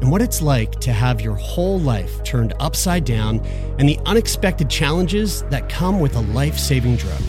and 0.00 0.10
what 0.10 0.22
it's 0.22 0.40
like 0.40 0.72
to 0.80 0.92
have 0.92 1.20
your 1.20 1.34
whole 1.34 1.80
life 1.80 2.22
turned 2.22 2.54
upside 2.60 3.04
down 3.04 3.40
and 3.78 3.88
the 3.88 3.98
unexpected 4.06 4.70
challenges 4.70 5.42
that 5.44 5.68
come 5.68 6.00
with 6.00 6.14
a 6.16 6.20
life 6.20 6.58
saving 6.58 6.96
drug. 6.96 7.20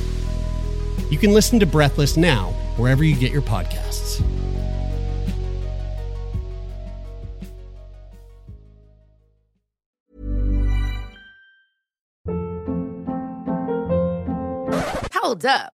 You 1.09 1.17
can 1.17 1.33
listen 1.33 1.59
to 1.59 1.65
Breathless 1.65 2.17
now, 2.17 2.51
wherever 2.77 3.03
you 3.03 3.15
get 3.15 3.31
your 3.31 3.41
podcasts. 3.41 4.23
Hold 15.13 15.45
up. 15.45 15.78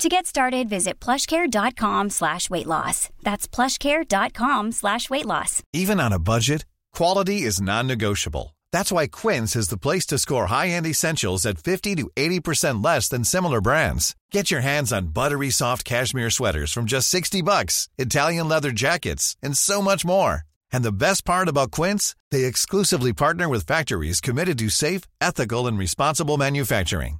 To 0.00 0.08
get 0.08 0.24
started, 0.24 0.66
visit 0.70 0.98
plushcare.com 0.98 2.08
slash 2.08 2.48
weight 2.48 2.66
loss. 2.66 3.10
That's 3.22 3.46
plushcare.com 3.46 4.72
slash 4.72 5.10
weight 5.10 5.26
loss. 5.26 5.62
Even 5.74 6.00
on 6.00 6.10
a 6.10 6.18
budget, 6.18 6.64
quality 6.94 7.42
is 7.42 7.60
non-negotiable. 7.60 8.56
That's 8.72 8.90
why 8.90 9.08
Quince 9.08 9.54
is 9.54 9.68
the 9.68 9.76
place 9.76 10.06
to 10.06 10.16
score 10.16 10.46
high-end 10.46 10.86
essentials 10.86 11.44
at 11.44 11.58
50 11.58 11.96
to 11.96 12.10
80% 12.16 12.82
less 12.82 13.10
than 13.10 13.24
similar 13.24 13.60
brands. 13.60 14.16
Get 14.30 14.50
your 14.50 14.62
hands 14.62 14.90
on 14.90 15.08
buttery 15.08 15.50
soft 15.50 15.84
cashmere 15.84 16.30
sweaters 16.30 16.72
from 16.72 16.86
just 16.86 17.10
60 17.10 17.42
bucks, 17.42 17.90
Italian 17.98 18.48
leather 18.48 18.72
jackets, 18.72 19.36
and 19.42 19.54
so 19.54 19.82
much 19.82 20.02
more. 20.02 20.44
And 20.72 20.82
the 20.82 20.92
best 20.92 21.26
part 21.26 21.46
about 21.46 21.72
Quince, 21.72 22.16
they 22.30 22.44
exclusively 22.44 23.12
partner 23.12 23.50
with 23.50 23.66
factories 23.66 24.22
committed 24.22 24.58
to 24.60 24.70
safe, 24.70 25.02
ethical, 25.20 25.66
and 25.66 25.78
responsible 25.78 26.38
manufacturing. 26.38 27.19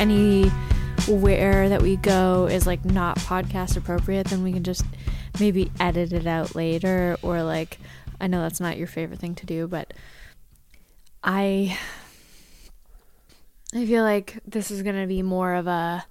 Anywhere 0.00 1.68
that 1.68 1.82
we 1.82 1.96
go 1.96 2.46
is 2.46 2.66
like 2.66 2.84
not 2.84 3.18
podcast 3.18 3.76
appropriate, 3.76 4.26
then 4.28 4.42
we 4.42 4.52
can 4.52 4.62
just 4.62 4.84
maybe 5.40 5.70
edit 5.80 6.12
it 6.12 6.26
out 6.26 6.54
later. 6.54 7.16
Or 7.22 7.42
like, 7.42 7.78
I 8.20 8.26
know 8.26 8.40
that's 8.40 8.60
not 8.60 8.78
your 8.78 8.86
favorite 8.86 9.18
thing 9.18 9.34
to 9.36 9.46
do, 9.46 9.66
but 9.66 9.92
I, 11.24 11.78
I 13.74 13.86
feel 13.86 14.02
like 14.02 14.38
this 14.46 14.70
is 14.70 14.82
going 14.82 15.00
to 15.00 15.06
be 15.06 15.22
more 15.22 15.54
of 15.54 15.66
a 15.66 16.04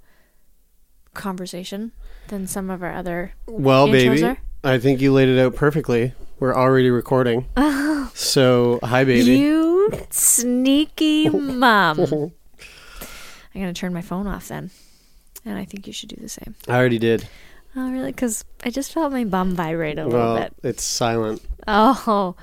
conversation 1.14 1.92
than 2.30 2.48
some 2.48 2.70
of 2.70 2.82
our 2.82 2.94
other 2.94 3.34
Well, 3.48 3.88
baby, 3.88 4.24
are. 4.24 4.38
I 4.64 4.78
think 4.78 5.02
you 5.02 5.12
laid 5.12 5.30
it 5.30 5.40
out 5.40 5.56
perfectly. 5.56 6.14
We're 6.40 6.56
already 6.56 6.90
recording. 6.90 7.48
So, 8.14 8.80
hi, 8.84 9.04
baby. 9.04 9.38
You 9.38 9.90
sneaky 10.10 11.30
mom. 11.30 12.34
I'm 13.54 13.62
gonna 13.62 13.74
turn 13.74 13.94
my 13.94 14.02
phone 14.02 14.28
off 14.28 14.48
then, 14.48 14.72
and 15.46 15.58
I 15.58 15.66
think 15.66 15.88
you 15.88 15.94
should 15.94 16.10
do 16.10 16.18
the 16.22 16.30
same. 16.30 16.56
I 16.68 16.76
already 16.78 17.00
did. 17.00 17.28
Oh, 17.76 17.90
really? 17.92 18.12
Because 18.12 18.44
I 18.66 18.70
just 18.70 18.92
felt 18.94 19.12
my 19.14 19.24
bum 19.24 19.56
vibrate 19.56 19.98
a 19.98 20.06
little 20.06 20.36
bit. 20.36 20.54
it's 20.64 20.84
silent. 20.84 21.42
Oh, 21.68 22.36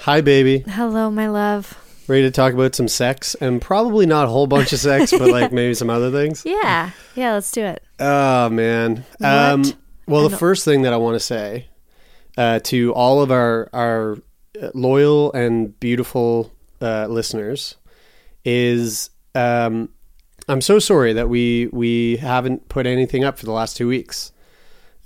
Hi, 0.00 0.20
baby. 0.20 0.60
hello, 0.60 1.10
my 1.10 1.28
love. 1.28 1.76
Ready 2.08 2.22
to 2.22 2.30
talk 2.30 2.54
about 2.54 2.74
some 2.74 2.88
sex 2.88 3.34
and 3.36 3.60
probably 3.60 4.06
not 4.06 4.24
a 4.24 4.28
whole 4.28 4.46
bunch 4.46 4.72
of 4.72 4.78
sex, 4.80 5.10
but 5.12 5.28
like 5.30 5.52
maybe 5.52 5.74
some 5.74 5.90
other 5.90 6.10
things. 6.10 6.42
Yeah, 6.46 6.90
yeah. 7.14 7.34
Let's 7.34 7.50
do 7.52 7.62
it. 7.64 7.82
Oh 8.00 8.48
man. 8.48 9.04
Um, 9.22 9.64
well, 10.06 10.28
the 10.28 10.36
first 10.36 10.64
thing 10.64 10.82
that 10.82 10.92
I 10.92 10.96
want 10.96 11.16
to 11.16 11.20
say 11.20 11.66
uh, 12.38 12.60
to 12.64 12.94
all 12.94 13.20
of 13.22 13.30
our 13.30 13.68
our 13.74 14.16
uh, 14.60 14.70
loyal 14.74 15.32
and 15.34 15.78
beautiful 15.80 16.50
uh, 16.80 17.06
listeners 17.08 17.76
is 18.44 19.10
um, 19.34 19.90
I'm 20.48 20.60
so 20.60 20.78
sorry 20.78 21.12
that 21.12 21.28
we 21.28 21.68
we 21.72 22.16
haven't 22.16 22.68
put 22.68 22.86
anything 22.86 23.24
up 23.24 23.38
for 23.38 23.44
the 23.46 23.52
last 23.52 23.76
two 23.76 23.86
weeks. 23.88 24.32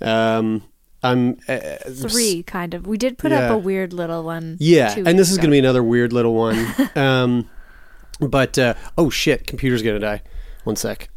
Um, 0.01 0.63
I'm 1.01 1.37
uh, 1.49 1.59
Three, 1.89 2.43
kind 2.43 2.73
of. 2.73 2.87
We 2.87 2.97
did 2.97 3.17
put 3.17 3.31
Yeah. 3.31 3.47
up 3.47 3.51
a 3.51 3.57
weird 3.57 3.91
little 3.93 4.23
one. 4.23 4.57
Yeah, 4.59 4.93
and 4.97 5.19
this 5.19 5.29
is 5.29 5.37
ago. 5.37 5.47
to 5.47 5.51
be 5.51 5.59
another 5.59 5.83
weird 5.83 6.13
little 6.13 6.33
one. 6.33 6.65
um, 6.95 7.49
but 8.19 8.57
uh, 8.57 8.73
oh 8.97 9.09
shit, 9.09 9.45
computer's 9.47 9.81
going 9.81 9.95
to 9.95 9.99
die. 9.99 10.21
One 10.63 10.75
sec. 10.77 11.09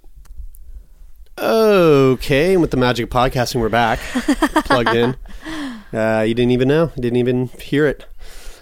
Okay, 1.39 2.53
and 2.55 2.63
with 2.63 2.71
the 2.71 2.77
magic 2.79 3.05
of 3.05 3.11
podcasting, 3.11 3.61
we're 3.61 3.69
back, 3.69 3.99
plugged 4.65 4.95
in. 4.95 5.17
Uh, 5.93 6.23
you 6.27 6.35
didn't 6.35 6.51
even 6.51 6.67
know, 6.67 6.91
you 6.97 7.03
didn't 7.03 7.19
even 7.19 7.49
hear 7.61 7.87
it. 7.87 8.07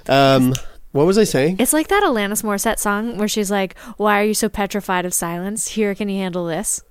Um, 0.08 0.54
what 0.94 1.06
was 1.06 1.18
I 1.18 1.24
saying? 1.24 1.56
It's 1.58 1.72
like 1.72 1.88
that 1.88 2.02
Alanis 2.02 2.42
Morissette 2.42 2.78
song 2.78 3.18
where 3.18 3.28
she's 3.28 3.50
like, 3.50 3.76
"Why 3.96 4.20
are 4.20 4.24
you 4.24 4.34
so 4.34 4.48
petrified 4.48 5.04
of 5.04 5.12
silence? 5.12 5.68
Here, 5.68 5.94
can 5.94 6.08
you 6.08 6.18
handle 6.18 6.46
this?" 6.46 6.82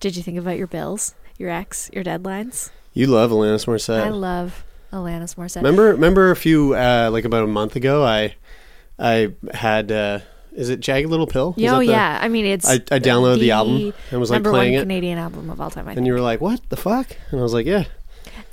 Did 0.00 0.16
you 0.16 0.22
think 0.22 0.38
about 0.38 0.58
your 0.58 0.66
bills, 0.66 1.14
your 1.38 1.50
ex, 1.50 1.90
your 1.92 2.04
deadlines? 2.04 2.70
You 2.92 3.06
love 3.06 3.30
Alanis 3.30 3.66
Morissette. 3.66 4.02
I 4.02 4.10
love 4.10 4.64
Alanis 4.92 5.34
Morissette. 5.36 5.56
remember, 5.56 5.84
remember 5.92 6.30
a 6.30 6.36
few 6.36 6.74
uh, 6.74 7.08
like 7.12 7.24
about 7.24 7.44
a 7.44 7.46
month 7.46 7.76
ago, 7.76 8.04
I 8.04 8.34
I 8.98 9.32
had 9.54 9.90
uh, 9.90 10.18
is 10.54 10.68
it 10.68 10.80
Jagged 10.80 11.08
Little 11.08 11.26
Pill? 11.26 11.54
Is 11.56 11.64
Oh 11.70 11.74
that 11.74 11.78
the- 11.80 11.84
yeah, 11.86 12.18
I 12.20 12.28
mean 12.28 12.44
it's. 12.46 12.68
I- 12.68 12.74
I 12.74 12.98
downloaded 13.00 13.40
the 13.40 13.52
album 13.52 13.92
and 14.10 14.20
was, 14.20 14.30
like, 14.30 14.36
number 14.36 14.50
playing 14.50 14.74
one 14.74 14.80
it. 14.80 14.84
Canadian 14.84 15.18
album 15.18 15.48
of 15.50 15.60
all 15.60 15.70
time. 15.70 15.86
I 15.88 15.92
And 15.92 15.96
think. 15.98 16.06
you 16.06 16.12
were 16.12 16.20
like, 16.20 16.40
"What 16.40 16.60
the 16.68 16.76
fuck?" 16.76 17.06
And 17.30 17.40
I 17.40 17.42
was 17.42 17.54
like, 17.54 17.64
"Yeah." 17.66 17.84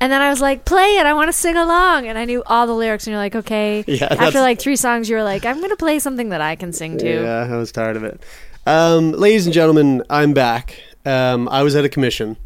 And 0.01 0.11
then 0.11 0.21
I 0.21 0.29
was 0.29 0.39
like, 0.41 0.63
"Play 0.65 0.97
it! 0.97 1.05
I 1.05 1.13
want 1.13 1.27
to 1.27 1.33
sing 1.33 1.55
along." 1.57 2.07
And 2.07 2.17
I 2.17 2.25
knew 2.25 2.41
all 2.45 2.65
the 2.67 2.73
lyrics. 2.73 3.05
And 3.05 3.11
you're 3.11 3.19
like, 3.21 3.35
"Okay." 3.35 3.83
Yeah, 3.87 4.07
After 4.11 4.39
like 4.39 4.59
three 4.59 4.75
songs, 4.75 5.09
you 5.09 5.15
were 5.15 5.23
like, 5.23 5.45
"I'm 5.45 5.59
gonna 5.61 5.75
play 5.75 5.99
something 5.99 6.29
that 6.29 6.41
I 6.41 6.55
can 6.55 6.71
sing 6.73 6.97
to." 6.99 7.09
Yeah, 7.23 7.47
I 7.53 7.57
was 7.57 7.71
tired 7.71 7.97
of 7.97 8.03
it. 8.03 8.21
Um, 8.65 9.11
ladies 9.11 9.45
and 9.45 9.53
gentlemen, 9.53 10.03
I'm 10.09 10.33
back. 10.33 10.79
Um, 11.05 11.49
I 11.49 11.63
was 11.63 11.75
at 11.75 11.85
a 11.85 11.89
commission, 11.89 12.37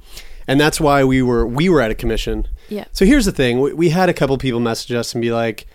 and 0.48 0.60
that's 0.60 0.80
why 0.80 1.04
we 1.04 1.22
were 1.22 1.46
we 1.46 1.70
were 1.70 1.82
at 1.82 1.92
a 1.92 1.96
commission. 1.96 2.48
Yeah. 2.70 2.86
So 2.92 3.06
here's 3.06 3.26
the 3.26 3.32
thing: 3.32 3.60
we, 3.60 3.74
we 3.74 3.90
had 3.90 4.10
a 4.10 4.14
couple 4.14 4.38
people 4.38 4.60
message 4.60 4.92
us 4.94 5.14
and 5.14 5.22
be 5.22 5.32
like, 5.32 5.68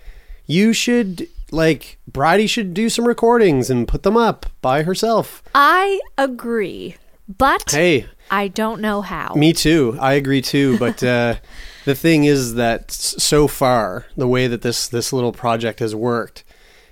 "You 0.47 0.73
should 0.73 1.29
like 1.51 1.99
Bridie 2.07 2.47
should 2.47 2.75
do 2.75 2.89
some 2.89 3.07
recordings 3.07 3.71
and 3.71 3.87
put 3.87 4.03
them 4.03 4.17
up 4.17 4.47
by 4.63 4.83
herself." 4.83 5.43
I 5.55 6.01
agree. 6.17 6.97
but 7.29 7.71
Hey, 7.71 8.07
I 8.31 8.49
don't 8.49 8.81
know 8.81 9.01
how. 9.03 9.35
me 9.35 9.53
too. 9.53 9.97
I 10.01 10.15
agree 10.15 10.43
too. 10.43 10.79
But 10.79 11.03
uh, 11.03 11.37
the 11.85 11.95
thing 11.95 12.25
is 12.25 12.55
that 12.55 12.91
so 12.91 13.49
far, 13.49 14.07
the 14.17 14.29
way 14.29 14.47
that 14.47 14.63
this 14.63 14.89
this 14.89 15.13
little 15.13 15.33
project 15.33 15.81
has 15.81 15.95
worked 15.95 16.45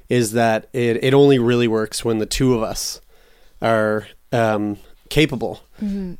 is 0.08 0.32
that 0.32 0.68
it 0.72 1.02
it 1.02 1.14
only 1.14 1.38
really 1.38 1.68
works 1.68 2.04
when 2.04 2.18
the 2.18 2.26
two 2.26 2.54
of 2.54 2.62
us 2.62 3.00
are 3.60 4.06
um, 4.32 4.78
capable. 5.08 5.60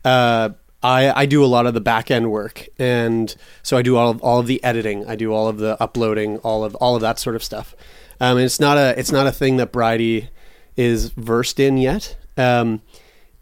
Uh, 0.04 0.50
I, 0.82 1.22
I 1.22 1.26
do 1.26 1.42
a 1.42 1.46
lot 1.46 1.66
of 1.66 1.74
the 1.74 1.80
back 1.80 2.10
end 2.10 2.30
work, 2.30 2.68
and 2.78 3.34
so 3.62 3.76
I 3.76 3.82
do 3.82 3.96
all 3.96 4.10
of, 4.10 4.20
all 4.22 4.38
of 4.38 4.46
the 4.46 4.62
editing. 4.62 5.08
I 5.08 5.16
do 5.16 5.32
all 5.32 5.48
of 5.48 5.58
the 5.58 5.82
uploading, 5.82 6.38
all 6.38 6.64
of 6.64 6.74
all 6.76 6.94
of 6.94 7.00
that 7.00 7.18
sort 7.18 7.34
of 7.34 7.42
stuff. 7.42 7.74
Um, 8.20 8.36
and 8.36 8.44
it's 8.44 8.60
not 8.60 8.76
a 8.76 8.98
it's 8.98 9.12
not 9.12 9.26
a 9.26 9.32
thing 9.32 9.56
that 9.56 9.72
Bridie 9.72 10.28
is 10.76 11.10
versed 11.10 11.58
in 11.58 11.78
yet. 11.78 12.16
Um, 12.36 12.82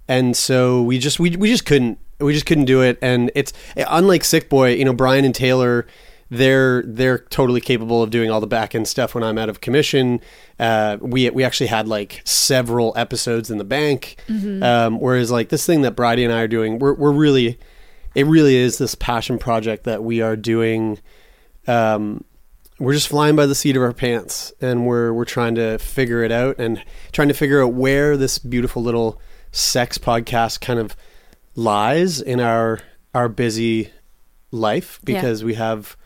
and 0.09 0.37
so 0.37 0.83
we 0.83 0.99
just 0.99 1.19
we, 1.19 1.37
we 1.37 1.51
just 1.51 1.65
couldn't 1.65 1.99
we 2.21 2.33
just 2.33 2.47
couldn't 2.47 2.65
do 2.67 2.83
it. 2.83 2.99
And 3.03 3.31
it's 3.35 3.53
unlike 3.77 4.25
Sick 4.25 4.49
Boy, 4.49 4.75
you 4.75 4.85
know, 4.85 4.93
Brian 4.93 5.25
and 5.25 5.35
Taylor. 5.35 5.87
They're 6.31 6.83
they're 6.83 7.19
totally 7.19 7.61
capable 7.61 8.03
of 8.03 8.11
doing 8.11 8.31
all 8.31 8.41
the 8.41 8.47
back 8.47 8.75
end 8.75 8.89
stuff 8.89 9.15
when 9.15 9.23
I'm 9.23 9.37
out 9.39 9.49
of 9.49 9.61
commission. 9.61 10.21
Uh, 10.59 10.97
we 11.01 11.29
we 11.31 11.45
actually 11.45 11.67
had 11.67 11.87
like 11.87 12.23
several 12.25 12.93
episodes 12.97 13.51
in 13.51 13.59
the 13.59 13.65
bank, 13.65 14.17
um, 14.63 14.99
whereas 15.01 15.31
like 15.31 15.51
this 15.51 15.67
thing 15.67 15.83
that 15.83 15.93
Bridie 15.93 16.25
and 16.25 16.33
I 16.33 16.41
are 16.41 16.49
doing, 16.49 16.79
we're 16.79 16.95
we're 16.95 17.13
really 17.13 17.59
it 18.15 18.27
really 18.27 18.57
is 18.57 18.79
this 18.79 18.95
passion 18.95 19.39
project 19.39 19.85
that 19.85 20.03
we 20.03 20.23
are 20.23 20.35
doing. 20.35 20.99
Um, 21.69 22.25
we're 22.81 22.95
just 22.95 23.09
flying 23.09 23.37
by 23.37 23.47
the 23.47 23.55
seat 23.55 23.77
of 23.77 23.83
our 23.83 23.93
pants, 23.93 24.53
and 24.61 24.87
we're 24.87 25.13
we're 25.13 25.27
trying 25.27 25.55
to 25.57 25.79
figure 25.79 26.25
it 26.25 26.33
out 26.33 26.59
and 26.59 26.83
trying 27.13 27.29
to 27.29 27.35
figure 27.35 27.63
out 27.63 27.75
where 27.75 28.17
this 28.17 28.39
beautiful 28.39 28.83
little 28.83 29.21
sex 29.55 29.99
podcast 29.99 30.61
kind 30.61 30.79
of 30.81 30.97
lies 31.55 32.21
in 32.21 32.41
our 32.41 32.81
our 33.15 33.29
busy 33.29 33.91
life 34.51 34.99
Yeah. 35.07 35.15
because 35.15 35.45
we 35.45 35.55
have 35.55 35.97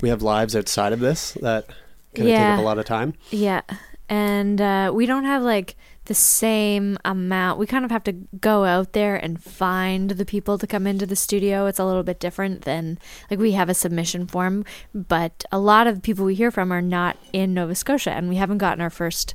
we 0.00 0.08
have 0.08 0.22
lives 0.22 0.54
outside 0.56 0.92
of 0.92 1.00
this 1.00 1.32
that 1.42 1.66
kind 2.14 2.28
of 2.28 2.28
Yeah. 2.28 2.38
take 2.50 2.54
up 2.54 2.60
a 2.60 2.62
lot 2.62 2.78
of 2.78 2.84
time. 2.84 3.14
Yeah. 3.30 3.62
And 4.08 4.60
uh, 4.60 4.92
we 4.94 5.06
don't 5.06 5.24
have 5.24 5.42
like 5.42 5.74
the 6.04 6.14
same 6.14 6.98
amount. 7.04 7.58
We 7.58 7.66
kind 7.66 7.84
of 7.84 7.90
have 7.90 8.04
to 8.04 8.12
go 8.40 8.64
out 8.64 8.92
there 8.92 9.16
and 9.16 9.42
find 9.42 10.10
the 10.10 10.24
people 10.24 10.58
to 10.58 10.66
come 10.66 10.86
into 10.86 11.06
the 11.06 11.16
studio. 11.16 11.66
It's 11.66 11.78
a 11.78 11.84
little 11.84 12.02
bit 12.02 12.20
different 12.20 12.62
than 12.62 12.98
like 13.30 13.38
we 13.40 13.52
have 13.52 13.68
a 13.68 13.74
submission 13.74 14.26
form, 14.26 14.64
but 14.94 15.44
a 15.50 15.58
lot 15.58 15.86
of 15.86 15.94
the 15.96 16.00
people 16.00 16.24
we 16.24 16.34
hear 16.34 16.50
from 16.50 16.72
are 16.72 16.82
not 16.82 17.16
in 17.32 17.54
Nova 17.54 17.74
Scotia 17.74 18.10
and 18.12 18.28
we 18.28 18.36
haven't 18.36 18.58
gotten 18.58 18.80
our 18.82 18.90
first 18.90 19.34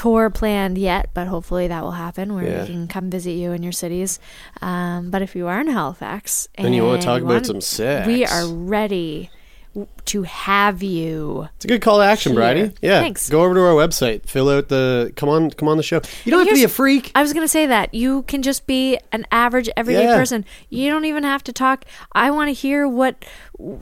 tour 0.00 0.30
planned 0.30 0.78
yet, 0.78 1.10
but 1.12 1.26
hopefully 1.28 1.68
that 1.68 1.82
will 1.84 1.90
happen 2.06 2.34
where 2.34 2.48
Yeah. 2.48 2.60
we 2.62 2.66
can 2.68 2.88
come 2.88 3.10
visit 3.10 3.32
you 3.32 3.52
in 3.52 3.62
your 3.62 3.72
cities. 3.84 4.18
Um, 4.62 5.10
but 5.10 5.20
if 5.20 5.36
you 5.36 5.46
are 5.46 5.60
in 5.60 5.66
Halifax 5.68 6.48
And 6.56 6.74
you 6.74 6.84
wanna 6.86 7.02
talk 7.02 7.20
about 7.20 7.28
wanna- 7.44 7.44
some 7.44 7.60
sex. 7.60 8.06
we 8.06 8.24
are 8.24 8.46
ready 8.48 9.28
to 10.06 10.22
have 10.24 10.82
you. 10.82 11.48
It's 11.56 11.64
a 11.64 11.68
good 11.68 11.80
call 11.80 11.98
to 11.98 12.04
action, 12.04 12.32
Here. 12.32 12.40
Bridie. 12.40 12.74
Yeah, 12.82 13.00
Thanks. 13.00 13.30
Go 13.30 13.42
over 13.44 13.54
to 13.54 13.60
our 13.60 13.74
website, 13.74 14.26
fill 14.26 14.48
out 14.48 14.68
the 14.68 15.12
come 15.16 15.28
on, 15.28 15.50
come 15.52 15.68
on 15.68 15.76
the 15.76 15.82
show. 15.84 16.00
You 16.24 16.32
don't 16.32 16.40
have 16.40 16.48
to 16.48 16.54
be 16.54 16.64
a 16.64 16.68
freak. 16.68 17.12
I 17.14 17.22
was 17.22 17.32
going 17.32 17.44
to 17.44 17.48
say 17.48 17.66
that. 17.66 17.94
You 17.94 18.22
can 18.22 18.42
just 18.42 18.66
be 18.66 18.98
an 19.12 19.26
average, 19.30 19.70
everyday 19.76 20.04
Yeah. 20.04 20.16
person. 20.16 20.44
You 20.70 20.90
don't 20.90 21.04
even 21.04 21.22
have 21.22 21.44
to 21.44 21.52
talk. 21.52 21.84
I 22.12 22.30
want 22.32 22.48
to 22.48 22.52
hear 22.52 22.88
what 22.88 23.24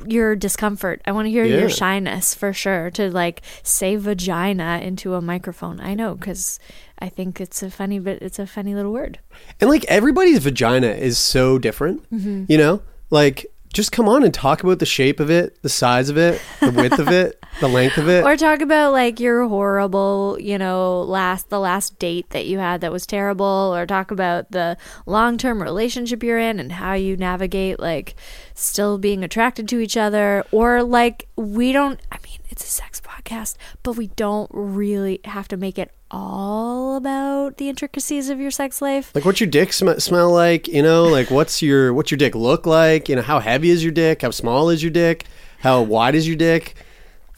your 0.07 0.37
discomfort. 0.37 1.01
I 1.07 1.13
want 1.13 1.27
to 1.27 1.31
hear 1.31 1.45
Yeah. 1.45 1.61
your 1.61 1.71
shyness 1.71 2.35
for 2.35 2.53
sure 2.53 2.91
to 2.93 3.11
like 3.11 3.41
say 3.63 3.97
vagina 3.97 4.81
into 4.83 5.15
a 5.15 5.23
microphone. 5.23 5.81
I 5.81 5.95
know 5.95 6.15
because 6.15 6.59
I 6.99 7.09
think 7.09 7.41
it's 7.41 7.63
a 7.63 7.71
funny, 7.71 7.99
but 7.99 8.21
it's 8.21 8.39
a 8.39 8.47
funny 8.47 8.75
little 8.75 8.93
word. 8.93 9.21
And 9.61 9.71
like 9.71 9.85
everybody's 9.87 10.39
vagina 10.41 10.89
is 10.89 11.17
so 11.17 11.59
different, 11.59 12.09
Mm-hmm. 12.11 12.45
you 12.49 12.59
know? 12.59 12.83
Like 13.11 13.47
just 13.79 13.93
come 13.93 14.09
on 14.09 14.25
and 14.25 14.35
talk 14.35 14.65
about 14.65 14.81
the 14.81 14.85
shape 14.87 15.21
of 15.21 15.31
it, 15.31 15.63
the 15.63 15.69
size 15.69 16.09
of 16.09 16.19
it, 16.19 16.43
the 16.59 16.73
width 16.73 16.99
of 16.99 17.07
it, 17.07 17.41
the 17.61 17.69
length 17.69 17.97
of 17.97 18.09
it. 18.09 18.25
Or 18.29 18.37
talk 18.37 18.61
about 18.61 18.91
like 18.91 19.21
your 19.21 19.47
horrible, 19.47 20.37
you 20.41 20.59
know, 20.59 21.03
last 21.03 21.49
the 21.49 21.61
last 21.61 21.97
date 22.01 22.29
that 22.31 22.47
you 22.47 22.59
had 22.59 22.81
that 22.81 22.91
was 22.91 23.07
terrible, 23.07 23.73
or 23.73 23.87
talk 23.87 24.11
about 24.11 24.51
the 24.51 24.77
long 25.07 25.39
term 25.39 25.63
relationship 25.63 26.25
you're 26.25 26.41
in 26.41 26.59
and 26.59 26.73
how 26.73 26.95
you 26.95 27.17
navigate 27.17 27.79
like 27.79 28.17
still 28.53 28.99
being 28.99 29.23
attracted 29.23 29.69
to 29.69 29.79
each 29.79 29.97
other. 29.97 30.45
Or 30.51 30.83
like 30.83 31.29
we 31.37 31.71
don't 31.71 32.01
I 32.11 32.17
mean, 32.25 32.41
it's 32.51 32.65
a 32.65 32.69
sex 32.69 33.01
podcast, 33.01 33.55
but 33.85 33.93
we 33.93 34.09
don't 34.09 34.51
really 34.53 35.21
have 35.25 35.47
to 35.49 35.57
make 35.57 35.79
it 35.79 35.93
all 36.11 36.97
about 36.97 37.57
the 37.59 37.69
intricacies 37.69 38.29
of 38.31 38.41
your 38.41 38.51
sex 38.51 38.81
life. 38.83 39.13
like 39.15 39.25
what's 39.25 39.41
your 39.41 39.49
dick 39.49 39.73
sm- 39.73 39.99
smell 39.99 40.31
like, 40.33 40.67
you 40.69 40.83
know? 40.83 41.05
Like 41.05 41.31
what's 41.31 41.63
your 41.63 41.93
what's 41.95 42.11
your 42.11 42.19
dick 42.19 42.35
look 42.35 42.67
like? 42.67 43.09
You 43.09 43.17
know, 43.17 43.23
how 43.23 43.41
heavy 43.41 43.71
is 43.71 43.83
your 43.83 43.93
dick? 43.93 44.23
How 44.23 44.31
small 44.31 44.71
is 44.71 44.83
your 44.83 44.91
dick? 44.91 45.25
How 45.61 45.83
wide 45.83 46.15
is 46.15 46.27
your 46.27 46.37
dick? 46.37 46.75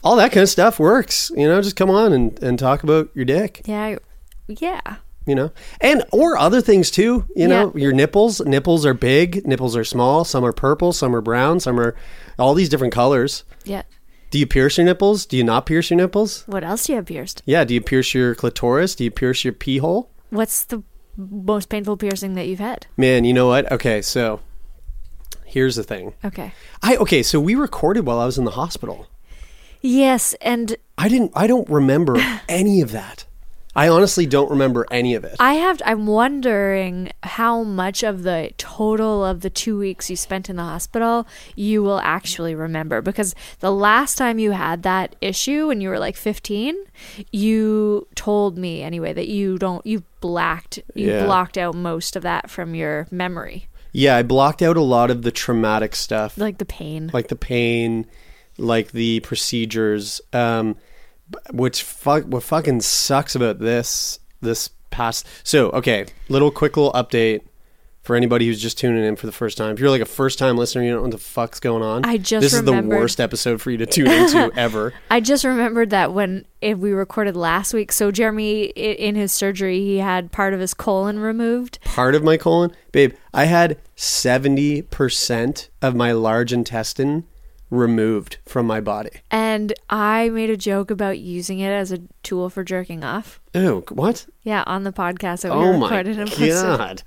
All 0.03 0.15
that 0.15 0.31
kind 0.31 0.43
of 0.43 0.49
stuff 0.49 0.79
works, 0.79 1.31
you 1.35 1.47
know? 1.47 1.61
Just 1.61 1.75
come 1.75 1.89
on 1.89 2.11
and, 2.13 2.41
and 2.41 2.57
talk 2.57 2.83
about 2.83 3.09
your 3.13 3.25
dick. 3.25 3.61
Yeah. 3.65 3.97
Yeah. 4.47 4.81
you 5.27 5.35
know 5.35 5.51
and 5.79 6.03
or 6.11 6.35
other 6.37 6.61
things 6.61 6.89
too 6.91 7.25
you 7.35 7.47
know 7.47 7.71
Yeah. 7.75 7.81
your 7.83 7.93
nipples 7.93 8.41
nipples 8.41 8.85
are 8.87 8.93
big 8.95 9.45
nipples 9.47 9.75
are 9.77 9.83
small 9.83 10.25
some 10.25 10.43
are 10.43 10.51
purple 10.51 10.91
some 10.93 11.15
are 11.15 11.21
brown 11.21 11.59
some 11.59 11.79
are 11.79 11.95
all 12.39 12.53
these 12.55 12.67
different 12.67 12.91
colors 12.91 13.43
Yeah. 13.63 13.83
Do 14.31 14.39
you 14.39 14.47
pierce 14.47 14.77
your 14.77 14.85
nipples? 14.85 15.25
Do 15.25 15.37
you 15.37 15.43
not 15.43 15.65
pierce 15.65 15.89
your 15.91 15.97
nipples? 15.97 16.43
What 16.47 16.63
else 16.63 16.85
do 16.85 16.93
you 16.93 16.95
have 16.97 17.05
pierced? 17.05 17.43
yeah 17.45 17.63
do 17.63 17.73
you 17.73 17.81
pierce 17.81 18.13
your 18.13 18.33
clitoris? 18.33 18.95
Do 18.95 19.03
you 19.03 19.11
pierce 19.11 19.43
your 19.43 19.53
pee 19.53 19.77
hole? 19.77 20.09
What's 20.29 20.63
the 20.63 20.81
most 21.17 21.69
painful 21.69 21.97
piercing 21.97 22.35
that 22.35 22.47
you've 22.47 22.59
had? 22.59 22.87
man 22.97 23.25
you 23.25 23.33
know 23.33 23.47
what? 23.47 23.71
Okay 23.71 24.01
so 24.01 24.39
here's 25.45 25.75
the 25.75 25.83
thing. 25.83 26.13
Okay. 26.25 26.53
i 26.81 26.95
okay 26.95 27.21
so 27.21 27.39
we 27.39 27.53
recorded 27.55 28.05
while 28.05 28.19
i 28.19 28.25
was 28.25 28.37
in 28.37 28.45
the 28.45 28.51
hospital. 28.51 29.07
Yes, 29.81 30.33
and 30.41 30.77
i 30.97 31.07
didn't 31.09 31.31
i 31.35 31.45
don't 31.47 31.69
remember 31.69 32.15
any 32.49 32.81
of 32.81 32.91
that 32.91 33.25
i 33.75 33.87
honestly 33.87 34.25
don't 34.25 34.49
remember 34.49 34.85
any 34.91 35.15
of 35.15 35.23
it 35.23 35.35
I 35.39 35.53
have. 35.55 35.81
I'm 35.85 36.05
wondering 36.07 37.11
how 37.23 37.63
much 37.63 38.03
of 38.03 38.23
the 38.23 38.51
total 38.57 39.23
of 39.25 39.41
the 39.41 39.49
two 39.49 39.77
weeks 39.77 40.09
you 40.09 40.15
spent 40.15 40.49
in 40.49 40.55
the 40.57 40.63
hospital 40.63 41.25
you 41.55 41.81
will 41.81 41.99
actually 41.99 42.53
remember. 42.55 43.01
Because 43.01 43.33
the 43.59 43.71
last 43.71 44.17
time 44.17 44.39
you 44.39 44.51
had 44.51 44.83
that 44.83 45.15
issue 45.21 45.67
when 45.67 45.79
you 45.81 45.89
were 45.89 45.99
like 45.99 46.15
15, 46.17 46.75
you 47.31 48.07
told 48.15 48.57
me 48.57 48.81
anyway 48.81 49.13
that 49.13 49.27
you 49.27 49.57
don't. 49.57 49.85
You 49.85 50.03
blacked. 50.19 50.79
You 50.93 51.11
Yeah. 51.11 51.25
blocked 51.25 51.57
out 51.57 51.75
most 51.75 52.15
of 52.15 52.23
that 52.23 52.49
from 52.49 52.75
your 52.75 53.07
memory, 53.11 53.67
yeah 53.93 54.15
i 54.17 54.23
blocked 54.23 54.61
out 54.61 54.77
a 54.77 54.81
lot 54.81 55.11
of 55.11 55.21
the 55.23 55.31
traumatic 55.31 55.95
stuff 55.95 56.37
like 56.37 56.57
the 56.59 56.65
pain. 56.65 57.09
like 57.13 57.27
the 57.27 57.35
pain, 57.35 58.05
like 58.57 58.91
the 58.91 59.19
procedures. 59.21 60.21
Um, 60.33 60.75
which 61.51 61.83
fuck, 61.83 62.23
what 62.23 62.43
fucking 62.43 62.81
sucks 62.81 63.35
about 63.35 63.59
this 63.59 64.19
this 64.41 64.69
past. 64.89 65.27
So 65.43 65.69
okay, 65.71 66.05
little 66.29 66.51
quick 66.51 66.77
little 66.77 66.93
update 66.93 67.41
for 68.01 68.15
anybody 68.15 68.47
who's 68.47 68.59
just 68.59 68.79
tuning 68.79 69.03
in 69.03 69.15
for 69.15 69.27
the 69.27 69.31
first 69.31 69.57
time. 69.57 69.73
If 69.73 69.79
you're 69.79 69.89
like 69.89 70.01
a 70.01 70.05
first 70.05 70.39
time 70.39 70.57
listener, 70.57 70.83
you 70.83 70.89
don't 70.89 70.97
know 70.97 71.03
what 71.03 71.11
the 71.11 71.17
fuck's 71.17 71.59
going 71.59 71.83
on. 71.83 72.03
I 72.03 72.17
just 72.17 72.41
this 72.41 72.53
is 72.53 72.63
the 72.63 72.81
worst 72.81 73.19
episode 73.19 73.61
for 73.61 73.69
you 73.69 73.77
to 73.77 73.85
tune 73.85 74.07
into 74.07 74.51
ever. 74.57 74.93
I 75.09 75.19
just 75.19 75.43
remembered 75.43 75.91
that 75.91 76.13
when 76.13 76.45
if 76.61 76.77
we 76.77 76.91
recorded 76.91 77.35
last 77.35 77.73
week. 77.73 77.91
So 77.91 78.11
Jeremie, 78.11 78.65
in 78.65 79.15
his 79.15 79.31
surgery, 79.31 79.79
he 79.79 79.97
had 79.97 80.31
part 80.31 80.53
of 80.53 80.59
his 80.59 80.73
colon 80.73 81.19
removed. 81.19 81.79
Part 81.83 82.15
of 82.15 82.23
my 82.23 82.37
colon, 82.37 82.71
babe. 82.91 83.13
I 83.33 83.45
had 83.45 83.77
seventy 83.95 84.81
percent 84.81 85.69
of 85.81 85.95
my 85.95 86.11
large 86.11 86.51
intestine 86.51 87.25
removed 87.71 88.37
from 88.45 88.67
my 88.67 88.79
body. 88.81 89.09
And 89.31 89.73
I 89.89 90.29
made 90.29 90.49
a 90.51 90.57
joke 90.57 90.91
about 90.91 91.17
using 91.17 91.57
it 91.59 91.69
as 91.71 91.91
a 91.91 91.99
tool 92.21 92.49
for 92.51 92.63
jerking 92.63 93.03
off. 93.03 93.39
Oh, 93.55 93.83
what? 93.89 94.27
Yeah, 94.43 94.63
on 94.67 94.83
the 94.83 94.91
podcast 94.93 95.41
that 95.41 95.51
we 95.57 95.57
Oh 95.65 95.77
my 95.77 95.87
recorded 95.87 96.19
and 96.19 96.29
posted. 96.29 96.51
god. 96.51 97.03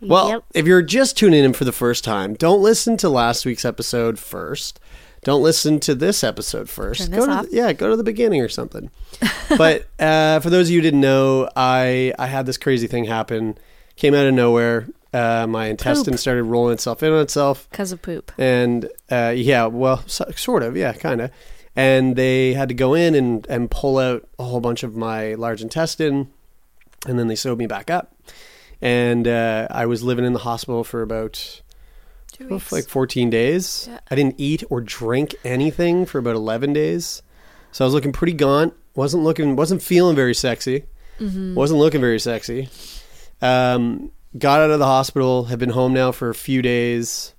Well, 0.00 0.28
Yep. 0.30 0.44
if 0.54 0.66
you're 0.66 0.80
just 0.80 1.18
tuning 1.18 1.44
in 1.44 1.52
for 1.52 1.64
the 1.64 1.72
first 1.72 2.04
time, 2.04 2.32
don't 2.34 2.62
listen 2.62 2.96
to 2.98 3.10
last 3.10 3.44
week's 3.44 3.66
episode 3.66 4.18
first. 4.18 4.80
Don't 5.22 5.42
listen 5.42 5.78
to 5.80 5.94
this 5.94 6.24
episode 6.24 6.70
first. 6.70 7.02
Turn 7.02 7.10
go 7.10 7.16
this 7.16 7.26
to 7.26 7.30
off. 7.32 7.50
The, 7.50 7.56
yeah, 7.56 7.72
go 7.74 7.90
to 7.90 7.96
the 7.96 8.02
beginning 8.04 8.40
or 8.40 8.48
something. 8.48 8.90
but 9.58 9.86
uh, 9.98 10.40
for 10.40 10.48
those 10.48 10.68
of 10.68 10.70
you 10.70 10.78
who 10.78 10.82
didn't 10.82 11.02
know, 11.02 11.50
I 11.54 12.14
I 12.18 12.26
had 12.26 12.46
this 12.46 12.56
crazy 12.56 12.86
thing 12.86 13.04
happen. 13.04 13.58
Came 13.96 14.14
out 14.14 14.24
of 14.24 14.32
nowhere. 14.32 14.86
Uh, 15.12 15.46
my 15.48 15.66
intestine 15.66 16.16
started 16.16 16.44
rolling 16.44 16.72
itself 16.74 17.02
in 17.02 17.12
on 17.12 17.20
itself, 17.20 17.68
Because 17.70 17.90
of 17.92 18.00
poop. 18.00 18.30
and 18.38 18.88
uh, 19.10 19.32
yeah, 19.34 19.66
well, 19.66 20.02
so, 20.06 20.24
sort 20.36 20.62
of, 20.62 20.76
yeah, 20.76 20.92
kind 20.92 21.20
of. 21.20 21.30
And 21.74 22.14
they 22.16 22.52
had 22.54 22.68
to 22.68 22.74
go 22.74 22.94
in 22.94 23.14
and 23.14 23.46
and 23.48 23.70
pull 23.70 23.98
out 23.98 24.28
a 24.38 24.44
whole 24.44 24.60
bunch 24.60 24.82
of 24.82 24.94
my 24.96 25.34
large 25.34 25.62
intestine, 25.62 26.28
and 27.06 27.18
then 27.18 27.26
they 27.28 27.34
sewed 27.34 27.58
me 27.58 27.66
back 27.66 27.90
up. 27.90 28.14
And 28.80 29.26
uh, 29.28 29.66
I 29.70 29.86
was 29.86 30.02
living 30.02 30.24
in 30.24 30.32
the 30.32 30.38
hospital 30.40 30.84
for 30.84 31.02
about 31.02 31.60
like 32.70 32.86
14 32.88 33.28
days. 33.30 33.86
Yeah. 33.90 34.00
I 34.10 34.14
didn't 34.14 34.36
eat 34.38 34.62
or 34.70 34.80
drink 34.80 35.34
anything 35.44 36.06
for 36.06 36.18
about 36.18 36.34
11 36.36 36.72
days. 36.72 37.22
So 37.72 37.84
I 37.84 37.86
was 37.86 37.92
looking 37.94 38.12
pretty 38.12 38.32
gaunt. 38.32 38.74
wasn't 38.94 39.22
looking 39.22 39.56
wasn't 39.56 39.82
feeling 39.82 40.16
very 40.16 40.34
sexy. 40.34 40.84
Mm-hmm. 41.18 41.54
Wasn't 41.54 41.78
looking 41.78 42.00
very 42.00 42.18
sexy. 42.18 42.68
Um, 43.42 44.10
got 44.38 44.60
out 44.60 44.70
of 44.70 44.78
the 44.78 44.86
hospital, 44.86 45.44
have 45.44 45.58
been 45.58 45.70
home 45.70 45.92
now 45.92 46.12
for 46.12 46.30
a 46.30 46.34
few 46.34 46.62
days, 46.62 47.34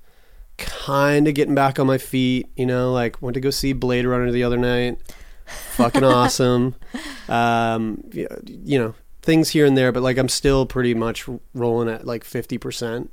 kind 0.57 1.27
of 1.27 1.33
getting 1.33 1.55
back 1.55 1.79
on 1.79 1.87
my 1.87 1.97
feet. 1.97 2.49
You 2.55 2.65
know, 2.65 2.91
like 2.91 3.21
went 3.21 3.35
to 3.35 3.41
go 3.41 3.49
see 3.49 3.73
Blade 3.73 4.05
Runner 4.05 4.31
the 4.31 4.43
other 4.43 4.57
night. 4.57 4.99
Fucking 5.73 6.03
awesome. 6.03 6.75
Um, 7.27 8.03
you 8.11 8.79
know, 8.79 8.95
things 9.21 9.49
here 9.49 9.65
and 9.65 9.77
there, 9.77 9.91
but 9.91 10.03
like 10.03 10.17
I'm 10.17 10.29
still 10.29 10.65
pretty 10.65 10.93
much 10.93 11.27
rolling 11.53 11.89
at 11.89 12.05
like 12.05 12.23
50%. 12.23 12.59
percent 12.59 13.11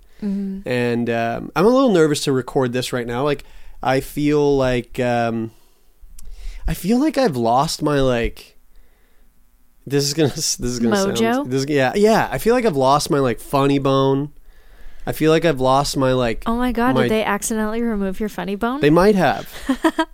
And 0.67 1.11
um, 1.11 1.53
I'm 1.55 1.65
a 1.65 1.69
little 1.69 1.93
nervous 1.93 2.25
to 2.25 2.33
record 2.33 2.73
this 2.73 2.93
right 2.93 3.07
now. 3.07 3.23
Like, 3.25 3.45
I 3.83 4.01
feel 4.01 4.57
like, 4.57 4.99
um, 4.99 5.53
I 6.67 6.75
feel 6.75 6.99
like 6.99 7.17
I've 7.17 7.37
lost 7.37 7.83
my 7.83 8.01
like. 8.01 8.58
This 9.89 10.05
is 10.05 10.15
gonna. 10.15 10.29
This 10.35 10.59
is 10.61 10.79
gonna 10.81 10.97
Mojo? 10.97 11.19
sound. 11.19 11.51
This, 11.51 11.67
yeah, 11.69 11.93
yeah. 11.95 12.29
I 12.31 12.39
feel 12.39 12.55
like 12.55 12.65
I've 12.65 12.77
lost 12.77 13.11
my 13.11 13.19
like 13.19 13.41
funny 13.41 13.79
bone. 13.79 14.33
I 15.07 15.13
feel 15.13 15.31
like 15.33 15.45
I've 15.47 15.61
lost 15.61 15.97
my 15.97 16.13
like. 16.13 16.43
Oh 16.47 16.57
my 16.57 16.73
god, 16.73 16.95
my- 16.95 17.03
did 17.03 17.11
they 17.11 17.25
accidentally 17.25 17.81
remove 17.83 18.21
your 18.21 18.29
funny 18.29 18.57
bone? 18.57 18.81
They 18.81 18.91
might 18.91 19.15
have. 19.15 19.49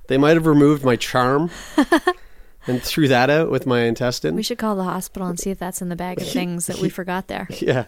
they 0.09 0.19
might 0.19 0.35
have 0.37 0.47
removed 0.47 0.85
my 0.85 0.95
charm 0.97 1.51
and 2.67 2.83
threw 2.83 3.09
that 3.09 3.29
out 3.31 3.51
with 3.51 3.67
my 3.67 3.81
intestine. 3.83 4.35
we 4.37 4.43
should 4.43 4.59
call 4.59 4.77
the 4.77 4.85
hospital 4.85 5.27
and 5.29 5.39
see 5.39 5.51
if 5.51 5.59
that's 5.59 5.83
in 5.83 5.89
the 5.89 5.97
bag 5.97 6.21
of 6.21 6.29
things 6.29 6.67
that 6.67 6.79
we 6.79 6.89
forgot 6.89 7.27
there. 7.29 7.49
yeah. 7.61 7.87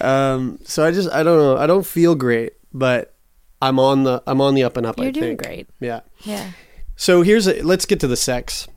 Um, 0.00 0.58
so 0.64 0.84
I 0.84 0.92
just 0.92 1.10
I 1.10 1.22
don't 1.22 1.38
know. 1.38 1.56
I 1.56 1.66
don't 1.66 1.84
feel 1.86 2.14
great, 2.14 2.52
but 2.72 3.14
I'm 3.60 3.78
on 3.78 4.04
the 4.04 4.22
I'm 4.26 4.40
on 4.40 4.54
the 4.54 4.62
up 4.64 4.76
and 4.76 4.86
up. 4.86 4.98
You're 4.98 5.08
I 5.08 5.10
doing 5.10 5.36
think. 5.36 5.42
great. 5.42 5.68
Yeah. 5.80 6.00
Yeah. 6.22 6.52
So 6.96 7.22
here's 7.22 7.48
a, 7.48 7.62
let's 7.62 7.86
get 7.86 7.98
to 8.00 8.06
the 8.06 8.16
sex. 8.16 8.68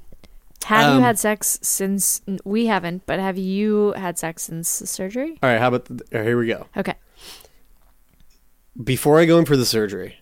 Have 0.66 0.92
Um, 0.92 0.98
you 0.98 1.02
had 1.04 1.20
sex 1.20 1.60
since 1.62 2.22
we 2.46 2.66
haven't, 2.68 3.06
but 3.06 3.20
have 3.20 3.38
you 3.38 3.92
had 3.94 4.18
sex 4.18 4.44
since 4.44 4.80
the 4.80 4.88
surgery? 4.88 5.38
All 5.44 5.50
right. 5.50 5.60
How 5.60 5.68
about 5.70 5.86
the, 5.86 6.04
right, 6.12 6.26
here 6.26 6.38
we 6.38 6.48
go. 6.48 6.68
Okay. 6.78 6.96
Before 8.82 9.20
I 9.20 9.26
go 9.26 9.38
in 9.38 9.46
for 9.46 9.56
the 9.56 9.66
surgery, 9.66 10.18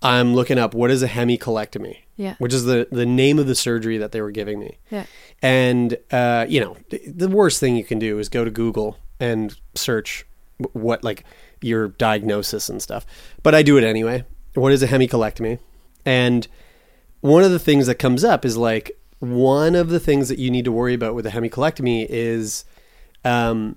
I'm 0.00 0.34
looking 0.34 0.58
up 0.58 0.74
what 0.74 0.90
is 0.90 1.02
a 1.02 1.08
hemicolectomy, 1.08 1.98
Yeah. 2.16 2.36
which 2.38 2.54
is 2.54 2.64
the 2.64 2.88
the 2.90 3.04
name 3.04 3.38
of 3.38 3.46
the 3.46 3.54
surgery 3.54 3.98
that 3.98 4.12
they 4.12 4.20
were 4.22 4.30
giving 4.30 4.58
me. 4.58 4.78
Yeah. 4.90 5.04
And 5.42 5.98
uh, 6.10 6.46
you 6.48 6.60
know, 6.60 6.76
th- 6.90 7.02
the 7.06 7.28
worst 7.28 7.60
thing 7.60 7.76
you 7.76 7.84
can 7.84 7.98
do 7.98 8.18
is 8.18 8.28
go 8.28 8.44
to 8.44 8.50
Google 8.50 8.96
and 9.20 9.54
search 9.74 10.24
what 10.72 11.04
like 11.04 11.24
your 11.60 11.88
diagnosis 11.88 12.68
and 12.68 12.80
stuff. 12.80 13.04
But 13.42 13.54
I 13.54 13.62
do 13.62 13.76
it 13.76 13.84
anyway. 13.84 14.24
What 14.54 14.72
is 14.72 14.82
a 14.82 14.88
hemicolectomy? 14.88 15.58
And 16.06 16.48
one 17.20 17.42
of 17.42 17.50
the 17.50 17.58
things 17.58 17.86
that 17.88 17.96
comes 17.96 18.24
up 18.24 18.44
is 18.44 18.56
like 18.56 18.92
one 19.20 19.74
of 19.74 19.88
the 19.88 19.98
things 20.00 20.28
that 20.28 20.38
you 20.38 20.50
need 20.50 20.64
to 20.64 20.72
worry 20.72 20.94
about 20.94 21.14
with 21.14 21.26
a 21.26 21.30
hemicolectomy 21.30 22.06
is 22.08 22.64
um 23.24 23.76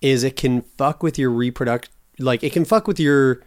is 0.00 0.24
it 0.24 0.36
can 0.36 0.62
fuck 0.76 1.02
with 1.02 1.18
your 1.18 1.30
reproduct 1.30 1.88
like 2.18 2.42
it 2.42 2.52
can 2.52 2.64
fuck 2.64 2.86
with 2.88 2.98
your 3.00 3.40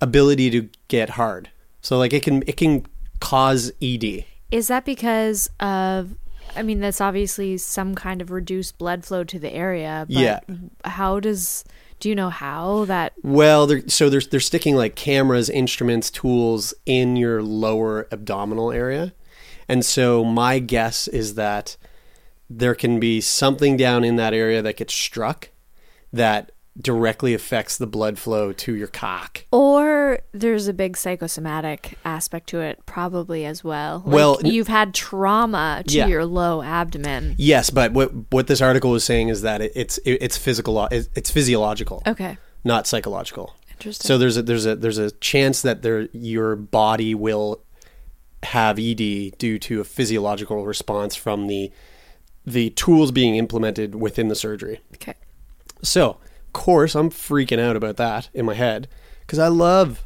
ability 0.00 0.50
to 0.50 0.68
get 0.88 1.10
hard. 1.10 1.50
So 1.82 1.98
like 1.98 2.12
it 2.12 2.22
can 2.22 2.42
it 2.46 2.56
can 2.56 2.86
cause 3.20 3.72
ED. 3.82 4.24
Is 4.50 4.68
that 4.68 4.84
because 4.84 5.48
of 5.60 6.16
I 6.56 6.62
mean 6.62 6.80
that's 6.80 7.00
obviously 7.00 7.58
some 7.58 7.94
kind 7.94 8.22
of 8.22 8.30
reduced 8.30 8.78
blood 8.78 9.04
flow 9.04 9.24
to 9.24 9.38
the 9.38 9.52
area, 9.52 10.06
but 10.08 10.20
Yeah. 10.20 10.40
how 10.84 11.20
does 11.20 11.64
do 12.00 12.08
you 12.08 12.14
know 12.14 12.30
how 12.30 12.84
that 12.86 13.12
Well, 13.22 13.66
they're, 13.66 13.88
so 13.88 14.08
they're 14.08 14.20
they're 14.20 14.40
sticking 14.40 14.76
like 14.76 14.94
cameras, 14.94 15.50
instruments, 15.50 16.10
tools 16.10 16.72
in 16.86 17.16
your 17.16 17.42
lower 17.42 18.06
abdominal 18.12 18.70
area, 18.72 19.12
and 19.68 19.84
so 19.84 20.24
my 20.24 20.58
guess 20.58 21.08
is 21.08 21.34
that 21.34 21.76
there 22.50 22.74
can 22.74 22.98
be 22.98 23.20
something 23.20 23.76
down 23.76 24.04
in 24.04 24.16
that 24.16 24.32
area 24.34 24.62
that 24.62 24.76
gets 24.76 24.94
struck 24.94 25.50
that 26.12 26.52
directly 26.80 27.34
affects 27.34 27.76
the 27.76 27.86
blood 27.88 28.18
flow 28.18 28.52
to 28.52 28.74
your 28.74 28.86
cock. 28.86 29.44
or 29.50 30.20
there's 30.32 30.68
a 30.68 30.72
big 30.72 30.96
psychosomatic 30.96 31.98
aspect 32.04 32.48
to 32.48 32.60
it 32.60 32.78
probably 32.86 33.44
as 33.44 33.64
well. 33.64 34.02
Like, 34.06 34.14
Well, 34.14 34.38
you've 34.44 34.68
had 34.68 34.94
trauma 34.94 35.82
to 35.88 35.94
Yeah. 35.94 36.06
your 36.06 36.24
low 36.24 36.62
abdomen. 36.62 37.34
Yes, 37.36 37.70
but 37.70 37.92
what 37.92 38.12
what 38.32 38.46
this 38.46 38.60
article 38.62 38.94
is 38.94 39.02
saying 39.04 39.28
is 39.28 39.42
that 39.42 39.60
it, 39.60 39.72
it's 39.74 39.98
it, 39.98 40.18
it's 40.22 40.36
physical 40.38 40.86
it's, 40.86 41.08
it's 41.16 41.30
physiological, 41.30 42.02
Okay. 42.06 42.38
not 42.64 42.86
psychological. 42.86 43.54
Interesting. 43.72 44.06
So 44.08 44.16
there's 44.16 44.36
a 44.36 44.42
there's 44.42 44.64
a 44.66 44.76
there's 44.76 44.98
a 44.98 45.10
chance 45.10 45.62
that 45.62 45.82
there 45.82 46.08
your 46.12 46.54
body 46.56 47.12
will 47.14 47.60
have 48.44 48.78
ED 48.78 49.32
due 49.38 49.58
to 49.58 49.80
a 49.80 49.84
physiological 49.84 50.64
response 50.64 51.14
from 51.16 51.46
the 51.48 51.70
the 52.46 52.70
tools 52.70 53.10
being 53.12 53.36
implemented 53.36 53.94
within 53.94 54.28
the 54.28 54.34
surgery. 54.34 54.80
okay. 54.94 55.14
So, 55.82 56.10
of 56.46 56.52
course, 56.54 56.94
I'm 56.94 57.10
freaking 57.10 57.58
out 57.60 57.76
about 57.76 57.96
that 57.98 58.30
in 58.32 58.46
my 58.46 58.54
head 58.54 58.88
because 59.20 59.38
I 59.38 59.48
love 59.48 60.02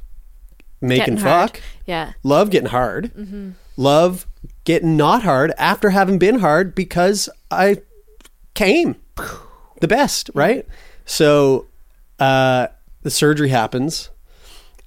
making 0.80 1.18
fuck, 1.18 1.60
Yeah. 1.86 2.14
love 2.24 2.50
getting 2.50 2.70
hard, 2.70 3.14
Mm-hmm. 3.14 3.50
love 3.76 4.26
getting 4.64 4.96
not 4.96 5.22
hard 5.22 5.52
after 5.56 5.90
having 5.90 6.18
been 6.18 6.40
hard 6.40 6.74
because 6.74 7.28
I 7.50 7.76
came 8.54 8.96
the 9.80 9.86
best, 9.88 10.28
right? 10.34 10.66
So, 11.04 11.66
uh, 12.18 12.68
the 13.02 13.10
surgery 13.10 13.50
happens, 13.50 14.10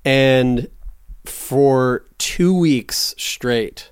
and 0.03 0.69
for 1.29 2.05
two 2.17 2.53
weeks 2.53 3.13
straight, 3.17 3.91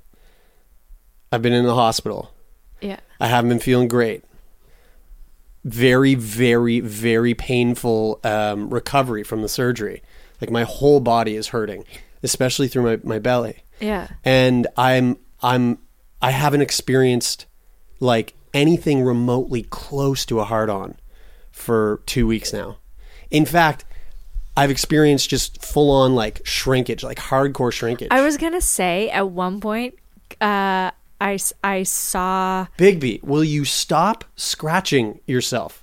I've 1.32 1.42
been 1.42 1.54
in 1.54 1.66
the 1.66 1.76
hospital. 1.76 2.34
Yeah. 2.82 3.00
I 3.20 3.28
haven't 3.28 3.50
been 3.50 3.60
feeling 3.60 3.88
great. 3.88 4.24
Very, 5.64 6.16
very, 6.16 6.80
very 6.80 7.34
painful 7.34 8.20
um, 8.24 8.70
recovery 8.70 9.24
from 9.24 9.42
the 9.42 9.50
surgery. 9.50 10.04
Like 10.42 10.52
my 10.52 10.64
whole 10.64 11.00
body 11.00 11.36
is 11.36 11.48
hurting, 11.48 11.86
especially 12.22 12.68
through 12.68 12.84
my, 12.84 13.00
my 13.04 13.20
belly. 13.20 13.64
Yeah. 13.80 14.10
And 14.26 14.68
I'm 14.76 15.18
I'm 15.42 15.80
I 16.22 16.32
haven't 16.32 16.62
experienced 16.62 17.46
like 18.00 18.34
anything 18.54 19.02
remotely 19.04 19.64
close 19.64 20.26
to 20.26 20.40
a 20.40 20.44
hard 20.44 20.70
on 20.70 20.96
for 21.52 22.02
two 22.06 22.28
weeks 22.28 22.52
now. 22.52 22.78
In 23.32 23.46
fact, 23.46 23.86
I've 24.56 24.70
experienced 24.72 25.30
just 25.30 25.64
full 25.66 25.90
on 25.92 26.16
like 26.16 26.42
shrinkage, 26.46 27.04
like 27.04 27.18
hardcore 27.18 27.72
shrinkage. 27.74 28.10
I 28.12 28.22
was 28.22 28.38
gonna 28.38 28.62
say 28.62 29.10
at 29.10 29.30
one 29.30 29.60
point, 29.60 29.96
uh, 30.42 30.92
I 31.22 31.40
I 31.64 31.84
saw 31.84 32.68
Bigby, 32.78 33.24
will 33.24 33.44
you 33.44 33.66
stop 33.66 34.26
scratching 34.36 35.20
yourself? 35.26 35.80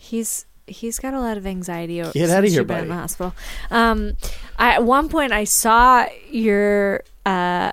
he's 0.00 0.46
he's 0.66 0.98
got 0.98 1.12
a 1.14 1.20
lot 1.20 1.36
of 1.36 1.46
anxiety. 1.46 1.96
Get 1.96 2.06
outta 2.06 2.12
since 2.14 2.52
here, 2.52 2.62
you've 2.62 2.70
in 2.70 2.88
the 2.88 2.94
hospital. 2.94 3.34
Um, 3.70 4.16
I, 4.58 4.74
at 4.74 4.84
one 4.84 5.08
point 5.08 5.32
I 5.32 5.44
saw 5.44 6.06
your 6.30 7.02
uh 7.26 7.72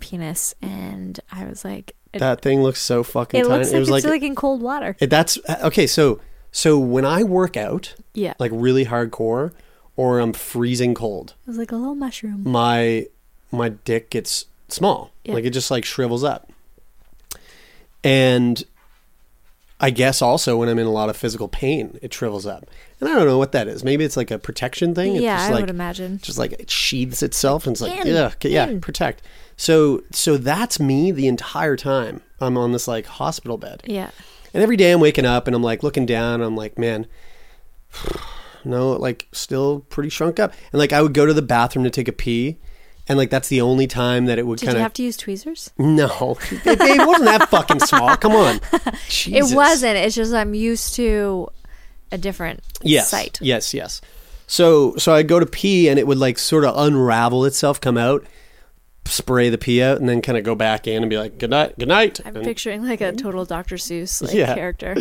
penis, 0.00 0.54
and 0.62 1.18
I 1.32 1.44
was 1.46 1.64
like, 1.64 1.94
it, 2.12 2.18
That 2.20 2.40
thing 2.42 2.62
looks 2.62 2.80
so 2.80 3.02
fucking 3.02 3.40
it 3.40 3.44
tiny. 3.44 3.54
looks 3.58 3.68
it 3.70 3.72
like 3.74 3.80
was 3.80 3.88
it's 3.88 4.04
like, 4.04 4.10
like, 4.10 4.22
in 4.22 4.34
cold 4.34 4.62
water. 4.62 4.96
it- 5.00 5.10
that's 5.10 5.38
okay. 5.62 5.86
So 5.86 6.20
so 6.52 6.78
when 6.78 7.04
I 7.04 7.22
work 7.24 7.56
out, 7.56 7.94
yeah, 8.14 8.34
like 8.38 8.52
really 8.54 8.84
hardcore, 8.86 9.52
or 9.96 10.18
I'm 10.18 10.32
freezing 10.32 10.94
cold, 10.94 11.34
it 11.44 11.48
was 11.48 11.58
like 11.58 11.72
a 11.72 11.76
little 11.76 11.94
mushroom. 11.94 12.42
my 12.48 13.06
my 13.52 13.68
dick 13.70 14.10
gets 14.10 14.46
small. 14.68 15.12
Yeah. 15.24 15.34
Like 15.34 15.44
it 15.44 15.50
just 15.50 15.70
like 15.70 15.84
shrivels 15.84 16.24
up. 16.24 16.50
And 18.02 18.62
I 19.80 19.90
guess 19.90 20.22
also 20.22 20.56
when 20.56 20.68
I'm 20.68 20.78
in 20.78 20.86
a 20.86 20.90
lot 20.92 21.08
of 21.10 21.16
physical 21.16 21.48
pain, 21.48 21.98
it 22.02 22.12
shrivels 22.12 22.46
up. 22.46 22.66
And 23.00 23.08
I 23.08 23.14
don't 23.14 23.26
know 23.26 23.38
what 23.38 23.52
that 23.52 23.68
is. 23.68 23.84
Maybe 23.84 24.04
it's 24.04 24.16
like 24.16 24.30
a 24.30 24.38
protection 24.38 24.94
thing. 24.94 25.16
It 25.16 25.22
Yeah, 25.22 25.40
I 25.40 25.50
like, 25.50 25.60
would 25.62 25.70
imagine. 25.70 26.18
Just 26.22 26.38
like 26.38 26.52
it 26.52 26.70
sheathes 26.70 27.22
itself 27.22 27.66
and 27.66 27.74
it's 27.74 27.80
like, 27.80 28.04
yeah, 28.04 28.32
yeah, 28.42 28.78
protect. 28.80 29.22
So 29.56 30.02
so 30.10 30.36
that's 30.36 30.80
me 30.80 31.10
the 31.12 31.28
entire 31.28 31.76
time 31.76 32.22
I'm 32.40 32.56
on 32.56 32.72
this 32.72 32.88
like 32.88 33.06
hospital 33.06 33.56
bed. 33.58 33.82
Yeah, 33.86 34.10
And 34.52 34.62
every 34.62 34.76
day 34.76 34.90
I'm 34.92 35.00
waking 35.00 35.26
up 35.26 35.46
and 35.46 35.54
I'm 35.54 35.62
like 35.62 35.82
looking 35.82 36.06
down 36.06 36.34
and 36.34 36.44
I'm 36.44 36.56
like, 36.56 36.78
man, 36.78 37.06
no, 38.64 38.92
like 38.92 39.28
still 39.32 39.80
pretty 39.80 40.08
shrunk 40.08 40.38
up. 40.40 40.52
And 40.72 40.78
like 40.78 40.92
I 40.92 41.02
would 41.02 41.14
go 41.14 41.26
to 41.26 41.34
the 41.34 41.42
bathroom 41.42 41.84
to 41.84 41.90
take 41.90 42.08
a 42.08 42.12
pee. 42.12 42.58
And 43.06 43.18
like 43.18 43.28
that's 43.28 43.48
the 43.48 43.60
only 43.60 43.86
time 43.86 44.24
that 44.26 44.38
it 44.38 44.46
would 44.46 44.58
did 44.60 44.66
kind 44.66 44.76
you 44.76 44.80
of 44.80 44.82
have 44.84 44.92
to 44.94 45.02
use 45.02 45.16
tweezers? 45.18 45.70
no, 45.76 46.38
it, 46.50 46.80
it 46.80 47.06
wasn't 47.06 47.26
that 47.26 47.50
fucking 47.50 47.80
small. 47.80 48.16
Come 48.16 48.32
on, 48.32 48.60
Jesus. 49.08 49.52
It 49.52 49.54
wasn't. 49.54 49.96
It's 49.98 50.14
just 50.14 50.32
I'm 50.32 50.54
used 50.54 50.94
to 50.94 51.48
a 52.10 52.16
different 52.16 52.60
Yes, 52.82 53.10
site. 53.10 53.38
yes, 53.42 53.74
yes. 53.74 54.00
So 54.46 54.96
so 54.96 55.12
I'd 55.12 55.28
go 55.28 55.38
to 55.38 55.44
pee 55.44 55.88
and 55.90 55.98
it 55.98 56.06
would 56.06 56.16
like 56.18 56.38
sort 56.38 56.64
of 56.64 56.74
unravel 56.78 57.44
itself, 57.44 57.78
come 57.78 57.98
out, 57.98 58.24
spray 59.04 59.50
the 59.50 59.58
pee 59.58 59.82
out, 59.82 59.98
and 59.98 60.08
then 60.08 60.22
kind 60.22 60.38
of 60.38 60.44
go 60.44 60.54
back 60.54 60.86
in 60.86 61.02
and 61.02 61.10
be 61.10 61.18
like, 61.18 61.36
good 61.38 61.50
night, 61.50 61.78
good 61.78 61.88
night. 61.88 62.20
I'm 62.24 62.36
And- 62.36 62.44
picturing 62.44 62.86
like 62.86 63.02
a 63.02 63.12
total 63.16 63.44
Dr. 63.44 63.76
Seuss 63.76 64.22
like 64.22 64.32
Yeah. 64.32 64.54
character. 64.54 64.96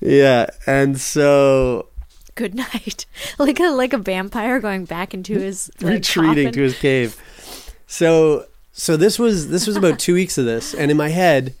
yeah, 0.00 0.50
and 0.66 1.00
so 1.00 1.88
Good 2.34 2.54
night, 2.54 3.06
like 3.38 3.60
a 3.60 3.70
like 3.70 3.92
a 3.92 3.98
vampire 3.98 4.58
going 4.60 4.84
back 4.84 5.14
into 5.14 5.34
his 5.34 5.70
like, 5.80 5.94
retreating 5.94 6.44
coffin. 6.46 6.52
to 6.52 6.62
his 6.62 6.78
cave. 6.78 7.74
So 7.86 8.46
so 8.72 8.96
this 8.96 9.18
was 9.18 9.48
this 9.48 9.66
was 9.66 9.76
about 9.76 9.98
two 9.98 10.14
weeks 10.14 10.38
of 10.38 10.46
this, 10.46 10.74
and 10.74 10.90
in 10.90 10.96
my 10.96 11.08
head, 11.08 11.54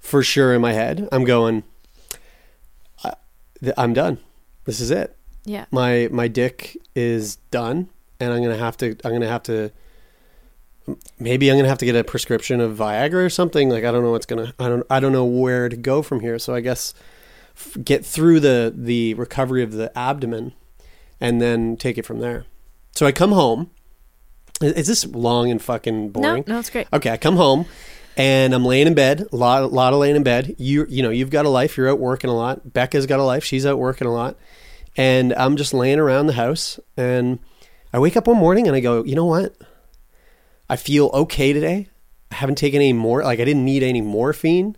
for 0.00 0.22
sure 0.22 0.52
in 0.52 0.60
my 0.60 0.72
head, 0.72 1.08
I'm 1.12 1.24
going, 1.24 1.62
I, 3.04 3.12
i'm 3.76 3.94
done. 3.94 4.18
this 4.64 4.80
is 4.80 4.90
it. 4.90 5.16
Yeah. 5.44 5.66
My 5.70 6.08
my 6.10 6.26
dick 6.26 6.76
is 6.96 7.36
done, 7.52 7.88
and 8.18 8.32
I'm 8.32 8.42
gonna 8.42 8.56
have 8.56 8.76
to. 8.78 8.96
I'm 9.04 9.12
gonna 9.12 9.28
have 9.28 9.44
to. 9.44 9.70
Maybe 11.20 11.50
I'm 11.50 11.56
gonna 11.56 11.68
have 11.68 11.78
to 11.78 11.86
get 11.86 11.94
a 11.94 12.02
prescription 12.02 12.60
of 12.60 12.76
Viagra 12.76 13.24
or 13.24 13.30
something. 13.30 13.70
Like 13.70 13.84
I 13.84 13.92
don't 13.92 14.02
know 14.02 14.10
what's 14.10 14.26
gonna. 14.26 14.52
I 14.58 14.68
don't. 14.68 14.84
I 14.90 14.98
don't 14.98 15.12
know 15.12 15.24
where 15.24 15.68
to 15.68 15.76
go 15.76 16.02
from 16.02 16.18
here. 16.18 16.40
So 16.40 16.52
I 16.52 16.60
guess 16.60 16.94
f- 17.56 17.76
get 17.82 18.04
through 18.04 18.40
the 18.40 18.72
the 18.76 19.14
recovery 19.14 19.62
of 19.62 19.72
the 19.72 19.96
abdomen, 19.96 20.52
and 21.20 21.40
then 21.40 21.76
take 21.76 21.98
it 21.98 22.04
from 22.04 22.20
there. 22.20 22.44
So 22.92 23.06
I 23.06 23.12
come 23.12 23.32
home. 23.32 23.70
Is 24.60 24.72
is 24.72 24.86
this 24.86 25.06
long 25.06 25.50
and 25.50 25.60
fucking 25.60 26.10
boring? 26.10 26.44
No, 26.46 26.54
no, 26.54 26.58
it's 26.58 26.70
great. 26.70 26.88
Okay, 26.92 27.10
I 27.10 27.16
come 27.16 27.36
home 27.36 27.66
and 28.16 28.54
I'm 28.54 28.64
laying 28.64 28.86
in 28.86 28.94
bed. 28.94 29.26
A 29.32 29.36
lot, 29.36 29.62
a 29.62 29.66
lot 29.66 29.92
of 29.92 29.98
laying 29.98 30.16
in 30.16 30.22
bed. 30.22 30.56
You, 30.58 30.86
you 30.88 31.02
know, 31.02 31.10
you've 31.10 31.30
got 31.30 31.44
a 31.44 31.50
life. 31.50 31.76
You're 31.76 31.90
out 31.90 31.98
working 31.98 32.30
a 32.30 32.34
lot. 32.34 32.72
Becca's 32.72 33.06
got 33.06 33.20
a 33.20 33.24
life. 33.24 33.44
She's 33.44 33.66
out 33.66 33.78
working 33.78 34.06
a 34.06 34.12
lot. 34.12 34.36
And 34.96 35.34
I'm 35.34 35.56
just 35.56 35.74
laying 35.74 35.98
around 35.98 36.26
the 36.26 36.32
house. 36.32 36.80
And 36.96 37.38
I 37.92 37.98
wake 37.98 38.16
up 38.16 38.26
one 38.26 38.38
morning 38.38 38.66
and 38.66 38.74
I 38.74 38.80
go, 38.80 39.04
you 39.04 39.14
know 39.14 39.26
what? 39.26 39.54
I 40.68 40.76
feel 40.76 41.10
okay 41.12 41.52
today. 41.52 41.88
I 42.30 42.36
haven't 42.36 42.56
taken 42.56 42.80
any 42.80 42.94
more. 42.94 43.22
Like 43.22 43.38
I 43.38 43.44
didn't 43.44 43.64
need 43.64 43.82
any 43.82 44.00
morphine. 44.00 44.76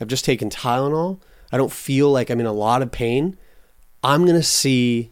I've 0.00 0.08
just 0.08 0.24
taken 0.24 0.48
Tylenol. 0.48 1.20
I 1.52 1.56
don't 1.56 1.72
feel 1.72 2.10
like 2.10 2.30
I'm 2.30 2.40
in 2.40 2.46
a 2.46 2.52
lot 2.52 2.82
of 2.82 2.90
pain. 2.92 3.36
I'm 4.02 4.24
gonna 4.26 4.42
see. 4.42 5.10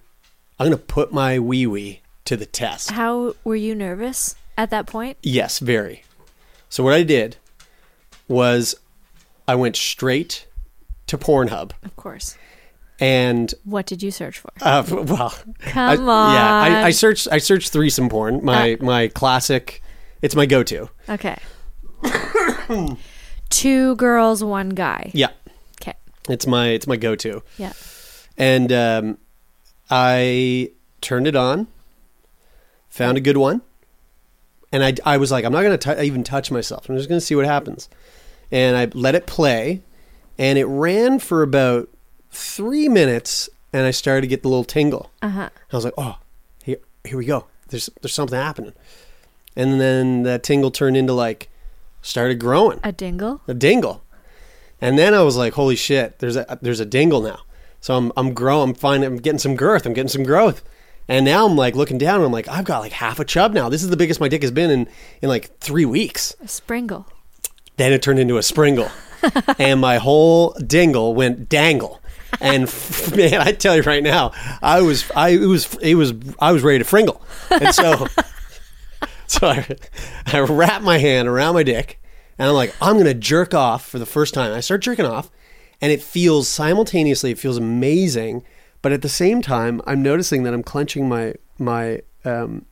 I'm 0.58 0.66
gonna 0.66 0.76
put 0.76 1.12
my 1.12 1.38
wee 1.38 1.66
wee 1.66 2.00
to 2.24 2.36
the 2.36 2.46
test. 2.46 2.90
How 2.92 3.34
were 3.44 3.56
you 3.56 3.74
nervous 3.74 4.34
at 4.56 4.70
that 4.70 4.86
point? 4.86 5.18
Yes, 5.22 5.58
very. 5.58 6.02
So 6.68 6.82
what 6.84 6.94
I 6.94 7.02
did 7.02 7.36
was 8.28 8.74
I 9.46 9.54
went 9.54 9.76
straight 9.76 10.46
to 11.06 11.16
Pornhub 11.16 11.72
Of 11.82 11.96
course. 11.96 12.36
and 13.00 13.54
What 13.64 13.86
did 13.86 14.02
you 14.02 14.10
search 14.10 14.38
for? 14.38 14.50
uh, 14.60 14.84
well, 14.90 15.34
Come 15.60 16.08
I, 16.10 16.34
yeah, 16.34 16.80
I, 16.82 16.86
I 16.88 16.90
searched 16.90 17.28
I 17.32 17.38
searched 17.38 17.72
threesome 17.72 18.08
porn. 18.10 18.44
My 18.44 18.76
my 18.80 19.08
classic. 19.08 19.82
It's 20.20 20.34
my 20.34 20.46
go-to. 20.46 20.90
Okay. 21.08 21.36
Two 23.50 23.96
girls, 23.96 24.44
one 24.44 24.70
guy. 24.70 25.10
Yeah. 25.14 25.28
It's 26.28 26.46
my 26.46 26.68
it's 26.68 26.86
my 26.86 26.96
go-to. 26.96 27.42
Yeah. 27.58 27.72
And 28.36 28.72
um, 28.72 29.18
I 29.90 30.70
turned 31.00 31.26
it 31.26 31.36
on, 31.36 31.66
found 32.88 33.16
a 33.18 33.20
good 33.20 33.36
one, 33.36 33.62
and 34.72 34.84
I, 34.84 34.94
I 35.04 35.16
was 35.16 35.30
like, 35.32 35.44
I'm 35.44 35.52
not 35.52 35.62
going 35.62 35.78
to 35.78 36.02
even 36.02 36.22
touch 36.24 36.50
myself. 36.50 36.88
I'm 36.88 36.96
just 36.96 37.08
going 37.08 37.20
to 37.20 37.24
see 37.24 37.34
what 37.34 37.46
happens. 37.46 37.88
And 38.50 38.76
I 38.76 38.86
let 38.96 39.14
it 39.14 39.26
play, 39.26 39.82
and 40.38 40.58
it 40.58 40.64
ran 40.66 41.18
for 41.18 41.42
about 41.42 41.88
three 42.30 42.88
minutes, 42.88 43.48
and 43.72 43.86
I 43.86 43.90
started 43.90 44.20
to 44.22 44.26
get 44.26 44.42
the 44.42 44.48
little 44.48 44.64
tingle. 44.64 45.10
Uh 45.20 45.28
huh. 45.30 45.48
I 45.72 45.76
was 45.76 45.84
like, 45.84 45.94
oh, 45.98 46.18
here, 46.62 46.78
here 47.04 47.18
we 47.18 47.26
go. 47.26 47.46
There's 47.68 47.90
there's 48.00 48.14
something 48.14 48.38
happening. 48.38 48.72
And 49.56 49.80
then 49.80 50.22
that 50.22 50.44
tingle 50.44 50.70
turned 50.70 50.96
into 50.96 51.12
like 51.12 51.50
started 52.02 52.38
growing 52.38 52.78
A 52.84 52.92
dingle. 52.92 53.40
a 53.48 53.54
dingle. 53.54 54.02
And 54.80 54.98
then 54.98 55.14
I 55.14 55.22
was 55.22 55.36
like, 55.36 55.54
holy 55.54 55.76
shit, 55.76 56.18
there's 56.18 56.36
a 56.36 56.58
there's 56.62 56.80
a 56.80 56.86
dingle 56.86 57.20
now. 57.20 57.40
So 57.80 57.96
I'm 57.96 58.12
I'm 58.16 58.34
growing, 58.34 58.70
I'm 58.70 58.74
finding 58.74 59.06
I'm 59.06 59.16
getting 59.16 59.38
some 59.38 59.56
girth, 59.56 59.86
I'm 59.86 59.92
getting 59.92 60.08
some 60.08 60.22
growth. 60.22 60.62
And 61.08 61.24
now 61.24 61.46
I'm 61.46 61.56
like 61.56 61.74
looking 61.74 61.96
down 61.96 62.16
and 62.16 62.24
I'm 62.26 62.32
like, 62.32 62.48
I've 62.48 62.66
got 62.66 62.80
like 62.80 62.92
half 62.92 63.18
a 63.18 63.24
chub 63.24 63.54
now. 63.54 63.68
This 63.68 63.82
is 63.82 63.88
the 63.88 63.96
biggest 63.96 64.20
my 64.20 64.28
dick 64.28 64.42
has 64.42 64.50
been 64.50 64.70
in 64.70 64.88
in 65.22 65.28
like 65.28 65.58
three 65.58 65.86
weeks. 65.86 66.36
A 66.42 66.48
springle. 66.48 67.06
Then 67.76 67.92
it 67.92 68.02
turned 68.02 68.18
into 68.18 68.36
a 68.36 68.42
springle. 68.42 68.90
and 69.58 69.80
my 69.80 69.96
whole 69.96 70.52
dingle 70.52 71.14
went 71.14 71.48
dangle. 71.48 72.00
And 72.40 72.64
man, 73.16 73.40
I 73.40 73.52
tell 73.52 73.74
you 73.74 73.82
right 73.82 74.02
now, 74.02 74.32
I 74.62 74.82
was 74.82 75.10
I 75.16 75.30
it 75.30 75.46
was 75.46 75.74
it 75.76 75.94
was 75.94 76.12
I 76.38 76.52
was 76.52 76.62
ready 76.62 76.78
to 76.78 76.84
fringle. 76.84 77.22
And 77.50 77.74
so 77.74 78.06
so 79.26 79.48
I, 79.48 79.76
I 80.26 80.40
wrap 80.40 80.82
my 80.82 80.98
hand 80.98 81.26
around 81.26 81.54
my 81.54 81.62
dick 81.62 82.00
and 82.38 82.48
I'm 82.48 82.54
like, 82.54 82.74
I'm 82.80 82.94
going 82.94 83.06
to 83.06 83.14
jerk 83.14 83.54
off 83.54 83.86
for 83.86 83.98
the 83.98 84.06
first 84.06 84.34
time. 84.34 84.52
I 84.52 84.60
start 84.60 84.82
jerking 84.82 85.06
off 85.06 85.30
and 85.80 85.92
it 85.92 86.02
feels 86.02 86.48
simultaneously, 86.48 87.30
it 87.30 87.38
feels 87.38 87.56
amazing. 87.56 88.44
But 88.80 88.92
at 88.92 89.02
the 89.02 89.08
same 89.08 89.42
time, 89.42 89.82
I'm 89.86 90.02
noticing 90.02 90.44
that 90.44 90.54
I'm 90.54 90.62
clenching 90.62 91.08
my, 91.08 91.34
my, 91.58 92.02
um, 92.24 92.64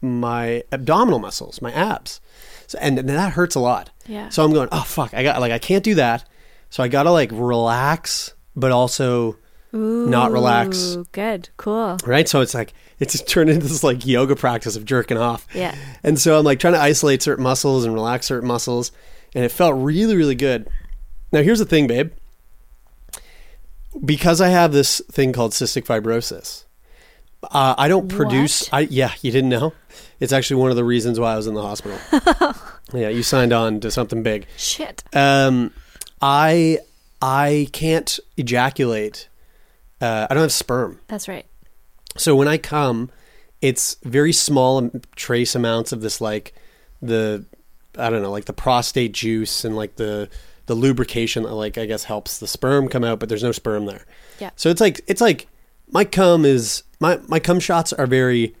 my 0.00 0.62
abdominal 0.70 1.18
muscles, 1.18 1.60
my 1.60 1.72
abs. 1.72 2.20
So, 2.66 2.78
and, 2.80 2.98
and 2.98 3.08
that 3.08 3.32
hurts 3.32 3.56
a 3.56 3.60
lot. 3.60 3.90
Yeah. 4.06 4.28
So 4.28 4.44
I'm 4.44 4.52
going, 4.52 4.68
oh, 4.70 4.82
fuck, 4.82 5.12
I 5.12 5.22
got, 5.22 5.40
like, 5.40 5.52
I 5.52 5.58
can't 5.58 5.82
do 5.82 5.96
that. 5.96 6.28
So 6.70 6.82
I 6.82 6.88
got 6.88 7.04
to 7.04 7.10
like 7.10 7.30
relax, 7.32 8.34
but 8.56 8.72
also 8.72 9.36
not 9.72 10.30
relax. 10.30 10.96
Good. 11.12 11.48
Cool. 11.56 11.96
Right. 12.06 12.28
So 12.28 12.40
it's 12.40 12.54
like, 12.54 12.72
it's 13.00 13.20
turned 13.22 13.50
into 13.50 13.66
this 13.66 13.82
like 13.82 14.06
yoga 14.06 14.36
practice 14.36 14.76
of 14.76 14.84
jerking 14.84 15.16
off. 15.16 15.46
Yeah. 15.54 15.74
And 16.02 16.18
so 16.18 16.38
I'm 16.38 16.44
like 16.44 16.60
trying 16.60 16.74
to 16.74 16.80
isolate 16.80 17.22
certain 17.22 17.44
muscles 17.44 17.84
and 17.84 17.94
relax 17.94 18.26
certain 18.26 18.48
muscles. 18.48 18.92
And 19.34 19.44
it 19.44 19.50
felt 19.50 19.74
really, 19.76 20.16
really 20.16 20.36
good. 20.36 20.68
Now, 21.32 21.42
here's 21.42 21.58
the 21.58 21.64
thing, 21.64 21.86
babe. 21.86 22.12
Because 24.04 24.40
I 24.40 24.48
have 24.48 24.72
this 24.72 25.00
thing 25.10 25.32
called 25.32 25.52
cystic 25.52 25.84
fibrosis, 25.84 26.64
uh, 27.50 27.74
I 27.76 27.88
don't 27.88 28.08
produce. 28.08 28.68
What? 28.68 28.74
I 28.74 28.80
yeah, 28.90 29.12
you 29.22 29.30
didn't 29.30 29.50
know. 29.50 29.72
It's 30.20 30.32
actually 30.32 30.60
one 30.60 30.70
of 30.70 30.76
the 30.76 30.84
reasons 30.84 31.20
why 31.20 31.32
I 31.32 31.36
was 31.36 31.46
in 31.46 31.54
the 31.54 31.62
hospital. 31.62 31.98
yeah, 32.92 33.08
you 33.08 33.22
signed 33.22 33.52
on 33.52 33.80
to 33.80 33.90
something 33.90 34.22
big. 34.22 34.46
Shit. 34.56 35.04
Um, 35.12 35.72
I 36.20 36.78
I 37.20 37.68
can't 37.72 38.18
ejaculate. 38.36 39.28
Uh, 40.00 40.26
I 40.28 40.34
don't 40.34 40.42
have 40.42 40.52
sperm. 40.52 41.00
That's 41.08 41.28
right. 41.28 41.46
So 42.16 42.36
when 42.36 42.48
I 42.48 42.58
come, 42.58 43.10
it's 43.60 43.96
very 44.04 44.32
small 44.32 44.90
trace 45.16 45.54
amounts 45.54 45.92
of 45.92 46.00
this 46.00 46.20
like 46.20 46.54
the 47.00 47.44
I 47.98 48.10
don't 48.10 48.22
know 48.22 48.30
like 48.30 48.44
the 48.44 48.52
prostate 48.52 49.12
juice 49.12 49.64
and 49.64 49.76
like 49.76 49.96
the 49.96 50.28
the 50.66 50.74
lubrication 50.74 51.42
that 51.42 51.54
like 51.54 51.78
I 51.78 51.86
guess 51.86 52.04
helps 52.04 52.38
the 52.38 52.46
sperm 52.46 52.88
come 52.88 53.04
out, 53.04 53.20
but 53.20 53.28
there's 53.28 53.42
no 53.42 53.52
sperm 53.52 53.86
there. 53.86 54.04
Yeah. 54.38 54.50
So 54.56 54.68
it's 54.68 54.80
like 54.80 55.02
it's 55.06 55.20
like 55.20 55.46
my 55.90 56.04
cum 56.04 56.44
is 56.44 56.82
my 57.00 57.18
my 57.28 57.38
cum 57.38 57.60
shots 57.60 57.92
are 57.92 58.06
very 58.06 58.54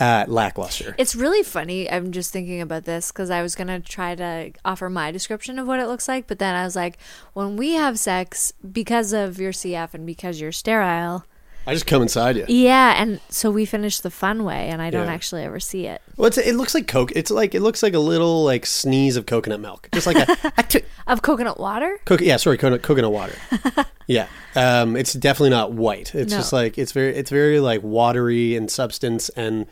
uh, 0.00 0.24
lackluster. 0.26 0.96
It's 0.98 1.14
really 1.14 1.44
funny. 1.44 1.88
I'm 1.88 2.10
just 2.10 2.32
thinking 2.32 2.60
about 2.60 2.84
this 2.84 3.12
because 3.12 3.30
I 3.30 3.40
was 3.40 3.54
going 3.54 3.68
to 3.68 3.78
try 3.78 4.16
to 4.16 4.50
offer 4.64 4.90
my 4.90 5.12
description 5.12 5.60
of 5.60 5.68
what 5.68 5.78
it 5.78 5.86
looks 5.86 6.08
like. 6.08 6.26
But 6.26 6.40
then 6.40 6.56
I 6.56 6.64
was 6.64 6.74
like, 6.74 6.98
when 7.34 7.56
we 7.56 7.74
have 7.74 8.00
sex, 8.00 8.52
because 8.72 9.12
of 9.12 9.38
your 9.38 9.52
CF 9.52 9.94
and 9.94 10.04
because 10.04 10.40
you're 10.40 10.50
sterile, 10.50 11.24
I 11.66 11.74
just 11.74 11.86
come 11.86 12.02
inside 12.02 12.36
you. 12.36 12.44
yeah. 12.48 13.00
And 13.00 13.20
so 13.28 13.50
we 13.50 13.64
finish 13.64 14.00
the 14.00 14.10
fun 14.10 14.44
way, 14.44 14.68
and 14.68 14.82
I 14.82 14.90
don't 14.90 15.06
Yeah. 15.06 15.12
actually 15.12 15.42
ever 15.44 15.60
see 15.60 15.86
it. 15.86 16.02
Well, 16.16 16.26
it's, 16.26 16.38
it 16.38 16.54
looks 16.56 16.74
like 16.74 16.86
coke. 16.88 17.12
It's 17.14 17.30
like 17.30 17.54
it 17.54 17.60
looks 17.60 17.82
like 17.82 17.94
a 17.94 17.98
little 17.98 18.44
like 18.44 18.66
sneeze 18.66 19.16
of 19.16 19.26
coconut 19.26 19.60
milk, 19.60 19.88
just 19.92 20.06
like 20.06 20.16
a, 20.16 20.62
t- 20.68 20.82
Of 21.06 21.22
coconut 21.22 21.58
water? 21.60 21.98
Coco- 22.04 22.24
yeah, 22.24 22.36
sorry, 22.36 22.58
coconut, 22.58 22.82
coconut 22.82 23.12
water. 23.12 23.34
yeah, 24.06 24.26
um, 24.56 24.96
it's 24.96 25.12
definitely 25.12 25.50
not 25.50 25.72
white. 25.72 26.14
It's 26.14 26.30
No. 26.32 26.38
just 26.38 26.52
like 26.52 26.78
it's 26.78 26.92
very, 26.92 27.14
it's 27.14 27.30
very 27.30 27.60
like 27.60 27.82
watery 27.82 28.56
in 28.56 28.68
substance 28.68 29.28
and 29.30 29.66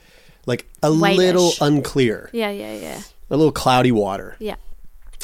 like 0.47 0.67
a 0.83 0.93
Whitish. 0.93 1.19
little 1.19 1.53
unclear, 1.61 2.31
Yeah, 2.33 2.51
yeah, 2.51 2.75
yeah. 2.75 3.01
a 3.31 3.37
little 3.37 3.53
cloudy 3.53 3.93
water. 3.93 4.37
Yeah. 4.39 4.57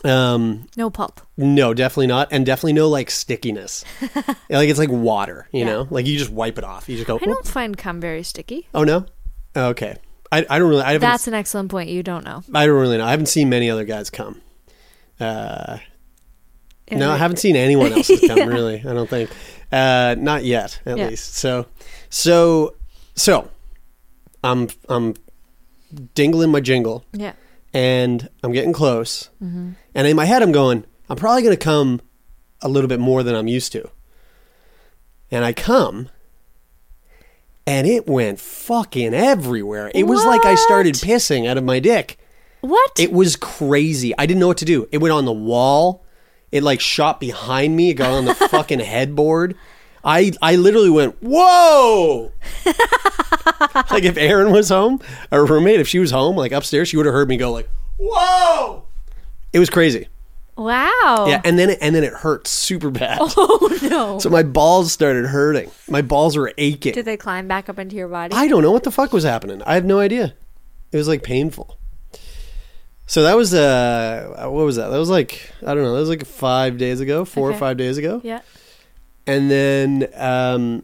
Um, 0.07 0.67
No 0.77 0.91
pulp. 0.91 1.21
no, 1.37 1.75
definitely 1.75 2.07
not, 2.07 2.29
and 2.31 2.47
definitely 2.47 2.75
no 2.75 2.89
like 2.89 3.11
stickiness. 3.11 3.85
Like 4.49 4.69
it's 4.69 4.79
like 4.79 4.91
water, 4.91 5.49
you 5.53 5.61
Yeah. 5.61 5.67
know, 5.67 5.89
like 5.91 6.07
you 6.07 6.17
just 6.19 6.31
wipe 6.31 6.57
it 6.59 6.65
off. 6.65 6.89
You 6.89 6.97
just 6.97 7.07
go. 7.09 7.17
I 7.21 7.25
don't 7.25 7.47
find 7.47 7.77
cum 7.77 8.01
very 8.01 8.23
sticky. 8.23 8.69
Oh 8.75 8.85
no, 8.85 9.07
okay. 9.57 9.97
I, 10.31 10.47
I 10.49 10.59
don't 10.59 10.69
really. 10.69 10.83
I. 10.83 10.99
That's 10.99 11.27
an 11.29 11.35
excellent 11.35 11.71
point. 11.71 11.89
You 11.91 12.03
don't 12.03 12.25
know. 12.25 12.43
I 12.55 12.67
don't 12.67 12.77
really 12.81 12.99
know. 12.99 13.05
I 13.07 13.11
haven't 13.11 13.27
seen 13.27 13.49
many 13.49 13.69
other 13.71 13.85
guys 13.85 14.11
come. 14.11 14.41
Uh, 15.19 15.79
No, 16.93 17.11
I 17.11 17.17
haven't 17.17 17.39
seen 17.39 17.57
anyone 17.57 17.93
else's 17.93 18.21
come 18.27 18.49
really. 18.49 18.79
I 18.81 18.93
don't 18.95 19.09
think, 19.11 19.31
uh, 19.73 20.15
not 20.19 20.45
yet, 20.45 20.81
at 20.87 20.99
Yeah. 20.99 21.09
least. 21.09 21.35
So, 21.35 21.67
so, 22.11 22.75
so, 23.17 23.51
I'm 24.45 24.69
I'm 24.89 25.15
dingling 26.15 26.51
my 26.51 26.61
jingle, 26.61 27.05
Yeah. 27.13 27.33
and 27.75 28.29
I'm 28.45 28.53
getting 28.53 28.73
close, 28.73 29.31
Mm-hmm. 29.43 29.71
And 29.97 30.07
in 30.07 30.15
my 30.15 30.27
head 30.27 30.43
I'm 30.43 30.53
going, 30.53 30.85
I'm 31.09 31.17
probably 31.17 31.43
gonna 31.43 31.57
come 31.57 32.01
a 32.61 32.69
little 32.69 32.89
bit 32.89 33.01
more 33.01 33.23
than 33.23 33.35
I'm 33.35 33.49
used 33.49 33.73
to, 33.73 33.91
and 35.31 35.45
I 35.45 35.53
come, 35.53 36.11
and 37.67 37.87
it 37.87 38.07
went 38.07 38.39
fucking 38.39 39.15
everywhere. 39.15 39.91
It 39.95 40.05
was 40.05 40.25
like 40.25 40.45
I 40.45 40.55
started 40.55 40.95
pissing 40.95 41.49
out 41.49 41.59
of 41.59 41.65
my 41.65 41.81
dick. 41.81 42.19
What? 42.61 42.99
It 42.99 43.13
was 43.13 43.37
crazy. 43.37 44.17
I 44.19 44.27
didn't 44.27 44.41
know 44.41 44.49
what 44.49 44.59
to 44.59 44.65
do. 44.65 44.89
It 44.93 44.99
went 44.99 45.13
on 45.13 45.25
the 45.25 45.33
wall. 45.33 46.05
It 46.53 46.63
like 46.63 46.81
shot 46.81 47.19
behind 47.19 47.77
me. 47.77 47.91
It 47.91 47.95
got 47.95 48.13
on 48.13 48.25
the 48.25 48.35
fucking 48.51 48.81
headboard. 48.81 49.57
I 50.05 50.33
I 50.41 50.57
literally 50.57 50.91
went, 50.91 51.17
whoa! 51.21 52.33
like 53.91 54.05
if 54.05 54.17
Erin 54.17 54.53
was 54.53 54.69
home, 54.69 55.01
our 55.33 55.45
roommate, 55.45 55.81
if 55.81 55.89
she 55.89 55.99
was 55.99 56.11
home, 56.11 56.37
like 56.37 56.53
upstairs, 56.53 56.89
she 56.89 56.97
would 56.97 57.07
have 57.07 57.15
heard 57.15 57.29
me 57.29 57.37
go 57.37 57.51
like, 57.51 57.69
whoa! 57.99 58.86
It 59.53 59.59
was 59.59 59.71
crazy. 59.71 60.09
Wow. 60.57 61.27
Yeah, 61.29 61.43
and 61.45 61.59
then 61.59 61.71
it, 61.71 61.79
and 61.83 61.95
then 61.95 62.03
it 62.03 62.13
hurt 62.15 62.47
super 62.47 62.91
bad. 62.91 63.19
Oh 63.37 63.79
no. 63.83 64.19
So 64.21 64.31
my 64.31 64.43
balls 64.43 64.91
started 64.93 65.27
hurting. 65.27 65.71
My 65.89 66.03
balls 66.03 66.37
were 66.37 66.53
aching. 66.57 66.95
Did 66.95 67.05
they 67.05 67.17
climb 67.17 67.47
back 67.47 67.69
up 67.69 67.79
into 67.79 67.95
your 67.97 68.09
body? 68.09 68.35
I 68.35 68.49
don't 68.49 68.63
know 68.63 68.73
what 68.73 68.83
the 68.85 68.91
fuck 68.91 69.13
was 69.13 69.25
happening. 69.25 69.63
I 69.67 69.75
have 69.75 69.85
no 69.85 69.99
idea. 69.99 70.35
It 70.93 70.97
was 70.97 71.09
like 71.09 71.23
painful. 71.23 71.77
So 73.07 73.23
that 73.25 73.37
was 73.37 73.53
uh 73.55 74.35
what 74.51 74.65
was 74.65 74.77
that? 74.77 74.89
That 74.89 74.99
was 74.99 75.11
like 75.11 75.51
I 75.63 75.75
don't 75.75 75.83
know, 75.85 75.93
that 75.95 76.01
was 76.01 76.09
like 76.09 76.25
5 76.27 76.79
days 76.79 77.01
ago, 77.01 77.25
4 77.25 77.51
or 77.51 77.55
5 77.55 77.77
days 77.77 77.99
ago. 77.99 78.21
yeah. 78.25 78.41
And 79.27 79.51
then 79.51 80.09
um 80.15 80.83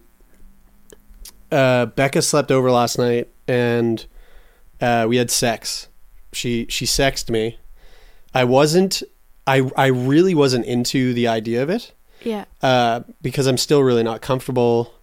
uh 1.51 1.87
Becca 1.87 2.23
slept 2.23 2.51
over 2.51 2.71
last 2.71 2.99
night 2.99 3.29
and 3.49 4.05
uh 4.81 5.07
we 5.09 5.17
had 5.17 5.31
sex. 5.31 5.89
She 6.33 6.67
she 6.69 6.87
sexed 6.87 7.31
me. 7.31 7.59
I 8.35 8.45
wasn't 8.45 9.03
I 9.47 9.69
I 9.77 9.87
really 9.87 10.35
wasn't 10.35 10.67
into 10.67 11.13
the 11.15 11.29
idea 11.29 11.63
of 11.63 11.71
it 11.71 11.93
Yeah. 12.23 12.45
uh, 12.63 13.01
because 13.21 13.47
I'm 13.47 13.59
still 13.59 13.83
really 13.83 14.03
not 14.03 14.21
comfortable. 14.23 14.95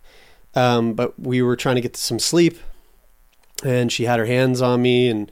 Um, 0.56 0.94
but 0.94 1.20
we 1.20 1.42
were 1.44 1.56
trying 1.56 1.76
to 1.76 1.82
get 1.82 1.96
some 1.96 2.18
sleep, 2.18 2.58
and 3.64 3.92
she 3.92 4.06
had 4.06 4.18
her 4.20 4.26
hands 4.26 4.62
on 4.64 4.82
me, 4.82 5.08
and 5.08 5.32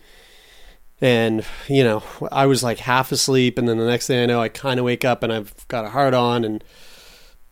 and 1.02 1.44
you 1.68 1.84
know 1.84 2.04
I 2.32 2.46
was 2.46 2.62
like 2.64 2.78
half 2.80 3.12
asleep, 3.12 3.58
and 3.58 3.68
then 3.68 3.78
the 3.78 3.88
next 3.88 4.06
thing 4.08 4.20
I 4.22 4.26
know, 4.28 4.40
I 4.42 4.50
kind 4.50 4.80
of 4.80 4.86
wake 4.86 5.04
up 5.06 5.24
and 5.24 5.34
I've 5.34 5.68
got 5.70 5.86
a 5.86 5.90
hard 5.90 6.14
on, 6.14 6.44
and 6.46 6.64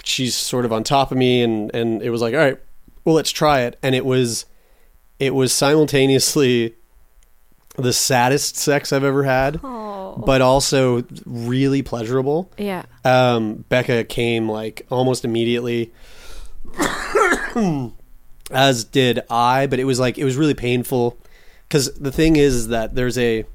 she's 0.03 0.36
sort 0.36 0.63
of 0.65 0.71
on 0.71 0.84
top 0.84 1.12
of 1.12 1.17
me, 1.17 1.41
and 1.41 1.73
and 1.73 2.03
it 2.03 2.12
was 2.12 2.21
like, 2.21 2.34
all 2.36 2.39
right, 2.39 2.60
well 3.03 3.15
let's 3.15 3.31
try 3.31 3.62
it, 3.62 3.79
and 3.81 3.95
it 3.95 4.05
was 4.05 4.45
it 5.17 5.34
was 5.34 5.51
simultaneously 5.51 6.75
the 7.77 7.93
saddest 7.93 8.55
sex 8.58 8.93
I've 8.93 9.03
ever 9.03 9.23
had, 9.23 9.60
Oh. 10.17 10.21
but 10.25 10.41
also 10.41 11.04
really 11.25 11.82
pleasurable 11.82 12.49
Yeah. 12.58 12.84
um, 13.04 13.65
Becca 13.69 14.06
came 14.06 14.47
like 14.49 14.86
almost 14.89 15.25
immediately, 15.25 15.91
as 18.51 18.84
did 18.86 19.19
I. 19.30 19.67
But 19.67 19.80
it 19.80 19.84
was 19.86 19.99
like 19.99 20.17
it 20.17 20.23
was 20.23 20.36
really 20.38 20.54
painful 20.54 21.17
because 21.67 21.93
the 21.95 22.12
thing 22.12 22.36
is, 22.36 22.56
is 22.56 22.67
that 22.69 22.95
there's 22.95 23.17
a 23.17 23.45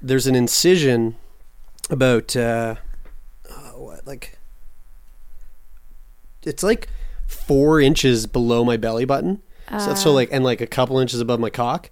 there's 0.00 0.26
an 0.26 0.34
incision 0.34 1.16
about 1.90 2.36
uh, 2.36 2.74
uh, 3.50 3.54
what 3.72 4.06
like 4.06 4.38
it's 6.42 6.62
like 6.62 6.88
four 7.26 7.80
inches 7.80 8.26
below 8.26 8.64
my 8.64 8.76
belly 8.76 9.04
button. 9.04 9.42
so, 9.78 9.94
so 9.94 10.12
like 10.12 10.28
and 10.32 10.44
like 10.44 10.60
a 10.60 10.66
couple 10.66 10.98
inches 10.98 11.20
above 11.20 11.40
my 11.40 11.50
cock. 11.50 11.90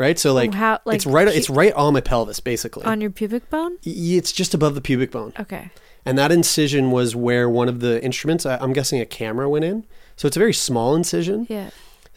Right, 0.00 0.18
so 0.18 0.32
like, 0.32 0.54
how- 0.54 0.80
like, 0.86 0.96
it's 0.96 1.04
right. 1.06 1.28
pu- 1.28 1.34
It's 1.34 1.50
right 1.50 1.74
on 1.74 1.92
my 1.92 2.00
pelvis, 2.00 2.40
basically. 2.40 2.84
On 2.84 3.00
your 3.02 3.10
pubic 3.10 3.50
bone? 3.50 3.76
It's 3.84 4.32
just 4.32 4.54
above 4.54 4.74
the 4.74 4.80
pubic 4.80 5.10
bone. 5.10 5.34
Okay. 5.38 5.70
And 6.06 6.16
that 6.16 6.32
incision 6.32 6.90
was 6.90 7.14
where 7.14 7.50
one 7.50 7.68
of 7.68 7.80
the 7.80 8.02
instruments, 8.02 8.46
I- 8.46 8.56
I'm 8.56 8.72
guessing 8.72 8.98
a 9.00 9.04
camera 9.06 9.46
went 9.50 9.66
in. 9.66 9.84
So 10.16 10.26
it's 10.26 10.36
a 10.36 10.40
very 10.40 10.54
small 10.54 10.94
incision. 10.96 11.46
Yeah. 11.50 11.68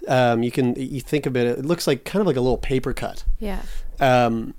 Um, 0.07 0.43
you 0.43 0.51
can 0.51 0.75
you 0.75 1.01
think 1.01 1.25
of 1.25 1.35
it, 1.35 1.45
it 1.45 1.65
looks 1.65 1.85
like 1.85 2.05
kind 2.05 2.21
of 2.21 2.27
like 2.27 2.37
a 2.37 2.41
little 2.41 2.57
paper 2.57 2.93
cut. 2.93 3.25
Yeah. 3.39 3.61
Um, 3.99 4.53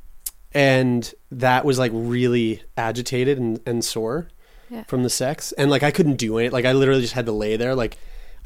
and 0.52 1.12
that 1.30 1.64
was 1.64 1.78
like 1.78 1.92
really 1.94 2.62
agitated 2.76 3.38
and, 3.38 3.60
and 3.66 3.84
sore 3.84 4.28
Yeah. 4.70 4.84
from 4.84 5.02
the 5.02 5.10
sex. 5.10 5.52
And 5.52 5.70
like 5.70 5.82
I 5.82 5.90
couldn't 5.90 6.16
do 6.16 6.38
it. 6.38 6.52
Like 6.52 6.64
I 6.64 6.72
literally 6.72 7.00
just 7.00 7.14
had 7.14 7.26
to 7.26 7.32
lay 7.32 7.56
there. 7.56 7.74
Like 7.74 7.96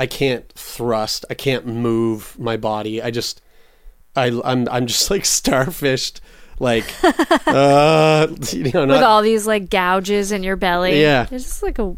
I 0.00 0.06
can't 0.06 0.50
thrust. 0.54 1.24
I 1.30 1.34
can't 1.34 1.66
move 1.66 2.38
my 2.38 2.56
body. 2.56 3.02
I 3.02 3.10
just, 3.10 3.42
I, 4.18 4.40
I'm, 4.44 4.68
I'm 4.68 4.87
just 4.87 5.11
like 5.11 5.22
starfished. 5.22 6.20
Like, 6.61 6.92
uh, 7.46 8.26
you 8.52 8.72
know, 8.72 8.87
With 8.87 9.02
all 9.02 9.22
these 9.22 9.46
like 9.46 9.70
gouges 9.70 10.33
in 10.33 10.42
your 10.42 10.57
belly. 10.57 11.00
Yeah. 11.00 11.26
It's 11.31 11.44
just 11.44 11.62
like 11.62 11.78
a 11.78 11.96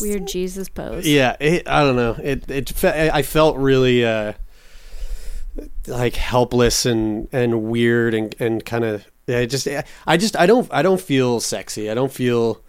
weird 0.00 0.26
Jesus 0.26 0.68
pose. 0.68 1.06
Yeah, 1.06 1.36
it, 1.38 1.68
I 1.68 1.84
don't 1.84 1.96
know. 1.96 2.16
It 2.22 2.50
it 2.50 2.70
fe- 2.70 3.10
I 3.12 3.22
felt 3.22 3.56
really 3.58 4.04
uh, 4.04 4.32
like 5.86 6.16
helpless 6.16 6.86
and 6.86 7.28
and 7.32 7.64
weird 7.64 8.14
and 8.14 8.34
and 8.38 8.64
kind 8.64 8.84
of 8.84 9.06
yeah, 9.26 9.44
just 9.44 9.68
I 10.06 10.16
just 10.16 10.36
I 10.36 10.46
don't 10.46 10.68
I 10.72 10.82
don't 10.82 11.00
feel 11.00 11.40
sexy. 11.40 11.90
I 11.90 11.94
don't 11.94 12.12
feel 12.12 12.62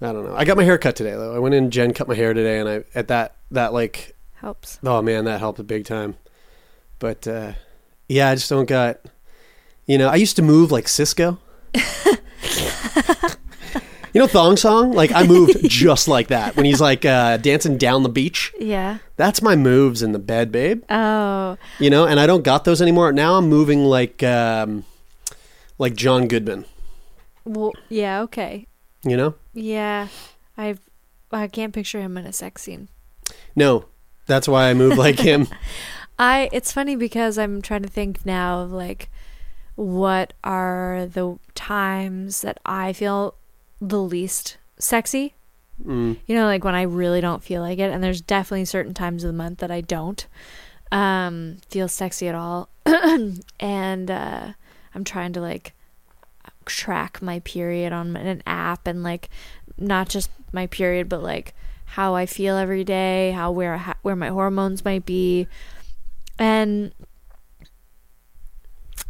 I 0.00 0.12
don't 0.12 0.24
know. 0.24 0.34
I 0.34 0.44
got 0.44 0.56
my 0.56 0.64
hair 0.64 0.78
cut 0.78 0.96
today 0.96 1.12
though. 1.12 1.34
I 1.34 1.38
went 1.38 1.54
in 1.54 1.70
Jen 1.70 1.92
cut 1.92 2.08
my 2.08 2.14
hair 2.14 2.34
today 2.34 2.58
and 2.58 2.68
I 2.68 2.84
at 2.94 3.08
that 3.08 3.36
that 3.52 3.72
like 3.72 4.16
Helps. 4.34 4.80
oh 4.82 5.00
man, 5.02 5.24
that 5.26 5.38
helped 5.38 5.60
a 5.60 5.64
big 5.64 5.84
time. 5.84 6.16
But 6.98 7.26
uh 7.28 7.52
yeah, 8.12 8.30
I 8.30 8.34
just 8.34 8.48
don't 8.48 8.68
got 8.68 9.00
you 9.86 9.98
know, 9.98 10.08
I 10.08 10.16
used 10.16 10.36
to 10.36 10.42
move 10.42 10.70
like 10.70 10.86
Sisqó. 10.86 11.38
You 14.12 14.20
know 14.20 14.26
Thong 14.26 14.58
Song? 14.58 14.92
Like 14.92 15.10
I 15.12 15.26
moved 15.26 15.58
just 15.68 16.06
like 16.06 16.28
that 16.28 16.54
when 16.54 16.66
he's 16.66 16.80
like 16.80 17.04
uh, 17.04 17.38
dancing 17.38 17.78
down 17.78 18.02
the 18.02 18.10
beach. 18.10 18.52
Yeah. 18.60 18.98
That's 19.16 19.40
my 19.40 19.56
moves 19.56 20.02
in 20.02 20.12
the 20.12 20.18
bed, 20.18 20.52
babe. 20.52 20.82
Oh. 20.90 21.56
You 21.78 21.88
know, 21.88 22.04
and 22.04 22.20
I 22.20 22.26
don't 22.26 22.42
got 22.42 22.64
those 22.64 22.82
anymore. 22.82 23.12
Now 23.12 23.36
I'm 23.36 23.48
moving 23.48 23.84
like 23.84 24.22
um, 24.22 24.84
like 25.78 25.94
John 25.94 26.28
Goodman. 26.28 26.66
Well, 27.44 27.72
yeah, 27.88 28.20
okay. 28.22 28.66
You 29.02 29.16
know? 29.16 29.34
Yeah. 29.54 30.08
I've 30.58 30.80
I 31.30 31.48
can't 31.48 31.72
picture 31.72 32.00
him 32.00 32.18
in 32.18 32.26
a 32.26 32.32
sex 32.34 32.62
scene. 32.62 32.90
No, 33.56 33.86
that's 34.26 34.46
why 34.46 34.68
I 34.68 34.74
move 34.74 34.98
like 34.98 35.18
him. 35.18 35.48
I 36.22 36.48
it's 36.52 36.70
funny 36.70 36.94
because 36.94 37.36
I'm 37.36 37.60
trying 37.62 37.82
to 37.82 37.88
think 37.88 38.24
now 38.24 38.60
of 38.60 38.70
like 38.70 39.10
what 39.74 40.34
are 40.44 41.08
the 41.12 41.36
times 41.56 42.42
that 42.42 42.60
I 42.64 42.92
feel 42.92 43.34
the 43.80 44.00
least 44.00 44.56
sexy. 44.78 45.34
Mm. 45.84 46.18
You 46.26 46.36
know, 46.36 46.44
like 46.44 46.62
when 46.62 46.76
I 46.76 46.82
really 46.82 47.20
don't 47.20 47.42
feel 47.42 47.60
like 47.60 47.80
it, 47.80 47.90
and 47.90 48.04
there's 48.04 48.20
definitely 48.20 48.66
certain 48.66 48.94
times 48.94 49.24
of 49.24 49.28
the 49.28 49.36
month 49.36 49.58
that 49.58 49.72
I 49.72 49.80
don't 49.80 50.24
um, 50.92 51.56
feel 51.68 51.88
sexy 51.88 52.28
at 52.28 52.36
all. 52.36 52.68
and 53.58 54.08
uh, 54.08 54.52
I'm 54.94 55.02
trying 55.02 55.32
to 55.32 55.40
like 55.40 55.74
track 56.66 57.20
my 57.20 57.40
period 57.40 57.92
on 57.92 58.14
an 58.14 58.44
app 58.46 58.86
and 58.86 59.02
like 59.02 59.28
not 59.76 60.08
just 60.08 60.30
my 60.52 60.68
period, 60.68 61.08
but 61.08 61.20
like 61.20 61.52
how 61.84 62.14
I 62.14 62.26
feel 62.26 62.56
every 62.56 62.84
day, 62.84 63.32
how 63.32 63.50
where 63.50 63.96
where 64.02 64.14
my 64.14 64.28
hormones 64.28 64.84
might 64.84 65.04
be, 65.04 65.48
and 66.38 66.92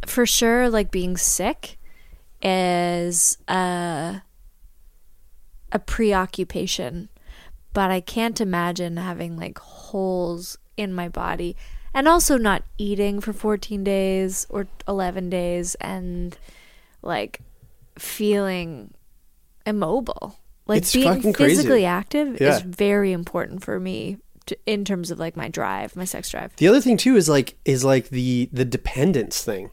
for 0.05 0.25
sure, 0.25 0.69
like 0.69 0.91
being 0.91 1.17
sick 1.17 1.77
is 2.41 3.37
uh 3.47 4.19
a 5.71 5.79
preoccupation, 5.79 7.09
but 7.73 7.89
I 7.89 7.99
can't 8.01 8.39
imagine 8.39 8.97
having 8.97 9.37
like 9.37 9.57
holes 9.59 10.57
in 10.77 10.93
my 10.93 11.09
body 11.09 11.55
and 11.93 12.07
also 12.07 12.37
not 12.37 12.63
eating 12.77 13.21
for 13.21 13.33
14 13.33 13.83
days 13.83 14.45
or 14.49 14.67
11 14.87 15.29
days 15.29 15.75
and 15.75 16.37
like 17.01 17.39
feeling 17.97 18.93
immobile. 19.65 20.37
Like 20.67 20.79
It's 20.79 20.93
being 20.93 21.07
fucking 21.15 21.33
crazy. 21.33 21.55
physically 21.55 21.85
active 21.85 22.39
Yeah. 22.39 22.55
is 22.55 22.61
very 22.61 23.11
important 23.11 23.63
for 23.63 23.79
me 23.79 24.17
to, 24.47 24.57
in 24.65 24.85
terms 24.85 25.11
of 25.11 25.19
like 25.19 25.35
my 25.35 25.47
drive, 25.47 25.95
my 25.95 26.05
sex 26.05 26.29
drive. 26.29 26.55
The 26.57 26.67
other 26.67 26.81
thing 26.81 26.97
too 26.97 27.15
is 27.15 27.29
like 27.29 27.57
is 27.65 27.83
like 27.83 28.09
the 28.09 28.49
the 28.51 28.65
dependence 28.65 29.43
thing. 29.43 29.71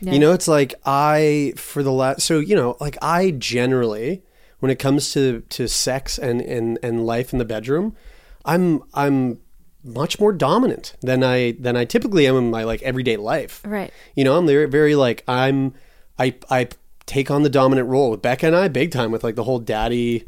Yeah. 0.00 0.12
You 0.12 0.18
know, 0.18 0.32
it's 0.32 0.48
like 0.48 0.74
I 0.84 1.52
for 1.56 1.82
the 1.82 1.92
last 1.92 2.22
so 2.22 2.38
you 2.38 2.56
know, 2.56 2.76
like 2.80 2.96
I 3.02 3.32
generally 3.32 4.22
when 4.60 4.70
it 4.70 4.78
comes 4.78 5.12
to 5.12 5.40
to 5.40 5.68
sex 5.68 6.18
and 6.18 6.40
and 6.40 6.78
and 6.82 7.06
life 7.06 7.32
in 7.32 7.38
the 7.38 7.44
bedroom, 7.44 7.96
I'm 8.44 8.82
I'm 8.94 9.40
much 9.82 10.20
more 10.20 10.32
dominant 10.32 10.94
than 11.00 11.24
I 11.24 11.52
than 11.52 11.76
I 11.76 11.84
typically 11.84 12.26
am 12.26 12.36
in 12.36 12.50
my 12.50 12.64
like 12.64 12.82
everyday 12.82 13.16
life. 13.16 13.62
Right. 13.64 13.92
You 14.14 14.24
know, 14.24 14.36
I'm 14.36 14.46
very 14.46 14.66
very 14.68 14.94
like 14.94 15.24
I'm 15.26 15.74
I 16.18 16.34
I 16.50 16.68
take 17.06 17.30
on 17.30 17.42
the 17.42 17.50
dominant 17.50 17.88
role 17.88 18.10
with 18.10 18.22
Becca 18.22 18.46
and 18.46 18.56
I 18.56 18.68
big 18.68 18.92
time 18.92 19.10
with 19.10 19.24
like 19.24 19.34
the 19.34 19.44
whole 19.44 19.58
daddy 19.58 20.26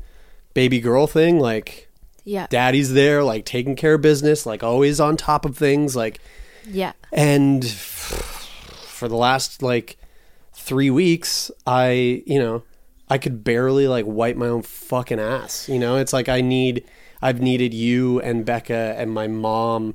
baby 0.54 0.80
girl 0.80 1.06
thing 1.06 1.38
like 1.38 1.88
Yeah. 2.24 2.46
daddy's 2.48 2.92
there 2.92 3.24
like 3.24 3.44
taking 3.44 3.76
care 3.76 3.94
of 3.94 4.02
business 4.02 4.46
like 4.46 4.62
always 4.62 5.00
on 5.00 5.16
top 5.16 5.44
of 5.44 5.56
things 5.56 5.96
like 5.96 6.20
yeah. 6.66 6.92
and 7.12 7.66
for 7.66 9.08
the 9.08 9.16
last 9.16 9.62
like 9.62 9.96
three 10.52 10.90
weeks 10.90 11.50
i 11.66 12.22
you 12.26 12.38
know 12.38 12.62
i 13.08 13.18
could 13.18 13.42
barely 13.42 13.88
like 13.88 14.06
wipe 14.06 14.36
my 14.36 14.46
own 14.46 14.62
fucking 14.62 15.18
ass 15.18 15.68
you 15.68 15.78
know 15.78 15.96
it's 15.96 16.12
like 16.12 16.28
i 16.28 16.40
need 16.40 16.84
i've 17.20 17.40
needed 17.40 17.74
you 17.74 18.20
and 18.20 18.44
becca 18.44 18.94
and 18.96 19.12
my 19.12 19.26
mom 19.26 19.94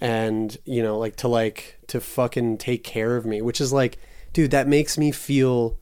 and 0.00 0.56
you 0.64 0.82
know 0.82 0.98
like 0.98 1.16
to 1.16 1.28
like 1.28 1.78
to 1.86 2.00
fucking 2.00 2.56
take 2.56 2.84
care 2.84 3.16
of 3.16 3.26
me 3.26 3.42
which 3.42 3.60
is 3.60 3.72
like 3.72 3.98
dude 4.32 4.50
that 4.50 4.66
makes 4.66 4.96
me 4.96 5.10
feel 5.10 5.76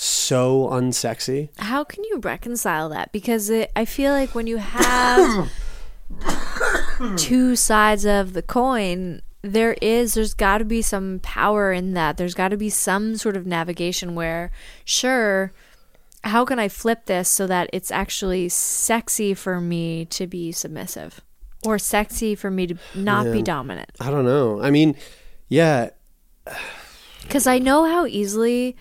so 0.00 0.68
unsexy 0.70 1.48
How 1.58 1.82
can 1.82 2.04
you 2.04 2.18
reconcile 2.18 2.88
that? 2.90 3.10
Because 3.10 3.50
it, 3.50 3.72
I 3.74 3.84
feel 3.84 4.12
like 4.12 4.32
when 4.32 4.46
you 4.46 4.58
have 4.58 5.50
two 7.16 7.56
sides 7.56 8.06
of 8.06 8.32
the 8.32 8.42
coin, 8.42 9.22
there 9.42 9.74
is, 9.82 10.14
there's 10.14 10.34
got 10.34 10.58
to 10.58 10.64
be 10.64 10.82
some 10.82 11.18
power 11.24 11.72
in 11.72 11.94
that. 11.94 12.16
There's 12.16 12.34
got 12.34 12.48
to 12.50 12.56
be 12.56 12.70
some 12.70 13.16
sort 13.16 13.36
of 13.36 13.44
navigation 13.44 14.14
where, 14.14 14.52
sure, 14.84 15.52
how 16.22 16.44
can 16.44 16.60
I 16.60 16.68
flip 16.68 17.06
this 17.06 17.28
so 17.28 17.48
that 17.48 17.68
it's 17.72 17.90
actually 17.90 18.48
sexy 18.50 19.34
for 19.34 19.60
me 19.60 20.04
to 20.06 20.28
be 20.28 20.52
submissive 20.52 21.20
or 21.64 21.76
sexy 21.76 22.36
for 22.36 22.52
me 22.52 22.68
to 22.68 22.76
not 22.94 23.32
be 23.32 23.42
dominant? 23.42 23.90
I 23.98 24.10
don't 24.10 24.24
know. 24.24 24.62
I 24.62 24.70
mean, 24.70 24.94
yeah, 25.48 25.90
Because 27.22 27.46
I 27.46 27.58
know 27.58 27.84
how 27.84 28.06
easily 28.06 28.74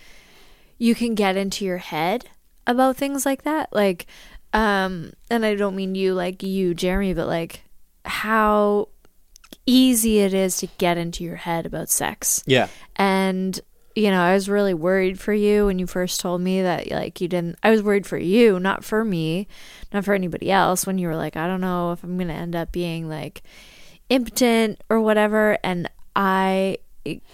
you 0.78 0.96
can 0.96 1.16
get 1.16 1.38
into 1.38 1.66
your 1.66 1.78
head 1.78 2.26
about 2.66 2.98
things 2.98 3.26
like 3.26 3.44
that. 3.44 3.72
Like, 3.74 4.06
um, 4.54 5.14
and 5.30 5.46
I 5.46 5.56
don't 5.56 5.76
mean 5.76 5.96
you, 5.96 6.14
like 6.14 6.44
you, 6.44 6.74
Jeremie, 6.74 7.14
but 7.14 7.28
like 7.28 7.64
how 8.06 8.90
easy 9.66 10.20
it 10.20 10.34
is 10.34 10.58
to 10.58 10.68
get 10.78 10.98
into 10.98 11.24
your 11.24 11.36
head 11.36 11.66
about 11.66 11.90
sex. 11.90 12.44
yeah, 12.46 12.68
And, 12.96 13.60
you 13.96 14.12
know, 14.12 14.22
I 14.22 14.34
was 14.34 14.50
really 14.50 14.74
worried 14.74 15.20
for 15.20 15.34
you 15.34 15.66
when 15.66 15.80
you 15.80 15.88
first 15.88 16.20
told 16.20 16.42
me 16.42 16.62
that, 16.62 16.90
like, 16.92 17.20
you 17.20 17.28
didn't. 17.28 17.58
I 17.64 17.72
was 17.72 17.82
worried 17.82 18.06
for 18.06 18.18
you, 18.18 18.60
not 18.60 18.84
for 18.84 19.04
me, 19.04 19.48
not 19.92 20.06
for 20.06 20.14
anybody 20.14 20.52
else, 20.52 20.86
when 20.86 20.98
you 20.98 21.08
were 21.08 21.16
like, 21.16 21.36
I 21.36 21.48
don't 21.48 21.62
know 21.62 21.92
if 21.92 22.04
I'm 22.04 22.16
going 22.16 22.28
to 22.28 22.34
end 22.34 22.56
up 22.56 22.72
being, 22.72 23.10
like, 23.10 23.42
impotent 24.10 24.82
or 24.90 25.02
whatever. 25.02 25.58
And 25.64 25.90
I, 26.16 26.78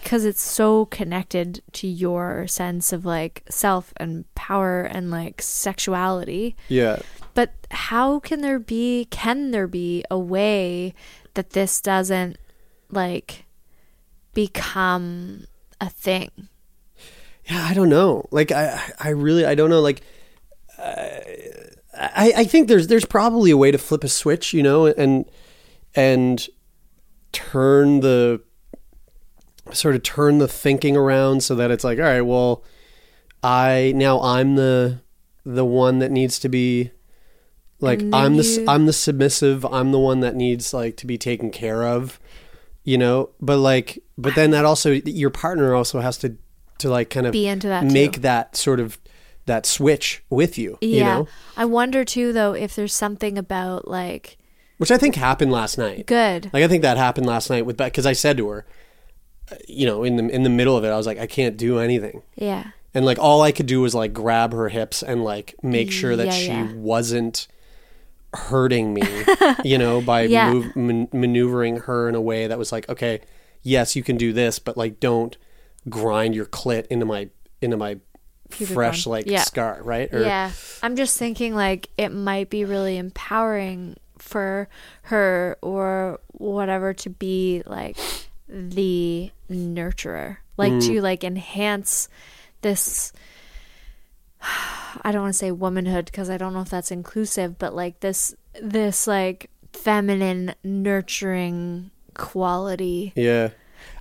because 0.02 0.26
it's 0.26 0.42
so 0.42 0.86
connected 0.86 1.62
to 1.74 1.88
your 1.88 2.48
sense 2.48 2.94
of, 2.94 3.06
like, 3.06 3.44
self 3.50 3.94
and 3.98 4.26
power 4.36 4.82
and, 4.84 5.12
like, 5.12 5.42
sexuality. 5.42 6.56
yeah. 6.70 7.00
But 7.36 7.52
how 7.72 8.20
can 8.20 8.42
there 8.42 8.60
be, 8.60 9.08
can 9.10 9.50
there 9.50 9.68
be 9.68 10.04
a 10.12 10.20
way 10.20 10.94
that 11.34 11.50
this 11.52 11.82
doesn't, 11.82 12.38
like, 12.92 13.46
become 14.36 15.46
a 15.82 15.90
thing? 15.90 16.30
Yeah, 17.46 17.66
I 17.68 17.74
don't 17.74 17.90
know. 17.90 18.28
Like, 18.30 18.52
I, 18.52 18.80
I 19.00 19.10
really, 19.10 19.46
I 19.46 19.56
don't 19.56 19.72
know. 19.72 19.82
Like, 19.82 20.02
uh, 20.78 21.20
I, 21.96 22.34
I 22.38 22.44
think 22.44 22.68
there's, 22.68 22.88
there's 22.88 23.06
probably 23.06 23.50
a 23.50 23.58
way 23.58 23.72
to 23.72 23.78
flip 23.80 24.04
a 24.04 24.10
switch, 24.10 24.54
you 24.54 24.62
know, 24.62 24.86
and, 24.86 25.26
and 25.96 26.48
turn 27.32 28.02
the, 28.02 28.42
sort 29.72 29.96
of 29.96 30.04
turn 30.04 30.38
the 30.40 30.48
thinking 30.48 30.96
around 30.98 31.42
so 31.44 31.56
that 31.56 31.72
it's 31.72 31.84
like, 31.84 31.98
all 32.00 32.06
right, 32.06 32.22
well, 32.22 32.64
I 33.42 33.94
now 33.96 34.22
I'm 34.22 34.56
the, 34.56 35.02
the 35.46 35.66
one 35.66 36.00
that 36.00 36.12
needs 36.12 36.40
to 36.40 36.50
be, 36.50 36.92
like, 37.80 38.02
I'm 38.14 38.38
the, 38.38 38.44
you- 38.44 38.66
I'm 38.68 38.86
the 38.86 38.94
submissive. 38.94 39.66
I'm 39.66 39.92
the 39.92 40.00
one 40.00 40.22
that 40.22 40.36
needs 40.36 40.74
like 40.74 40.96
to 40.98 41.08
be 41.08 41.18
taken 41.18 41.52
care 41.52 41.84
of, 41.84 42.20
you 42.84 42.98
know. 42.98 43.30
But 43.42 43.58
like, 43.58 44.00
but 44.18 44.36
then 44.36 44.52
that 44.52 44.64
also 44.66 44.92
your 44.92 45.30
partner 45.30 45.76
also 45.76 46.00
has 46.00 46.18
to, 46.20 46.38
to 46.80 46.90
like 46.90 47.10
kind 47.10 47.26
of 47.26 47.34
Be 47.34 47.48
into 47.48 47.68
that 47.68 47.84
make 47.86 48.14
too. 48.14 48.20
that 48.22 48.56
sort 48.56 48.80
of 48.80 48.98
that 49.46 49.66
switch 49.66 50.24
with 50.30 50.58
you, 50.58 50.78
Yeah. 50.80 50.88
you 50.98 51.04
know, 51.04 51.28
I 51.58 51.66
wonder 51.66 52.06
too 52.06 52.32
though 52.32 52.54
if 52.54 52.76
there's 52.76 52.94
something 52.94 53.38
about 53.38 53.86
like 53.88 54.38
which 54.78 54.90
I 54.92 54.98
think 54.98 55.16
happened 55.16 55.52
last 55.52 55.78
night. 55.78 56.06
good. 56.08 56.50
Like 56.54 56.64
I 56.64 56.68
think 56.70 56.82
that 56.84 56.96
happened 56.96 57.26
last 57.28 57.50
night 57.50 57.66
with 57.66 57.76
because 57.76 58.06
I 58.06 58.14
said 58.14 58.38
to 58.38 58.48
her, 58.48 58.66
you 59.68 59.86
know, 59.86 60.04
in 60.04 60.16
the 60.18 60.28
in 60.30 60.44
the 60.44 60.50
middle 60.50 60.76
of 60.78 60.84
it, 60.84 60.90
I 60.90 60.98
was 60.98 61.06
like, 61.06 61.20
I 61.20 61.28
can't 61.28 61.58
do 61.58 61.80
anything, 61.80 62.22
Yeah. 62.36 62.68
and 62.94 63.06
like 63.06 63.20
all 63.20 63.42
I 63.42 63.52
could 63.52 63.66
do 63.66 63.82
was 63.82 63.94
like 63.96 64.14
grab 64.14 64.54
her 64.54 64.70
hips 64.70 65.02
and 65.04 65.24
like 65.24 65.56
make 65.64 65.92
sure 65.92 66.16
that 66.16 66.26
Yeah, 66.28 66.32
she 66.32 66.48
yeah. 66.48 66.74
wasn't 66.74 67.48
hurting 68.34 68.94
me, 68.94 69.04
you 69.64 69.78
know, 69.78 70.02
by 70.02 70.22
Yeah. 70.24 70.52
move, 70.54 70.76
man- 70.76 71.08
maneuvering 71.14 71.78
her 71.82 72.10
in 72.10 72.16
a 72.16 72.22
way 72.22 72.48
that 72.48 72.58
was 72.58 72.72
like, 72.72 72.90
okay, 72.90 73.22
yes, 73.62 73.96
you 73.96 74.04
can 74.04 74.18
do 74.18 74.34
this, 74.34 74.60
but 74.60 74.76
like 74.78 75.00
don't 75.00 75.38
grind 75.90 76.34
your 76.36 76.46
clit 76.46 76.88
into 76.88 77.06
my 77.06 77.30
into 77.62 77.78
my 77.78 77.98
Pubic 78.50 78.74
fresh 78.74 79.06
like 79.08 79.28
scar, 79.40 79.80
right? 79.84 80.14
Or- 80.14 80.22
yeah. 80.22 80.52
I'm 80.82 80.96
just 80.96 81.18
thinking 81.18 81.56
like 81.56 81.90
it 81.98 82.10
might 82.10 82.50
be 82.50 82.66
really 82.66 82.98
empowering 82.98 83.98
for 84.18 84.68
her 85.04 85.58
or 85.62 86.20
whatever 86.34 86.94
to 86.94 87.10
be 87.10 87.62
like 87.66 87.98
the 88.48 89.32
nurturer. 89.50 90.38
Like 90.58 90.74
Mm. 90.74 90.88
to 90.88 91.02
like 91.02 91.24
enhance 91.24 92.08
this 92.62 93.12
I 95.04 95.12
don't 95.12 95.22
want 95.22 95.34
to 95.34 95.38
say 95.40 95.52
womanhood 95.52 96.06
because 96.06 96.30
I 96.30 96.38
don't 96.38 96.54
know 96.54 96.62
if 96.62 96.70
that's 96.70 96.92
inclusive, 96.92 97.58
but 97.58 97.74
like 97.74 98.00
this 98.02 98.36
this 98.62 99.08
like 99.08 99.50
feminine 99.72 100.54
nurturing 100.64 101.92
quality. 102.14 103.14
Yeah. 103.16 103.50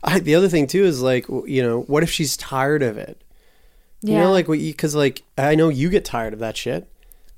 I, 0.05 0.19
the 0.19 0.35
other 0.35 0.49
thing 0.49 0.67
too 0.67 0.85
is 0.85 1.01
like, 1.01 1.27
you 1.29 1.63
know, 1.63 1.81
what 1.83 2.03
if 2.03 2.11
she's 2.11 2.37
tired 2.37 2.83
of 2.83 2.99
it? 2.99 3.23
You 4.03 4.15
Yeah. 4.15 4.25
know, 4.25 4.33
like 4.33 4.49
what 4.49 4.59
cause 4.77 4.95
like, 4.95 5.23
I 5.39 5.55
know 5.55 5.69
you 5.69 5.89
get 5.89 6.05
tired 6.05 6.33
of 6.33 6.41
that 6.41 6.57
shit. 6.57 6.89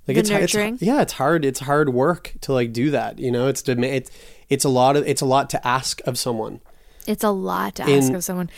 Like 0.09 0.14
The 0.17 0.21
it's, 0.21 0.31
it's, 0.31 0.55
nurturing? 0.55 0.79
yeah, 0.81 1.03
it's 1.03 1.12
hard. 1.14 1.45
It's 1.45 1.61
hard 1.61 1.90
work 1.90 2.33
to 2.43 2.53
like 2.53 2.73
do 2.73 2.90
that. 2.90 3.19
You 3.19 3.31
know, 3.31 3.49
it's, 3.49 3.62
to, 3.62 3.79
it's, 3.83 4.11
it's 4.49 4.64
a 4.64 4.69
lot 4.69 4.97
of, 4.97 5.07
it's 5.07 5.23
a 5.23 5.27
lot 5.27 5.51
to 5.51 5.67
ask 5.67 6.01
of 6.07 6.19
someone. 6.19 6.61
It's 7.07 7.25
a 7.25 7.31
lot 7.31 7.77
to 7.77 7.83
ask 7.83 8.09
In- 8.09 8.14
of 8.14 8.25
someone. 8.25 8.51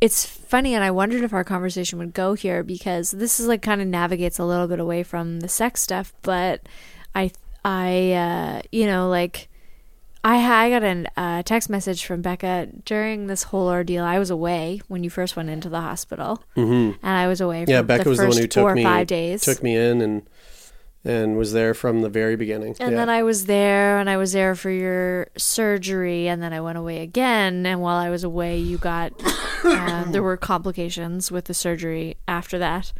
It's 0.00 0.26
funny, 0.26 0.74
and 0.74 0.82
I 0.82 0.90
wondered 0.90 1.22
if 1.22 1.32
our 1.32 1.44
conversation 1.44 1.98
would 2.00 2.12
go 2.12 2.34
here 2.34 2.64
because 2.64 3.12
this 3.12 3.38
is 3.38 3.46
like 3.46 3.62
kind 3.62 3.80
of 3.80 3.86
navigates 3.86 4.40
a 4.40 4.44
little 4.44 4.66
bit 4.66 4.80
away 4.80 5.04
from 5.04 5.40
the 5.40 5.48
sex 5.48 5.80
stuff. 5.80 6.12
But 6.22 6.68
I, 7.14 7.30
I, 7.64 8.12
uh, 8.12 8.62
you 8.72 8.86
know, 8.86 9.08
like 9.08 9.48
I, 10.24 10.66
I 10.66 10.70
got 10.70 10.82
a 10.84 11.04
uh, 11.16 11.42
text 11.42 11.68
message 11.68 12.04
from 12.04 12.22
Becca 12.22 12.68
during 12.84 13.26
this 13.26 13.44
whole 13.44 13.68
ordeal. 13.68 14.04
I 14.04 14.18
was 14.18 14.30
away 14.30 14.80
when 14.86 15.02
you 15.02 15.10
first 15.10 15.36
went 15.36 15.50
into 15.50 15.68
the 15.68 15.80
hospital, 15.80 16.42
mm-hmm. 16.56 16.96
and 17.04 17.16
I 17.16 17.26
was 17.26 17.40
away. 17.40 17.64
For 17.64 17.70
Yeah. 17.70 17.82
Becca 17.82 18.04
the 18.04 18.10
was 18.10 18.18
the 18.18 18.28
one 18.28 18.36
who 18.36 18.46
took 18.46 18.74
me, 18.74 18.84
five 18.84 19.06
days. 19.08 19.42
took 19.42 19.62
me 19.62 19.76
in 19.76 20.00
and, 20.00 20.22
and 21.04 21.36
was 21.36 21.52
there 21.52 21.74
from 21.74 22.02
the 22.02 22.08
very 22.08 22.36
beginning. 22.36 22.76
And 22.78 22.92
yeah. 22.92 22.96
then 22.96 23.08
I 23.08 23.22
was 23.22 23.46
there, 23.46 23.98
and 23.98 24.08
I 24.08 24.16
was 24.16 24.32
there 24.32 24.54
for 24.54 24.70
your 24.70 25.28
surgery, 25.36 26.28
and 26.28 26.42
then 26.42 26.52
I 26.52 26.60
went 26.60 26.78
away 26.78 27.00
again. 27.00 27.66
And 27.66 27.80
while 27.80 27.96
I 27.96 28.10
was 28.10 28.24
away, 28.24 28.58
you 28.58 28.78
got 28.78 29.12
um, 29.64 30.12
there 30.12 30.22
were 30.22 30.36
complications 30.36 31.30
with 31.30 31.46
the 31.46 31.54
surgery 31.54 32.16
after 32.28 32.58
that, 32.58 32.92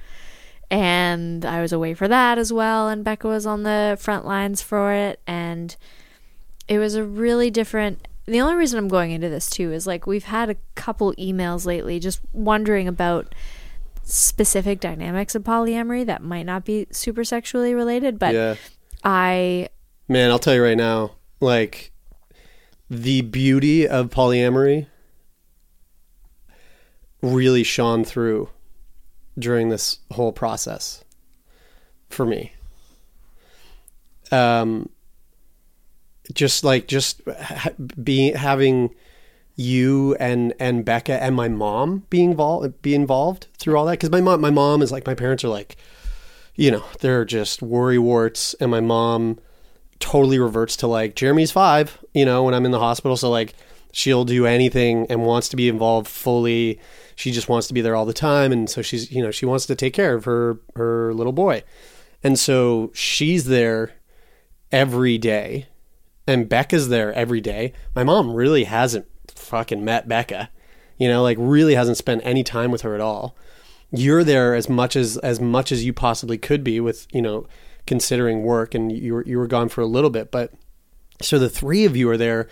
and 0.70 1.44
I 1.44 1.60
was 1.62 1.72
away 1.72 1.94
for 1.94 2.08
that 2.08 2.38
as 2.38 2.52
well. 2.52 2.88
And 2.88 3.04
Becca 3.04 3.28
was 3.28 3.46
on 3.46 3.62
the 3.62 3.96
front 4.00 4.26
lines 4.26 4.62
for 4.62 4.92
it, 4.92 5.20
and 5.26 5.76
it 6.68 6.78
was 6.78 6.94
a 6.94 7.04
really 7.04 7.50
different. 7.50 8.08
The 8.26 8.40
only 8.40 8.54
reason 8.54 8.78
I'm 8.78 8.88
going 8.88 9.10
into 9.10 9.28
this 9.28 9.50
too 9.50 9.72
is 9.72 9.86
like 9.86 10.06
we've 10.06 10.24
had 10.24 10.50
a 10.50 10.56
couple 10.74 11.12
emails 11.14 11.66
lately, 11.66 12.00
just 12.00 12.20
wondering 12.32 12.88
about 12.88 13.32
specific 14.04 14.80
dynamics 14.80 15.34
of 15.34 15.42
polyamory 15.42 16.04
that 16.06 16.22
might 16.22 16.44
not 16.44 16.64
be 16.64 16.86
super 16.90 17.24
sexually 17.24 17.74
related, 17.74 18.18
but 18.18 18.34
yeah. 18.34 18.56
I 19.04 19.68
Man, 20.08 20.30
I'll 20.30 20.38
tell 20.38 20.54
you 20.54 20.62
right 20.62 20.76
now, 20.76 21.12
like 21.40 21.92
the 22.90 23.22
beauty 23.22 23.88
of 23.88 24.10
polyamory 24.10 24.86
really 27.22 27.62
shone 27.62 28.04
through 28.04 28.50
during 29.38 29.68
this 29.68 29.98
whole 30.10 30.32
process 30.32 31.04
for 32.10 32.26
me. 32.26 32.52
Um 34.30 34.88
just 36.32 36.64
like 36.64 36.86
just 36.86 37.20
ha- 37.26 37.70
being 38.02 38.34
having 38.34 38.94
you 39.54 40.16
and 40.18 40.54
and 40.58 40.84
Becca 40.84 41.22
and 41.22 41.34
my 41.36 41.48
mom 41.48 42.04
being 42.10 42.30
involved 42.30 42.80
be 42.82 42.94
involved 42.94 43.48
through 43.58 43.76
all 43.76 43.84
that 43.86 43.98
cuz 43.98 44.10
my 44.10 44.20
mom 44.20 44.40
my 44.40 44.50
mom 44.50 44.82
is 44.82 44.90
like 44.90 45.06
my 45.06 45.14
parents 45.14 45.44
are 45.44 45.48
like 45.48 45.76
you 46.54 46.70
know, 46.70 46.84
they're 47.00 47.24
just 47.24 47.62
worry 47.62 47.98
warts 47.98 48.54
and 48.60 48.70
my 48.70 48.80
mom 48.80 49.38
totally 49.98 50.38
reverts 50.38 50.76
to 50.76 50.86
like 50.86 51.14
Jeremie's 51.14 51.50
5, 51.50 51.98
you 52.12 52.24
know, 52.24 52.42
when 52.42 52.54
I'm 52.54 52.66
in 52.66 52.72
the 52.72 52.78
hospital 52.78 53.16
so 53.16 53.30
like 53.30 53.54
she'll 53.92 54.24
do 54.24 54.46
anything 54.46 55.06
and 55.08 55.24
wants 55.24 55.48
to 55.50 55.56
be 55.56 55.68
involved 55.68 56.08
fully. 56.08 56.80
She 57.14 57.30
just 57.30 57.48
wants 57.48 57.68
to 57.68 57.74
be 57.74 57.80
there 57.80 57.94
all 57.94 58.06
the 58.06 58.12
time 58.12 58.52
and 58.52 58.68
so 58.68 58.82
she's, 58.82 59.10
you 59.10 59.22
know, 59.22 59.30
she 59.30 59.46
wants 59.46 59.66
to 59.66 59.74
take 59.74 59.94
care 59.94 60.14
of 60.14 60.24
her 60.24 60.58
her 60.76 61.14
little 61.14 61.32
boy. 61.32 61.62
And 62.22 62.38
so 62.38 62.90
she's 62.94 63.44
there 63.44 63.92
every 64.70 65.18
day 65.18 65.66
and 66.26 66.48
Becca's 66.48 66.88
there 66.88 67.12
every 67.14 67.40
day. 67.40 67.72
My 67.94 68.04
mom 68.04 68.32
really 68.32 68.64
hasn't 68.64 69.06
fucking 69.42 69.84
met 69.84 70.08
Becca. 70.08 70.50
You 70.98 71.08
know, 71.08 71.22
like 71.22 71.36
really 71.40 71.74
hasn't 71.74 71.96
spent 71.96 72.22
any 72.24 72.44
time 72.44 72.70
with 72.70 72.82
her 72.82 72.94
at 72.94 73.00
all. 73.00 73.36
You're 73.90 74.24
there 74.24 74.54
as 74.54 74.68
much 74.68 74.96
as 74.96 75.16
as 75.18 75.40
much 75.40 75.72
as 75.72 75.84
you 75.84 75.92
possibly 75.92 76.38
could 76.38 76.64
be 76.64 76.80
with, 76.80 77.06
you 77.12 77.20
know, 77.20 77.46
considering 77.86 78.42
work 78.42 78.74
and 78.74 78.92
you 78.92 79.14
were 79.14 79.24
you 79.26 79.38
were 79.38 79.46
gone 79.46 79.68
for 79.68 79.80
a 79.80 79.86
little 79.86 80.10
bit, 80.10 80.30
but 80.30 80.52
so 81.20 81.38
the 81.38 81.50
three 81.50 81.84
of 81.84 81.96
you 81.96 82.08
are 82.10 82.16
there 82.16 82.48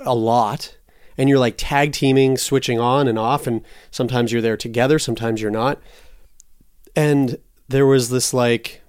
a 0.00 0.14
lot 0.14 0.76
and 1.16 1.28
you're 1.28 1.38
like 1.38 1.54
tag 1.56 1.92
teaming, 1.92 2.36
switching 2.36 2.78
on 2.78 3.08
and 3.08 3.18
off 3.18 3.46
and 3.46 3.62
sometimes 3.90 4.32
you're 4.32 4.42
there 4.42 4.56
together, 4.56 4.98
sometimes 4.98 5.42
you're 5.42 5.50
not. 5.50 5.80
And 6.94 7.38
there 7.68 7.86
was 7.86 8.10
this 8.10 8.32
like 8.32 8.82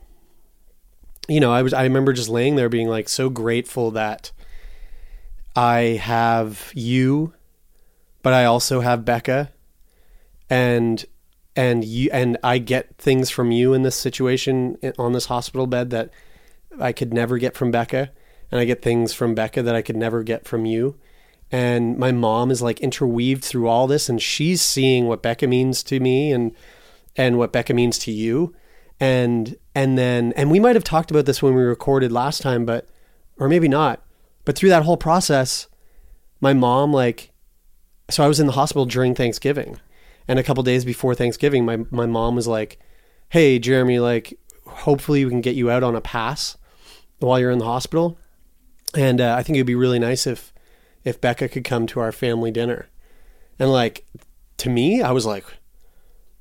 you 1.27 1.39
know, 1.39 1.51
I 1.51 1.61
was 1.61 1.73
I 1.73 1.83
remember 1.83 2.11
just 2.11 2.29
laying 2.29 2.55
there 2.55 2.69
being 2.69 2.89
like 2.89 3.07
so 3.07 3.29
grateful 3.29 3.91
that 3.91 4.31
I 5.59 5.99
have 6.01 6.71
you, 6.73 7.33
but 8.23 8.31
I 8.31 8.45
also 8.45 8.79
have 8.79 9.03
Becca 9.03 9.51
and 10.49 11.03
and 11.53 11.83
you 11.83 12.09
and 12.13 12.37
I 12.41 12.59
get 12.59 12.95
things 12.97 13.29
from 13.29 13.51
you 13.51 13.73
in 13.73 13.83
this 13.83 13.97
situation 13.97 14.77
on 14.97 15.11
this 15.11 15.25
hospital 15.25 15.67
bed 15.67 15.89
that 15.89 16.11
I 16.79 16.93
could 16.93 17.13
never 17.13 17.37
get 17.37 17.57
from 17.57 17.71
Becca, 17.71 18.09
and 18.49 18.61
I 18.61 18.63
get 18.63 18.81
things 18.81 19.11
from 19.11 19.35
Becca 19.35 19.61
that 19.63 19.75
I 19.75 19.81
could 19.81 19.97
never 19.97 20.23
get 20.23 20.47
from 20.47 20.65
you. 20.65 20.97
And 21.51 21.97
my 21.97 22.13
mom 22.13 22.51
is 22.51 22.61
like 22.61 22.79
interweaved 22.79 23.43
through 23.43 23.67
all 23.67 23.85
this, 23.85 24.07
and 24.07 24.21
she's 24.21 24.61
seeing 24.61 25.07
what 25.07 25.21
Becca 25.21 25.45
means 25.45 25.83
to 25.83 25.99
me, 25.99 26.31
and 26.31 26.55
and 27.17 27.37
what 27.37 27.51
Becca 27.51 27.73
means 27.73 27.99
to 27.99 28.13
you, 28.13 28.55
and 28.97 29.57
and 29.75 29.97
then 29.97 30.31
and 30.37 30.49
we 30.49 30.61
might 30.61 30.77
have 30.77 30.85
talked 30.85 31.11
about 31.11 31.25
this 31.25 31.43
when 31.43 31.53
we 31.53 31.63
recorded 31.63 32.13
last 32.13 32.41
time, 32.41 32.65
but 32.65 32.87
or 33.37 33.49
maybe 33.49 33.67
not. 33.67 34.05
But 34.49 34.57
through 34.57 34.69
that 34.69 34.81
whole 34.81 34.97
process, 34.97 35.67
my 36.41 36.53
mom 36.55 36.91
like 36.91 37.29
so 38.09 38.23
I 38.23 38.27
was 38.27 38.39
in 38.39 38.47
the 38.47 38.53
hospital 38.53 38.87
during 38.87 39.13
Thanksgiving. 39.13 39.79
And 40.27 40.39
a 40.39 40.43
couple 40.43 40.63
days 40.63 40.83
before 40.83 41.13
Thanksgiving, 41.13 41.65
my 41.65 41.77
my 41.91 42.07
mom 42.07 42.35
was 42.35 42.47
like, 42.47 42.79
"Hey, 43.29 43.59
Jeremie, 43.59 43.99
like 43.99 44.39
hopefully 44.65 45.23
we 45.23 45.29
can 45.29 45.41
get 45.41 45.53
you 45.53 45.69
out 45.69 45.83
on 45.83 45.95
a 45.95 46.01
pass 46.01 46.57
while 47.19 47.39
you're 47.39 47.51
in 47.51 47.59
the 47.59 47.65
hospital. 47.65 48.17
And 48.95 49.21
uh, 49.21 49.35
I 49.37 49.43
think 49.43 49.57
it'd 49.57 49.67
be 49.67 49.75
really 49.75 49.99
nice 49.99 50.25
if 50.25 50.51
if 51.03 51.21
Becca 51.21 51.47
could 51.47 51.63
come 51.63 51.85
to 51.85 51.99
our 51.99 52.11
family 52.11 52.49
dinner." 52.49 52.87
And 53.59 53.71
like 53.71 54.07
to 54.57 54.69
me, 54.71 55.03
I 55.03 55.11
was 55.11 55.27
like, 55.27 55.45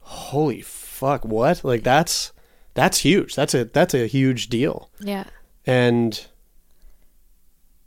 "Holy 0.00 0.62
fuck, 0.62 1.26
what? 1.26 1.62
Like 1.62 1.82
that's 1.82 2.32
that's 2.72 3.00
huge. 3.00 3.34
That's 3.34 3.52
a 3.52 3.66
that's 3.66 3.92
a 3.92 4.06
huge 4.06 4.48
deal." 4.48 4.88
Yeah. 4.98 5.24
and 5.66 6.26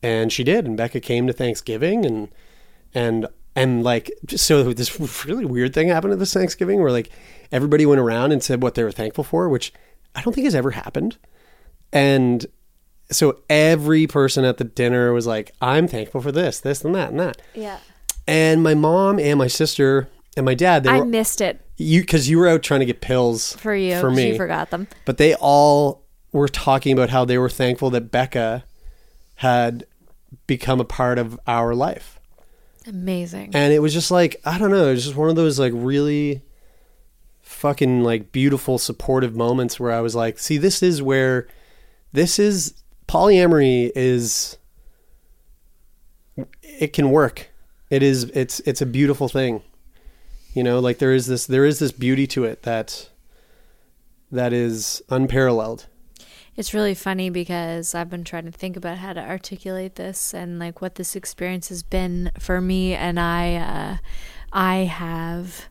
and 0.04 0.32
she 0.32 0.44
did 0.44 0.66
and 0.66 0.76
becca 0.78 1.00
came 1.00 1.28
to 1.28 1.34
thanksgiving 1.34 2.06
and 2.06 2.30
and 2.94 3.28
and 3.56 3.84
like 3.84 4.12
so 4.30 4.72
this 4.74 5.26
really 5.26 5.46
weird 5.46 5.74
thing 5.74 5.88
happened 5.90 6.14
at 6.14 6.20
this 6.20 6.34
thanksgiving 6.34 6.82
where 6.82 6.92
like 6.92 7.10
everybody 7.52 7.86
went 7.86 8.00
around 8.02 8.32
and 8.32 8.42
said 8.44 8.62
what 8.64 8.76
they 8.76 8.84
were 8.84 8.92
thankful 8.92 9.24
for 9.24 9.48
which 9.50 9.74
i 10.16 10.22
don't 10.22 10.34
think 10.34 10.46
has 10.46 10.56
ever 10.56 10.72
happened 10.72 11.18
and 11.94 12.46
so 13.12 13.40
every 13.50 14.08
person 14.08 14.46
at 14.46 14.58
the 14.58 14.64
dinner 14.64 15.12
was 15.14 15.28
like 15.28 15.52
i'm 15.62 15.88
thankful 15.88 16.22
for 16.22 16.32
this 16.32 16.60
this 16.60 16.84
and 16.84 16.96
that 16.96 17.10
and 17.12 17.20
that 17.20 17.42
Yeah. 17.54 17.78
and 18.28 18.64
my 18.64 18.74
mom 18.74 19.20
and 19.20 19.38
my 19.38 19.48
sister 19.48 20.08
and 20.38 20.46
my 20.46 20.54
dad 20.54 20.84
they 20.84 20.90
I 20.92 21.00
were 21.00 21.06
missed 21.06 21.42
it 21.42 21.60
you 21.78 22.02
because 22.02 22.30
you 22.30 22.38
were 22.38 22.48
out 22.48 22.64
trying 22.64 22.80
to 22.82 22.86
get 22.86 23.02
pills 23.02 23.54
for 23.58 23.76
you. 23.76 24.00
for 24.00 24.12
me 24.12 24.30
You 24.30 24.38
forgot 24.38 24.70
them. 24.70 24.88
but 25.06 25.18
they 25.18 25.34
all 25.36 26.06
were 26.32 26.48
talking 26.48 26.94
about 26.94 27.10
how 27.10 27.26
they 27.26 27.38
were 27.38 27.50
thankful 27.50 27.90
that 27.90 28.12
Becca 28.12 28.64
had 29.36 29.86
become 30.48 30.80
a 30.80 30.86
part 30.86 31.18
of 31.18 31.40
our 31.48 31.74
life. 31.76 32.20
Amazing. 32.88 33.52
And 33.54 33.74
it 33.74 33.80
was 33.80 33.94
just 33.94 34.12
like, 34.12 34.42
I 34.46 34.58
don't 34.58 34.72
know, 34.72 34.88
it 34.88 34.94
was 34.94 35.06
just 35.06 35.16
one 35.16 35.30
of 35.30 35.36
those 35.36 35.60
like 35.60 35.74
really 35.76 36.42
fucking 37.42 38.04
like 38.04 38.32
beautiful 38.32 38.78
supportive 38.78 39.36
moments 39.36 39.80
where 39.80 39.92
I 39.92 40.02
was 40.02 40.16
like, 40.16 40.40
see, 40.40 40.58
this 40.58 40.82
is 40.82 41.02
where 41.02 41.48
this 42.12 42.40
is 42.40 42.74
polyamory 43.08 43.92
is 43.96 44.58
it 46.64 46.94
can 46.94 47.12
work. 47.12 47.50
It 47.90 48.02
is 48.02 48.24
it's 48.34 48.62
it's 48.62 48.82
a 48.82 48.86
beautiful 48.86 49.28
thing. 49.28 49.62
You 50.54 50.64
know, 50.64 50.80
like 50.80 50.98
there 50.98 51.14
is 51.14 51.28
this 51.28 51.46
there 51.46 51.66
is 51.66 51.80
this 51.80 51.92
beauty 51.92 52.26
to 52.28 52.46
it 52.46 52.64
that 52.64 53.10
that 54.32 54.54
is 54.54 55.02
unparalleled. 55.10 55.88
It's 56.56 56.74
really 56.74 56.94
funny 56.94 57.30
because 57.30 57.96
I've 57.96 58.10
been 58.10 58.24
trying 58.24 58.46
to 58.46 58.52
think 58.52 58.76
about 58.76 58.98
how 58.98 59.14
to 59.14 59.22
articulate 59.22 59.96
this 59.96 60.34
and 60.34 60.60
like 60.60 60.82
what 60.82 60.96
this 60.96 61.16
experience 61.16 61.70
has 61.70 61.82
been 61.82 62.32
for 62.40 62.60
me 62.60 62.94
and 62.94 63.20
I 63.20 63.56
uh 63.56 63.98
I 64.52 64.76
have 64.80 65.70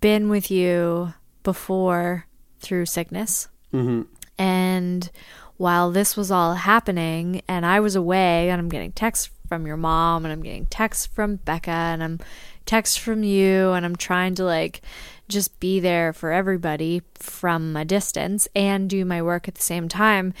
been 0.00 0.28
with 0.28 0.50
you 0.50 1.14
before 1.42 2.26
through 2.58 2.86
sickness. 2.86 3.48
hmm 3.70 4.02
And 4.38 5.10
while 5.58 5.90
this 5.90 6.16
was 6.16 6.30
all 6.30 6.54
happening 6.54 7.42
and 7.48 7.64
I 7.64 7.80
was 7.80 7.96
away 7.96 8.50
and 8.50 8.60
I'm 8.60 8.68
getting 8.68 8.92
texts 8.92 9.30
from 9.48 9.66
your 9.66 9.76
mom 9.76 10.24
and 10.24 10.32
I'm 10.32 10.42
getting 10.42 10.66
texts 10.66 11.06
from 11.06 11.36
Becca 11.36 11.70
and 11.70 12.02
I'm 12.02 12.18
texts 12.64 12.96
from 12.96 13.22
you 13.22 13.70
and 13.72 13.86
I'm 13.86 13.96
trying 13.96 14.34
to 14.36 14.44
like 14.44 14.82
just 15.28 15.58
be 15.60 15.80
there 15.80 16.12
for 16.12 16.32
everybody 16.32 17.02
from 17.14 17.76
a 17.76 17.84
distance 17.84 18.48
and 18.54 18.88
do 18.88 19.04
my 19.04 19.22
work 19.22 19.48
at 19.48 19.54
the 19.54 19.62
same 19.62 19.88
time. 19.88 20.34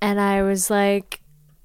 And 0.00 0.20
I 0.20 0.42
was 0.42 0.70
like 0.70 1.20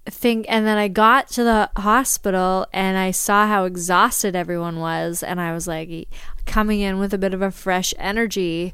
think 0.07 0.45
and 0.49 0.67
then 0.67 0.77
I 0.77 0.87
got 0.87 1.29
to 1.29 1.43
the 1.43 1.69
hospital 1.77 2.67
and 2.71 2.95
I 2.97 3.09
saw 3.11 3.47
how 3.47 3.65
exhausted 3.65 4.35
everyone 4.35 4.79
was 4.79 5.23
and 5.23 5.41
I 5.41 5.51
was 5.53 5.67
like 5.67 6.07
coming 6.45 6.79
in 6.79 6.99
with 6.99 7.13
a 7.13 7.17
bit 7.17 7.33
of 7.33 7.41
a 7.41 7.49
fresh 7.49 7.91
energy 7.97 8.73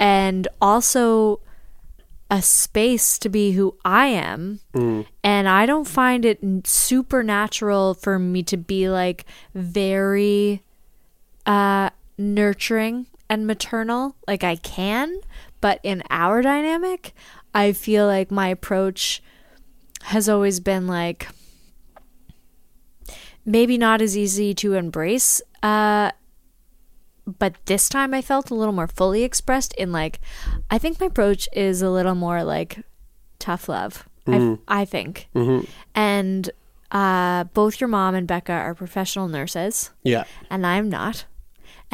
and 0.00 0.48
also 0.60 1.40
a 2.30 2.42
space 2.42 3.18
to 3.18 3.28
be 3.28 3.52
who 3.52 3.76
I 3.84 4.06
am. 4.06 4.60
And 5.22 5.48
I 5.48 5.66
don't 5.66 5.86
find 5.86 6.24
it 6.24 6.40
supernatural 6.66 7.94
for 7.94 8.18
me 8.18 8.42
to 8.44 8.56
be 8.56 8.88
like 8.88 9.26
very 9.54 10.62
uh 11.46 11.90
nurturing 12.18 13.06
and 13.34 13.46
maternal 13.46 14.16
like 14.26 14.42
I 14.44 14.56
can, 14.56 15.20
but 15.60 15.80
in 15.82 16.02
our 16.10 16.40
dynamic, 16.42 17.12
I 17.52 17.72
feel 17.72 18.06
like 18.06 18.30
my 18.30 18.48
approach 18.48 19.22
has 20.04 20.28
always 20.28 20.60
been 20.60 20.86
like 20.86 21.28
maybe 23.46 23.76
not 23.78 24.00
as 24.00 24.16
easy 24.16 24.54
to 24.54 24.74
embrace 24.74 25.40
uh 25.62 26.10
but 27.26 27.54
this 27.66 27.88
time 27.88 28.12
I 28.12 28.20
felt 28.20 28.50
a 28.50 28.54
little 28.54 28.72
more 28.74 28.86
fully 28.88 29.22
expressed 29.22 29.72
in 29.74 29.92
like 29.92 30.20
I 30.70 30.76
think 30.78 31.00
my 31.00 31.06
approach 31.06 31.48
is 31.54 31.80
a 31.80 31.88
little 31.90 32.14
more 32.14 32.44
like 32.44 32.84
tough 33.38 33.68
love. 33.68 34.06
I, 34.26 34.56
I 34.68 34.84
think. 34.86 35.28
And 35.94 36.50
uh, 36.90 37.44
both 37.44 37.78
your 37.80 37.88
mom 37.88 38.14
and 38.14 38.26
Becca 38.26 38.52
are 38.52 38.74
professional 38.74 39.28
nurses, 39.28 39.90
Yeah. 40.02 40.24
and 40.50 40.66
I'm 40.66 40.88
not. 40.88 41.26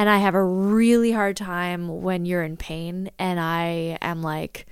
And 0.01 0.09
I 0.09 0.17
have 0.17 0.35
a 0.35 0.43
really 0.43 1.13
hard 1.13 1.37
time 1.37 2.01
when 2.01 2.25
you're 2.25 2.43
in 2.43 2.57
pain, 2.57 3.11
and 3.19 3.39
I 3.39 3.99
am 4.01 4.23
like 4.23 4.65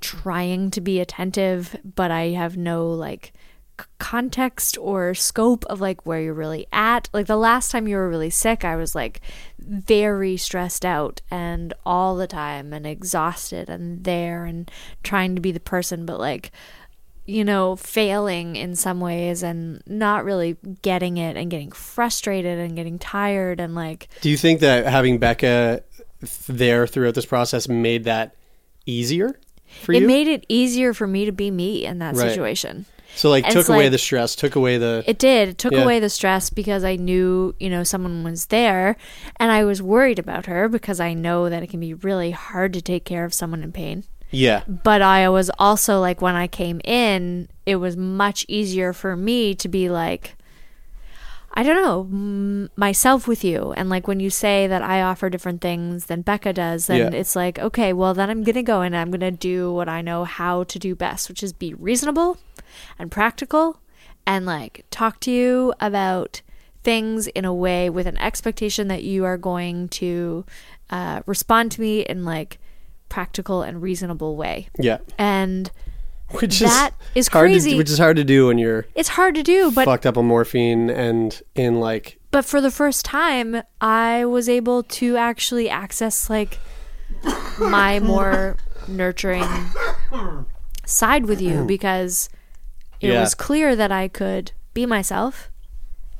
trying 0.00 0.72
to 0.72 0.80
be 0.80 0.98
attentive, 0.98 1.76
but 1.84 2.10
I 2.10 2.30
have 2.30 2.56
no 2.56 2.88
like 2.88 3.32
context 4.00 4.76
or 4.78 5.14
scope 5.14 5.64
of 5.66 5.80
like 5.80 6.04
where 6.04 6.20
you're 6.20 6.34
really 6.34 6.66
at. 6.72 7.08
Like 7.12 7.26
the 7.26 7.36
last 7.36 7.70
time 7.70 7.86
you 7.86 7.94
were 7.94 8.08
really 8.08 8.28
sick, 8.28 8.64
I 8.64 8.74
was 8.74 8.96
like 8.96 9.20
very 9.60 10.36
stressed 10.36 10.84
out 10.84 11.20
and 11.30 11.72
all 11.86 12.16
the 12.16 12.26
time 12.26 12.72
and 12.72 12.88
exhausted 12.88 13.70
and 13.70 14.02
there 14.02 14.46
and 14.46 14.68
trying 15.04 15.36
to 15.36 15.40
be 15.40 15.52
the 15.52 15.60
person, 15.60 16.04
but 16.04 16.18
like 16.18 16.50
you 17.26 17.44
know, 17.44 17.76
failing 17.76 18.56
in 18.56 18.74
some 18.74 19.00
ways 19.00 19.42
and 19.42 19.82
not 19.86 20.24
really 20.24 20.56
getting 20.82 21.16
it 21.16 21.36
and 21.36 21.50
getting 21.50 21.70
frustrated 21.70 22.58
and 22.58 22.74
getting 22.76 22.98
tired 22.98 23.60
and 23.60 23.74
like 23.74 24.08
Do 24.20 24.30
you 24.30 24.36
think 24.36 24.60
that 24.60 24.86
having 24.86 25.18
Becca 25.18 25.82
there 26.48 26.86
throughout 26.86 27.14
this 27.14 27.26
process 27.26 27.68
made 27.68 28.04
that 28.04 28.34
easier 28.86 29.38
for 29.82 29.92
it 29.92 29.98
you? 30.00 30.04
It 30.04 30.06
made 30.06 30.28
it 30.28 30.44
easier 30.48 30.92
for 30.92 31.06
me 31.06 31.24
to 31.24 31.32
be 31.32 31.50
me 31.50 31.84
in 31.84 31.98
that 32.00 32.16
Right. 32.16 32.28
situation. 32.30 32.86
so 33.16 33.28
like 33.30 33.44
it's 33.44 33.54
took 33.54 33.68
away 33.68 33.84
like- 33.84 33.92
the 33.92 33.98
stress, 33.98 34.34
took 34.36 34.54
away 34.56 34.78
the 34.78 35.02
It 35.06 35.18
did. 35.18 35.48
It 35.48 35.58
took 35.58 35.72
Yeah. 35.72 35.82
away 35.82 35.98
the 36.00 36.08
stress 36.10 36.48
because 36.50 36.84
I 36.84 36.96
knew, 36.96 37.54
you 37.60 37.68
know, 37.70 37.82
someone 37.84 38.22
was 38.24 38.46
there 38.46 38.96
and 39.36 39.50
I 39.52 39.64
was 39.64 39.80
worried 39.82 40.18
about 40.18 40.46
her 40.46 40.68
because 40.68 41.00
I 41.00 41.14
know 41.14 41.48
that 41.48 41.62
it 41.62 41.68
can 41.70 41.80
be 41.80 41.92
really 41.94 42.30
hard 42.32 42.72
to 42.74 42.80
take 42.82 43.04
care 43.04 43.24
of 43.24 43.34
someone 43.34 43.62
in 43.62 43.72
pain. 43.72 44.04
Yeah. 44.30 44.62
But 44.66 45.02
I 45.02 45.28
was 45.28 45.50
also 45.58 46.00
like, 46.00 46.20
when 46.22 46.34
I 46.34 46.46
came 46.46 46.80
in, 46.84 47.48
it 47.66 47.76
was 47.76 47.96
much 47.96 48.44
easier 48.48 48.92
for 48.92 49.16
me 49.16 49.54
to 49.56 49.68
be 49.68 49.88
like, 49.88 50.36
I 51.52 51.64
don't 51.64 51.82
know, 51.82 52.02
m- 52.02 52.70
myself 52.76 53.26
with 53.26 53.42
you. 53.42 53.72
And 53.76 53.90
like 53.90 54.06
when 54.06 54.20
you 54.20 54.30
say 54.30 54.68
that 54.68 54.82
I 54.82 55.02
offer 55.02 55.28
different 55.28 55.60
things 55.60 56.06
than 56.06 56.22
Becca 56.22 56.52
does, 56.52 56.86
then 56.86 57.12
Yeah. 57.12 57.18
it's 57.18 57.34
like, 57.34 57.58
okay, 57.58 57.92
well, 57.92 58.14
then 58.14 58.30
I'm 58.30 58.44
going 58.44 58.54
to 58.54 58.62
go 58.62 58.82
and 58.82 58.96
I'm 58.96 59.10
going 59.10 59.20
to 59.20 59.32
do 59.32 59.72
what 59.72 59.88
I 59.88 60.00
know 60.00 60.24
how 60.24 60.62
to 60.64 60.78
do 60.78 60.94
best, 60.94 61.28
which 61.28 61.42
is 61.42 61.52
be 61.52 61.74
reasonable 61.74 62.38
and 63.00 63.10
practical 63.10 63.80
and 64.26 64.46
like 64.46 64.84
talk 64.90 65.18
to 65.20 65.30
you 65.32 65.74
about 65.80 66.40
things 66.84 67.26
in 67.26 67.44
a 67.44 67.52
way 67.52 67.90
with 67.90 68.06
an 68.06 68.16
expectation 68.18 68.86
that 68.88 69.02
you 69.02 69.24
are 69.24 69.36
going 69.36 69.88
to 69.88 70.44
uh, 70.90 71.20
respond 71.26 71.72
to 71.72 71.80
me 71.80 72.00
in 72.02 72.24
like 72.24 72.58
practical 73.10 73.60
and 73.62 73.82
reasonable 73.82 74.36
way. 74.36 74.68
Yeah. 74.78 74.98
And 75.18 75.70
Which 76.30 76.60
That 76.60 76.92
is 77.14 77.26
is 77.26 77.28
hard 77.28 77.50
crazy. 77.50 77.72
To, 77.72 77.76
which 77.76 77.90
is 77.90 77.98
hard 77.98 78.16
to 78.16 78.24
do 78.24 78.46
when 78.46 78.56
you're 78.56 78.86
it's 78.94 79.10
hard 79.10 79.34
to 79.34 79.42
do, 79.42 79.70
but 79.70 79.84
fucked 79.84 80.06
up 80.06 80.16
on 80.16 80.24
morphine 80.26 80.88
and 80.88 81.42
in 81.54 81.78
like 81.80 82.18
but 82.30 82.44
for 82.44 82.60
the 82.60 82.70
first 82.70 83.04
time 83.04 83.60
i 83.80 84.24
was 84.24 84.48
able 84.48 84.84
to 84.84 85.16
actually 85.16 85.68
access 85.68 86.30
like 86.30 86.58
my 87.58 87.98
more 87.98 88.56
nurturing 88.86 89.44
side 90.86 91.26
with 91.26 91.40
you 91.40 91.64
because 91.64 92.28
it 93.00 93.08
Yeah. 93.10 93.20
was 93.20 93.34
clear 93.34 93.74
that 93.74 93.90
i 93.90 94.06
could 94.06 94.52
be 94.74 94.86
myself 94.86 95.50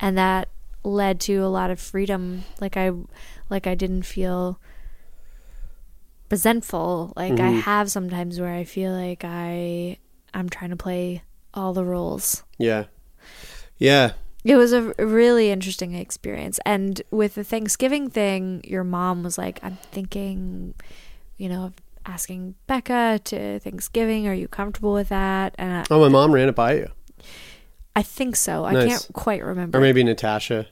and 0.01 0.18
that 0.18 0.49
led 0.82 1.20
to 1.20 1.36
a 1.36 1.47
lot 1.49 1.70
of 1.70 1.78
freedom 1.78 2.43
like 2.61 2.76
i 2.76 2.91
like 3.49 3.66
i 3.68 3.74
didn't 3.76 4.03
feel 4.03 4.59
resentful. 6.31 7.12
Like 7.16 7.33
I 7.35 7.53
Mhm. 7.53 7.61
have 7.62 7.91
sometimes 7.91 8.41
where 8.41 8.53
I 8.53 8.64
feel 8.64 8.93
like 8.93 9.24
I 9.24 9.99
I'm 10.33 10.49
trying 10.49 10.70
to 10.70 10.76
play 10.76 11.22
all 11.53 11.72
the 11.72 11.85
roles. 11.85 12.45
Yeah. 12.59 12.85
Yeah. 13.78 14.12
It 14.45 14.57
was 14.57 14.72
a 14.72 14.93
really 14.99 15.51
interesting 15.51 15.95
experience. 15.95 16.61
And 16.64 17.03
with 17.11 17.35
the 17.35 17.45
Thanksgiving 17.45 18.09
thing, 18.09 18.62
your 18.64 18.85
mom 18.85 19.22
was 19.22 19.37
like, 19.37 19.59
I'm 19.62 19.76
thinking, 19.91 20.74
you 21.37 21.49
know, 21.49 21.64
of 21.66 21.72
asking 22.07 22.55
Becca 22.66 23.20
to 23.24 23.59
Thanksgiving. 23.61 24.26
Are 24.28 24.35
you 24.35 24.49
comfortable 24.49 24.93
with 24.95 25.09
that? 25.11 25.55
And 25.59 25.72
I, 25.78 25.85
Oh, 25.91 26.01
my 26.01 26.09
mom 26.09 26.33
ran 26.33 26.49
it 26.49 26.55
by 26.55 26.74
you. 26.74 26.89
I 27.97 28.03
think 28.03 28.37
so. 28.37 28.64
I 28.64 28.72
can't 28.87 29.09
quite 29.12 29.43
remember. 29.45 29.76
Or 29.78 29.81
maybe 29.81 30.03
Natasha. 30.05 30.68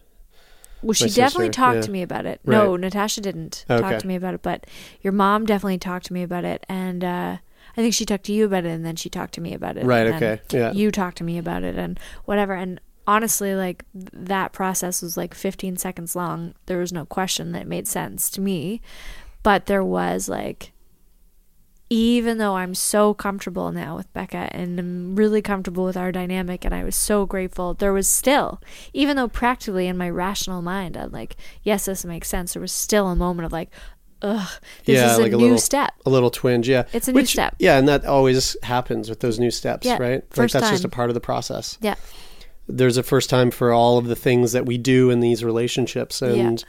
Well, 0.83 0.93
she 0.95 1.05
My 1.05 1.09
definitely 1.11 1.47
sister, 1.47 1.53
talked 1.61 1.75
yeah. 1.77 1.83
to 1.83 1.91
me 1.91 2.03
about 2.03 2.27
it. 2.27 2.41
No, 2.45 2.73
Right. 2.73 2.81
Natasha 2.81 3.21
didn't 3.21 3.65
Okay. 3.69 3.81
talk 3.81 3.99
to 4.01 4.07
me 4.07 4.15
about 4.17 4.35
it, 4.35 4.43
but 4.43 4.67
your 5.03 5.13
mom 5.13 5.45
definitely 5.47 5.79
talked 5.79 6.07
to 6.07 6.13
me 6.13 6.23
about 6.23 6.45
it. 6.45 6.65
And 6.69 7.03
uh, 7.03 7.37
I 7.77 7.81
think 7.81 7.95
she 7.95 8.05
talked 8.05 8.25
to 8.25 8.33
you 8.33 8.45
about 8.45 8.65
it, 8.65 8.71
and 8.71 8.85
then 8.85 8.97
she 8.97 9.09
talked 9.11 9.35
to 9.35 9.41
me 9.41 9.55
about 9.55 9.77
it. 9.77 9.85
Right, 9.85 10.07
and 10.07 10.17
okay, 10.17 10.41
yeah. 10.51 10.73
You 10.73 10.91
talked 10.91 11.19
to 11.19 11.25
me 11.25 11.39
about 11.39 11.63
it, 11.65 11.77
and 11.77 11.99
whatever. 12.25 12.55
And 12.55 12.81
honestly, 13.07 13.55
like 13.55 13.85
that 13.95 14.53
process 14.53 15.03
was 15.03 15.17
like 15.17 15.35
15 15.35 15.77
seconds 15.77 16.15
long. 16.15 16.55
There 16.67 16.79
was 16.79 16.93
no 16.93 17.05
question 17.07 17.53
that 17.53 17.63
it 17.63 17.69
made 17.69 17.89
sense 17.89 18.31
to 18.31 18.41
me. 18.41 18.81
But 19.43 19.67
there 19.67 19.85
was 19.85 20.29
like, 20.29 20.73
even 21.91 22.39
though 22.39 22.57
I'm 22.57 22.75
so 22.75 23.15
comfortable 23.15 23.73
now 23.73 23.97
with 23.97 24.13
Becca 24.13 24.51
and 24.53 24.79
I'm 24.79 25.17
really 25.17 25.41
comfortable 25.41 25.85
with 25.85 25.97
our 25.97 26.13
dynamic 26.13 26.65
and 26.65 26.75
I 26.75 26.85
was 26.85 26.97
so 26.97 27.25
grateful, 27.25 27.75
there 27.75 27.93
was 27.93 28.09
still, 28.09 28.61
even 28.93 29.17
though 29.17 29.29
practically 29.29 29.87
in 29.87 29.97
my 29.97 30.11
rational 30.11 30.61
mind, 30.61 30.97
I'm 30.97 31.13
like, 31.13 31.37
yes, 31.63 31.87
this 31.87 32.05
makes 32.05 32.29
sense, 32.29 32.55
there 32.55 32.61
was 32.61 32.73
still 32.73 33.09
a 33.09 33.17
moment 33.17 33.47
of 33.47 33.53
like, 33.53 33.71
ugh, 34.21 34.51
this 34.85 34.97
yeah, 34.97 35.13
is 35.13 35.19
a 35.19 35.23
like 35.23 35.33
new 35.33 35.39
little 35.39 35.59
step. 35.59 35.95
A 36.05 36.11
little 36.11 36.31
twinge, 36.31 36.69
yeah. 36.69 36.85
It's 36.93 37.09
a 37.09 37.13
new 37.13 37.25
step. 37.25 37.57
Yeah, 37.59 37.79
and 37.79 37.89
that 37.89 38.05
always 38.05 38.57
happens 38.63 39.09
with 39.09 39.21
those 39.21 39.39
new 39.39 39.51
steps, 39.51 39.87
Yeah, 39.87 39.97
right? 39.99 40.23
Like 40.23 40.35
first 40.35 40.53
that's 40.55 40.71
just 40.71 40.85
a 40.85 40.89
part 40.89 41.09
of 41.09 41.15
the 41.15 41.21
process. 41.21 41.79
Yeah. 41.81 41.95
There's 42.67 42.99
a 42.99 43.03
first 43.03 43.31
time 43.31 43.51
for 43.51 43.73
all 43.73 43.97
of 43.97 44.07
the 44.07 44.17
things 44.17 44.53
that 44.53 44.67
we 44.67 44.77
do 44.77 45.09
in 45.09 45.21
these 45.21 45.43
relationships 45.43 46.21
and 46.21 46.63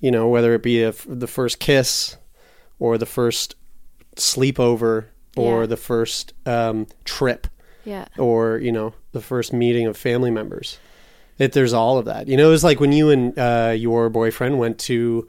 you 0.00 0.10
know, 0.10 0.26
whether 0.28 0.54
it 0.54 0.62
be 0.62 0.82
a 0.82 0.92
the 1.06 1.28
first 1.28 1.60
kiss 1.60 2.16
or 2.80 2.98
the 2.98 3.06
first 3.06 3.54
sleepover 4.20 5.06
or 5.36 5.60
Yeah. 5.60 5.66
the 5.66 5.76
first 5.76 6.32
um, 6.46 6.86
trip 7.04 7.46
Yeah. 7.84 8.06
or 8.18 8.58
you 8.58 8.72
know 8.72 8.94
the 9.12 9.20
first 9.20 9.52
meeting 9.52 9.86
of 9.86 9.96
family 9.96 10.30
members 10.30 10.78
it, 11.38 11.52
there's 11.52 11.72
all 11.72 11.98
of 11.98 12.04
that 12.04 12.28
you 12.28 12.36
know 12.36 12.48
it 12.48 12.50
was 12.50 12.64
like 12.64 12.80
when 12.80 12.92
you 12.92 13.10
and 13.10 13.38
uh, 13.38 13.74
your 13.76 14.08
boyfriend 14.10 14.58
went 14.58 14.78
to 14.78 15.26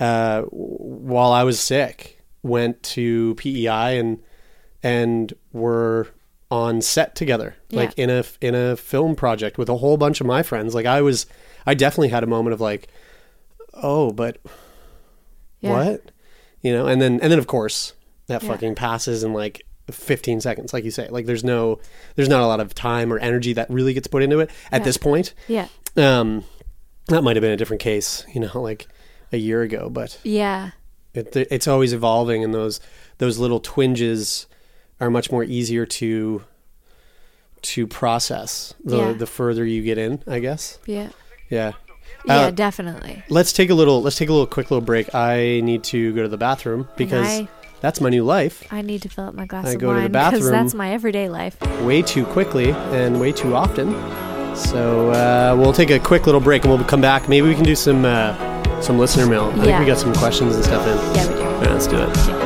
uh, 0.00 0.42
while 0.50 1.32
i 1.32 1.42
was 1.42 1.58
sick 1.58 2.20
went 2.42 2.82
to 2.82 3.34
pei 3.36 3.98
and 3.98 4.18
and 4.82 5.32
were 5.52 6.08
on 6.50 6.80
set 6.82 7.14
together 7.16 7.56
like 7.72 7.92
Yeah. 7.96 8.04
in 8.04 8.10
a 8.10 8.24
in 8.40 8.54
a 8.54 8.76
film 8.76 9.16
project 9.16 9.58
with 9.58 9.68
a 9.68 9.76
whole 9.78 9.96
bunch 9.96 10.20
of 10.20 10.26
my 10.26 10.42
friends 10.42 10.74
like 10.74 10.86
i 10.86 11.00
was 11.02 11.26
i 11.66 11.74
definitely 11.74 12.08
had 12.10 12.22
a 12.22 12.26
moment 12.28 12.52
of 12.54 12.60
like 12.60 12.88
oh 13.74 14.12
but 14.12 14.38
Yeah. 15.60 15.72
what 15.72 16.10
you 16.62 16.72
know 16.72 16.86
and 16.86 17.00
then 17.00 17.14
and 17.20 17.32
then 17.32 17.38
of 17.38 17.46
course 17.46 17.94
that 18.26 18.42
Yeah. 18.42 18.48
fucking 18.48 18.74
passes 18.74 19.22
in 19.24 19.32
like 19.32 19.62
15 19.90 20.40
seconds 20.40 20.72
like 20.72 20.82
you 20.84 20.90
say 20.90 21.08
like 21.10 21.26
there's 21.26 21.44
no 21.44 21.78
there's 22.16 22.28
not 22.28 22.40
a 22.40 22.46
lot 22.46 22.58
of 22.58 22.74
time 22.74 23.12
or 23.12 23.18
energy 23.18 23.52
that 23.52 23.70
really 23.70 23.94
gets 23.94 24.08
put 24.08 24.20
into 24.22 24.40
it 24.40 24.50
at 24.72 24.80
Yeah. 24.80 24.84
this 24.84 24.96
point 24.96 25.32
Yeah. 25.46 25.68
um 25.96 26.42
that 27.06 27.22
might 27.22 27.36
have 27.36 27.40
been 27.42 27.52
a 27.52 27.56
different 27.56 27.80
case 27.82 28.24
you 28.34 28.40
know 28.40 28.60
like 28.60 28.88
a 29.32 29.36
year 29.36 29.62
ago 29.62 29.88
but 29.88 30.18
Yeah. 30.24 30.70
it, 31.14 31.36
it's 31.36 31.68
always 31.68 31.92
evolving 31.92 32.42
and 32.42 32.52
those 32.52 32.80
those 33.18 33.38
little 33.38 33.60
twinges 33.60 34.46
are 35.00 35.08
much 35.08 35.30
more 35.30 35.44
easier 35.44 35.86
to 35.86 36.42
to 37.62 37.86
process 37.86 38.74
the 38.84 38.96
Yeah. 38.98 39.12
the 39.12 39.26
further 39.26 39.64
you 39.64 39.82
get 39.82 39.98
in 39.98 40.22
i 40.26 40.38
guess 40.40 40.78
Yeah. 40.86 41.10
yeah 41.48 41.72
Yeah, 42.24 42.34
Uh, 42.46 42.50
definitely. 42.50 43.22
let's 43.28 43.52
take 43.52 43.70
a 43.70 43.74
little 43.74 44.02
let's 44.02 44.16
take 44.16 44.28
a 44.28 44.32
little 44.32 44.46
quick 44.46 44.70
little 44.70 44.84
break 44.84 45.14
i 45.14 45.60
need 45.62 45.84
to 45.84 46.12
go 46.14 46.22
to 46.22 46.28
the 46.28 46.36
bathroom 46.36 46.88
because 46.96 47.42
that's 47.80 48.00
my 48.00 48.08
new 48.08 48.24
life 48.24 48.64
I 48.72 48.82
need 48.82 49.02
to 49.02 49.08
fill 49.08 49.24
up 49.24 49.34
my 49.34 49.46
glass 49.46 49.66
I 49.66 49.72
of 49.72 49.80
go 49.80 49.88
to 49.88 49.94
the 49.94 50.00
wine 50.02 50.12
because 50.12 50.32
bathroom. 50.32 50.52
that's 50.52 50.74
my 50.74 50.92
everyday 50.92 51.28
life. 51.28 51.60
way 51.82 52.02
too 52.02 52.24
quickly 52.26 52.70
and 52.70 53.20
way 53.20 53.32
too 53.32 53.54
often. 53.54 53.92
So 54.56 55.10
uh, 55.10 55.54
we'll 55.58 55.74
take 55.74 55.90
a 55.90 55.98
quick 55.98 56.24
little 56.26 56.40
break 56.40 56.64
and 56.64 56.72
we'll 56.72 56.82
come 56.84 57.02
back. 57.02 57.28
Maybe 57.28 57.46
we 57.46 57.54
can 57.54 57.64
do 57.64 57.76
some 57.76 58.04
uh, 58.06 58.34
some 58.80 58.98
listener 58.98 59.26
mail. 59.26 59.44
I 59.50 59.54
think 59.54 59.66
Yeah. 59.66 59.80
we 59.80 59.86
got 59.86 59.98
some 59.98 60.14
questions 60.14 60.54
and 60.54 60.64
stuff 60.64 60.86
in. 60.86 60.96
Yeah, 61.14 61.28
we 61.28 61.34
do. 61.34 61.40
Yeah, 61.40 61.72
let's 61.74 61.86
do 61.86 61.96
it. 61.98 62.45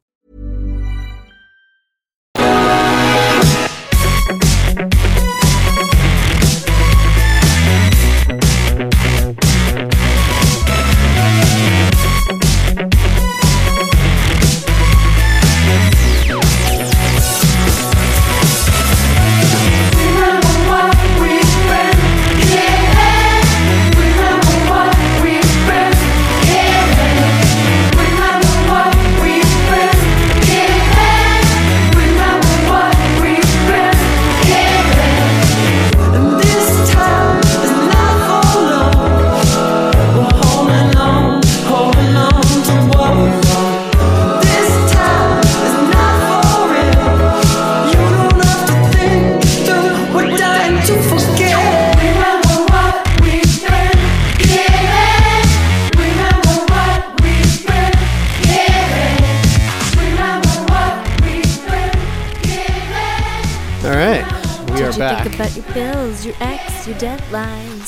thank 4.73 4.93
you 4.95 5.10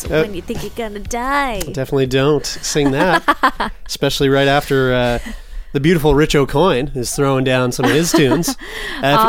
Uh, 0.05 0.21
when 0.21 0.33
you 0.33 0.41
think 0.41 0.61
you're 0.63 0.71
gonna 0.75 0.99
die. 0.99 1.59
Definitely 1.61 2.07
don't 2.07 2.45
sing 2.45 2.91
that, 2.91 3.71
especially 3.85 4.29
right 4.29 4.47
after 4.47 4.93
uh, 4.93 5.19
the 5.71 5.79
beautiful 5.79 6.13
Rich 6.15 6.33
Aucoin 6.35 6.95
is 6.95 7.15
throwing 7.15 7.43
down 7.43 7.71
some 7.71 7.85
of 7.85 7.91
his 7.91 8.11
tunes. 8.13 8.49
Uh, 8.49 8.53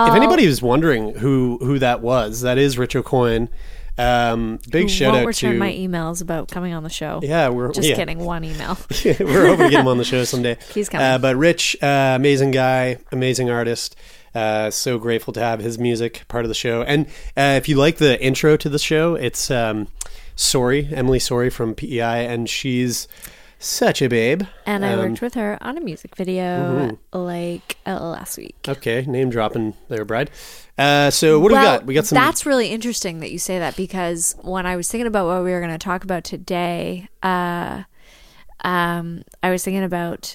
if, 0.07 0.09
if 0.11 0.15
anybody 0.15 0.45
is 0.45 0.61
wondering 0.63 1.15
who 1.15 1.59
who 1.61 1.79
that 1.79 2.01
was, 2.01 2.43
that 2.43 2.59
is 2.59 2.79
Rich 2.79 2.95
Aucoin. 2.95 3.49
Um, 3.97 4.59
big 4.71 4.91
shout 4.91 5.13
Won't 5.13 5.23
out 5.23 5.27
return 5.29 5.53
to 5.53 5.59
my 5.59 5.71
emails 5.71 6.21
about 6.21 6.49
coming 6.51 6.73
on 6.73 6.83
the 6.83 6.91
show. 6.91 7.21
yeah, 7.23 7.49
we're 7.49 7.71
Just 7.73 7.89
yeah. 7.89 7.95
kidding. 7.95 8.19
One 8.19 8.43
email. 8.43 8.77
we're 9.05 9.47
hoping 9.47 9.67
to 9.67 9.71
get 9.71 9.81
him 9.81 9.89
on 9.89 9.99
the 9.99 10.05
show 10.05 10.25
someday. 10.25 10.59
He's 10.73 10.89
coming. 10.89 11.07
Uh, 11.07 11.19
but 11.19 11.37
Rich, 11.37 11.77
uh, 11.81 12.15
amazing 12.17 12.51
guy, 12.51 12.99
amazing 13.13 13.51
artist. 13.51 13.95
Uh, 14.35 14.69
so 14.69 14.99
grateful 14.99 15.33
to 15.33 15.41
have 15.41 15.61
his 15.61 15.79
music 15.79 16.25
part 16.27 16.45
of 16.45 16.49
the 16.49 16.57
show. 16.57 16.83
And 16.83 17.07
uh, 17.37 17.55
if 17.57 17.69
you 17.69 17.77
like 17.77 17.99
the 17.99 18.21
intro 18.21 18.57
to 18.57 18.69
the 18.69 18.81
show, 18.81 19.15
it's 19.15 19.49
um, 19.49 19.87
Sorry, 20.37 20.89
Emily 20.93 21.19
Sorry 21.19 21.51
from 21.51 21.75
PEI, 21.75 22.27
and 22.27 22.49
she's 22.51 23.07
such 23.59 24.03
a 24.03 24.09
babe. 24.09 24.43
And 24.67 24.85
I 24.85 24.93
Um, 24.95 24.99
worked 24.99 25.23
with 25.23 25.35
her 25.35 25.57
on 25.61 25.79
a 25.79 25.81
music 25.81 26.17
video 26.17 26.99
like 27.13 27.77
uh, 27.87 27.99
last 28.11 28.37
week. 28.37 28.57
Okay, 28.69 29.05
name 29.07 29.31
dropping 29.31 29.75
there, 29.89 30.05
bride. 30.05 30.31
Uh, 30.77 31.11
so 31.11 31.39
what 31.39 31.49
do 31.51 31.55
we 31.55 31.61
got? 31.63 31.87
We 31.87 31.95
got 31.95 32.05
some. 32.07 32.17
That's 32.17 32.45
really 32.45 32.69
interesting 32.69 33.21
that 33.21 33.31
you 33.31 33.39
say 33.39 33.59
that 33.61 33.77
because 33.77 34.35
when 34.43 34.67
I 34.67 34.77
was 34.77 34.91
thinking 34.91 35.07
about 35.07 35.27
what 35.27 35.45
we 35.45 35.51
were 35.53 35.61
going 35.61 35.73
to 35.73 35.79
talk 35.79 36.03
about 36.05 36.25
today, 36.25 37.09
uh, 37.23 37.85
um, 38.65 39.23
I 39.43 39.51
was 39.51 39.63
thinking 39.63 39.85
about 39.85 40.35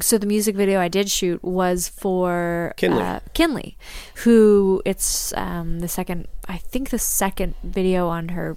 so 0.00 0.18
the 0.18 0.26
music 0.26 0.54
video 0.56 0.78
I 0.80 0.88
did 0.88 1.08
shoot 1.10 1.42
was 1.42 1.88
for 1.88 2.74
Kinley. 2.76 3.02
uh, 3.02 3.20
Kinley, 3.32 3.78
who 4.24 4.82
it's 4.84 5.32
um, 5.36 5.80
the 5.80 5.88
second, 5.88 6.28
I 6.48 6.58
think 6.58 6.90
the 6.90 6.98
second 6.98 7.54
video 7.64 8.08
on 8.08 8.28
her 8.30 8.56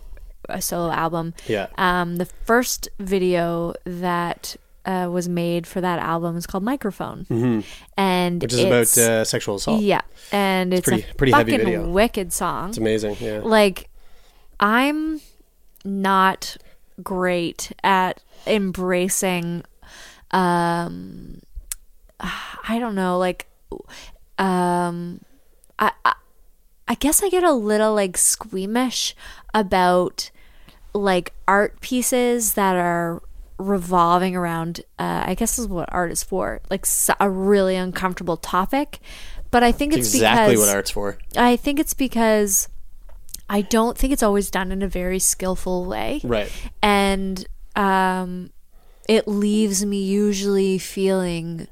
uh, 0.50 0.60
solo 0.60 0.92
album. 0.92 1.34
Yeah. 1.48 1.68
Um, 1.78 2.18
the 2.18 2.26
first 2.26 2.90
video 3.00 3.74
that 3.86 4.56
uh, 4.86 5.10
was 5.12 5.30
made 5.30 5.68
for 5.68 5.80
that 5.82 6.00
album 6.00 6.36
is 6.38 6.48
called 6.48 6.64
Microphone, 6.64 7.26
and 7.30 8.40
Mm-hmm. 8.40 8.40
which 8.40 8.54
is 8.54 8.60
it's- 8.60 8.98
about 8.98 9.12
uh, 9.12 9.24
sexual 9.26 9.56
assault. 9.56 9.82
yeah, 9.82 10.02
and 10.32 10.74
it's, 10.74 10.88
pretty- 10.88 11.06
a 11.10 11.14
pretty 11.16 11.34
heavy 11.34 11.58
video. 11.58 11.88
wicked 11.90 12.34
song. 12.34 12.70
It's 12.70 12.78
amazing. 12.80 13.18
Yeah. 13.20 13.42
Like, 13.44 13.90
I'm 14.60 15.22
not 15.86 16.58
great 17.04 17.72
at 17.84 18.22
embracing. 18.48 19.64
Um, 20.32 21.42
I 22.20 22.78
don't 22.80 22.96
know, 22.96 23.18
like, 23.18 23.48
um, 24.38 25.22
I, 25.80 25.92
I, 26.92 26.96
guess 26.96 27.24
I 27.24 27.30
get 27.30 27.44
a 27.44 27.52
little 27.54 27.94
like 27.96 28.18
squeamish 28.18 29.16
about 29.54 30.30
like 30.94 31.34
art 31.48 31.80
pieces 31.82 32.54
that 32.54 32.76
are 32.76 33.22
revolving 33.58 34.36
around 34.36 34.82
uh, 34.98 35.24
i 35.28 35.36
guess 35.36 35.52
this 35.52 35.60
is 35.60 35.68
what 35.68 35.88
art 35.94 36.12
is 36.12 36.24
for 36.24 36.60
like 36.72 36.84
a 37.20 37.30
really 37.30 37.76
uncomfortable 37.76 38.36
topic 38.36 39.00
but 39.52 39.62
i 39.64 39.72
think 39.72 39.94
It's 39.94 40.08
it's, 40.08 40.16
exactly 40.16 40.56
because 40.56 40.68
what 40.68 40.76
art's 40.76 40.90
for. 40.90 41.18
i 41.38 41.56
think 41.56 41.80
it's 41.80 41.94
because 41.94 42.68
i 43.48 43.62
don't 43.62 43.96
think 44.00 44.12
it's 44.14 44.24
always 44.24 44.50
done 44.50 44.72
in 44.72 44.82
a 44.82 44.88
very 44.88 45.20
skillful 45.20 45.86
way 45.86 46.22
Right. 46.24 46.52
and 46.82 47.46
um, 47.76 48.50
it 49.08 49.28
leaves 49.28 49.86
me 49.86 50.04
usually 50.04 50.78
feeling 50.78 51.68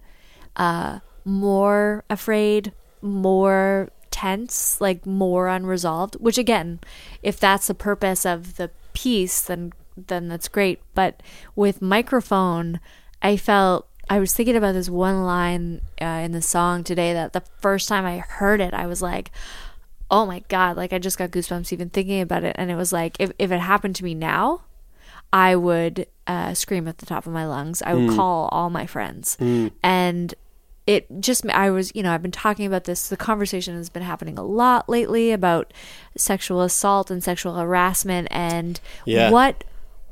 uh, 0.56 1.00
more 1.26 2.04
afraid, 2.10 2.74
more 3.02 3.90
tense, 4.20 4.82
like 4.82 5.06
more 5.06 5.48
unresolved. 5.48 6.16
Which 6.16 6.38
again, 6.38 6.80
if 7.24 7.40
that's 7.40 7.68
the 7.68 7.74
purpose 7.74 8.26
of 8.26 8.58
the 8.58 8.70
piece, 8.94 9.42
then 9.42 9.74
then 9.96 10.28
that's 10.28 10.48
great. 10.48 10.80
But 10.94 11.22
with 11.56 11.82
microphone, 11.82 12.80
I 13.22 13.38
felt 13.38 13.88
I 14.10 14.20
was 14.20 14.34
thinking 14.34 14.56
about 14.56 14.74
this 14.74 14.90
one 14.90 15.24
line 15.24 15.82
uh, 16.02 16.22
in 16.24 16.32
the 16.32 16.42
song 16.42 16.84
today 16.84 17.14
that 17.14 17.34
the 17.34 17.44
first 17.62 17.88
time 17.88 18.06
I 18.06 18.18
heard 18.18 18.60
it, 18.62 18.74
I 18.74 18.88
was 18.88 19.02
like, 19.02 19.32
oh 20.12 20.26
my 20.26 20.40
god 20.48 20.76
like 20.76 20.92
i 20.92 20.98
just 20.98 21.20
got 21.20 21.30
goosebumps 21.30 21.72
even 21.72 21.88
thinking 21.88 22.20
about 22.20 22.44
it 22.44 22.56
and 22.58 22.72
it 22.72 22.76
was 22.76 22.92
like 22.92 23.16
if, 23.20 23.32
if 23.38 23.52
it 23.52 23.60
happened 23.60 23.96
to 23.96 24.04
me 24.04 24.16
now 24.16 24.60
i 25.32 25.56
would 25.56 26.08
uh, 26.26 26.52
scream 26.54 26.88
at 26.88 26.98
the 26.98 27.06
top 27.06 27.28
of 27.28 27.32
my 27.32 27.46
lungs 27.46 27.84
i 27.84 27.94
would 27.94 28.10
call 28.16 28.50
all 28.52 28.72
my 28.72 28.88
friends 28.88 29.38
and 29.84 30.34
it 30.94 31.06
just 31.20 31.46
i 31.66 31.70
was 31.70 31.86
you 31.96 32.02
know 32.04 32.12
i've 32.14 32.22
been 32.28 32.32
talking 32.46 32.66
about 32.66 32.84
this 32.86 33.10
the 33.10 33.18
conversation 33.30 33.76
has 33.76 33.90
been 33.96 34.02
happening 34.12 34.38
a 34.40 34.44
lot 34.44 34.90
lately 34.90 35.32
about 35.40 35.66
sexual 36.18 36.62
assault 36.62 37.12
and 37.12 37.24
sexual 37.24 37.54
harassment 37.56 38.28
and 38.32 38.80
Yeah. 39.06 39.30
what 39.30 39.64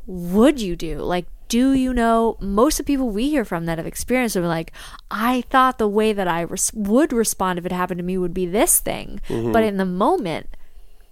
would 0.09 0.61
you 0.61 0.75
do? 0.77 0.99
Like, 0.99 1.25
do 1.49 1.73
you 1.73 1.93
know 1.93 2.37
most 2.39 2.79
of 2.79 2.85
the 2.85 2.93
people 2.93 3.09
we 3.09 3.29
hear 3.29 3.43
from 3.43 3.65
that 3.65 3.77
have 3.77 3.85
experienced 3.87 4.37
it 4.37 4.39
are 4.39 4.47
like, 4.47 4.71
I 5.11 5.41
thought 5.49 5.77
the 5.79 5.87
way 5.99 6.13
that 6.13 6.27
I 6.29 6.41
res- 6.41 6.71
would 6.73 7.11
respond 7.11 7.59
if 7.59 7.65
it 7.65 7.71
happened 7.73 7.97
to 7.99 8.03
me 8.05 8.17
would 8.17 8.33
be 8.33 8.45
this 8.45 8.79
thing, 8.79 9.19
but 9.27 9.63
in 9.65 9.75
the 9.77 9.85
moment, 10.05 10.47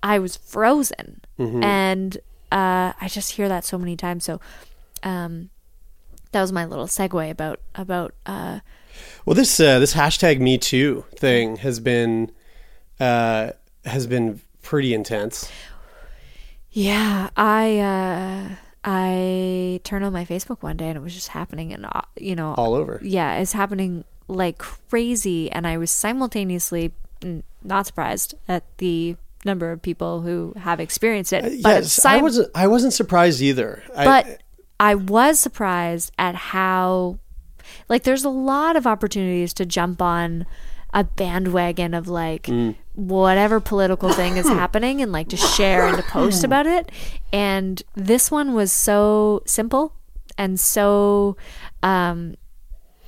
I 0.02 0.20
was 0.20 0.38
frozen, 0.38 1.22
and 1.38 2.16
uh, 2.54 2.94
I 3.02 3.08
just 3.10 3.34
hear 3.34 3.50
that 3.50 3.66
so 3.66 3.78
many 3.78 3.98
times. 3.98 4.24
So, 4.24 4.40
um, 5.04 5.50
that 6.32 6.40
was 6.42 6.52
my 6.54 6.64
little 6.66 6.88
segue 6.88 7.30
about 7.30 7.60
about 7.76 8.14
uh, 8.26 8.60
Well, 9.26 9.34
this 9.34 9.60
uh, 9.60 9.80
this 9.80 9.94
hashtag 9.94 10.40
Me 10.40 10.58
Too 10.58 11.04
thing 11.16 11.58
has 11.58 11.80
been 11.80 12.32
uh, 13.00 13.52
has 13.84 14.06
been 14.08 14.40
pretty 14.62 14.94
intense. 14.94 15.50
Yeah, 16.72 17.30
I 17.36 17.80
uh 17.80 18.56
I 18.84 19.80
turned 19.84 20.06
on 20.06 20.14
my 20.14 20.26
Facebook 20.26 20.62
one 20.62 20.78
day 20.78 20.90
and 20.90 20.98
it 20.98 21.02
was 21.02 21.14
just 21.16 21.30
happening 21.30 21.74
and 21.74 21.86
uh, 21.86 22.02
you 22.18 22.36
know 22.36 22.54
All 22.56 22.76
over. 22.76 23.00
Yeah, 23.04 23.38
it's 23.38 23.54
happening 23.54 24.04
like 24.28 24.58
crazy 24.60 25.52
and 25.52 25.66
I 25.66 25.78
was 25.78 25.90
simultaneously 25.92 26.92
not 27.64 27.88
surprised 27.88 28.36
at 28.48 28.64
the 28.78 29.16
number 29.44 29.72
of 29.72 29.82
people 29.82 30.22
who 30.22 30.54
have 30.58 30.80
experienced 30.80 31.34
it. 31.34 31.44
But 31.64 31.72
Uh, 31.72 31.76
yes, 31.80 32.06
I 32.06 32.18
wasn't. 32.22 32.50
I 32.54 32.68
wasn't 32.68 32.94
surprised 32.94 33.42
either. 33.42 33.82
I- 33.96 34.06
but 34.06 34.42
I 34.80 34.96
was 34.96 35.40
surprised 35.40 36.12
at 36.20 36.36
how 36.36 37.18
like 37.90 38.04
there's 38.04 38.24
a 38.24 38.30
lot 38.30 38.76
of 38.76 38.86
opportunities 38.88 39.54
to 39.56 39.66
jump 39.66 40.02
on 40.02 40.46
a 40.94 41.04
bandwagon 41.04 41.94
of 41.94 42.08
like 42.08 42.44
Mm. 42.44 42.76
whatever 42.94 43.60
political 43.60 44.12
thing 44.14 44.38
is 44.38 44.48
happening 44.62 45.02
and 45.02 45.12
like 45.12 45.28
to 45.30 45.38
share 45.38 45.88
and 45.88 45.98
to 45.98 46.04
post 46.04 46.44
about 46.44 46.66
it. 46.66 46.90
And 47.34 47.82
this 47.96 48.32
one 48.32 48.54
was 48.54 48.72
so 48.72 49.42
simple 49.46 49.94
and 50.38 50.58
so 50.60 51.36
um 51.84 52.36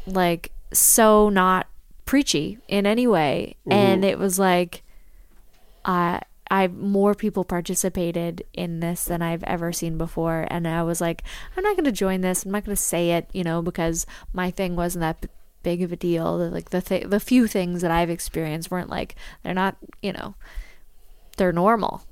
like 0.05 0.51
so 0.73 1.29
not 1.29 1.67
preachy 2.05 2.57
in 2.67 2.85
any 2.85 3.07
way. 3.07 3.55
And 3.69 4.03
it 4.03 4.19
was 4.19 4.37
like 4.39 4.83
I 5.85 6.21
I 6.49 6.67
more 6.67 7.13
people 7.13 7.43
participated 7.43 8.43
in 8.53 8.79
this 8.79 9.05
than 9.05 9.21
I've 9.21 9.43
ever 9.43 9.73
seen 9.73 9.97
before, 9.97 10.47
and 10.49 10.67
I 10.67 10.83
was 10.83 11.01
like, 11.01 11.23
I'm 11.55 11.63
not 11.63 11.75
going 11.75 11.85
to 11.85 11.91
join 11.91 12.21
this. 12.21 12.45
I'm 12.45 12.51
not 12.51 12.65
going 12.65 12.75
to 12.75 12.81
say 12.81 13.11
it, 13.11 13.29
you 13.33 13.43
know, 13.43 13.61
because 13.61 14.05
my 14.33 14.51
thing 14.51 14.75
wasn't 14.75 15.01
that 15.01 15.21
b- 15.21 15.29
big 15.63 15.81
of 15.81 15.91
a 15.91 15.95
deal. 15.95 16.37
Like 16.37 16.69
the 16.69 16.81
th- 16.81 17.07
the 17.07 17.19
few 17.19 17.47
things 17.47 17.81
that 17.81 17.91
I've 17.91 18.09
experienced 18.09 18.71
weren't 18.71 18.89
like 18.89 19.15
they're 19.43 19.53
not, 19.53 19.77
you 20.01 20.13
know, 20.13 20.35
they're 21.37 21.51
normal. 21.53 22.03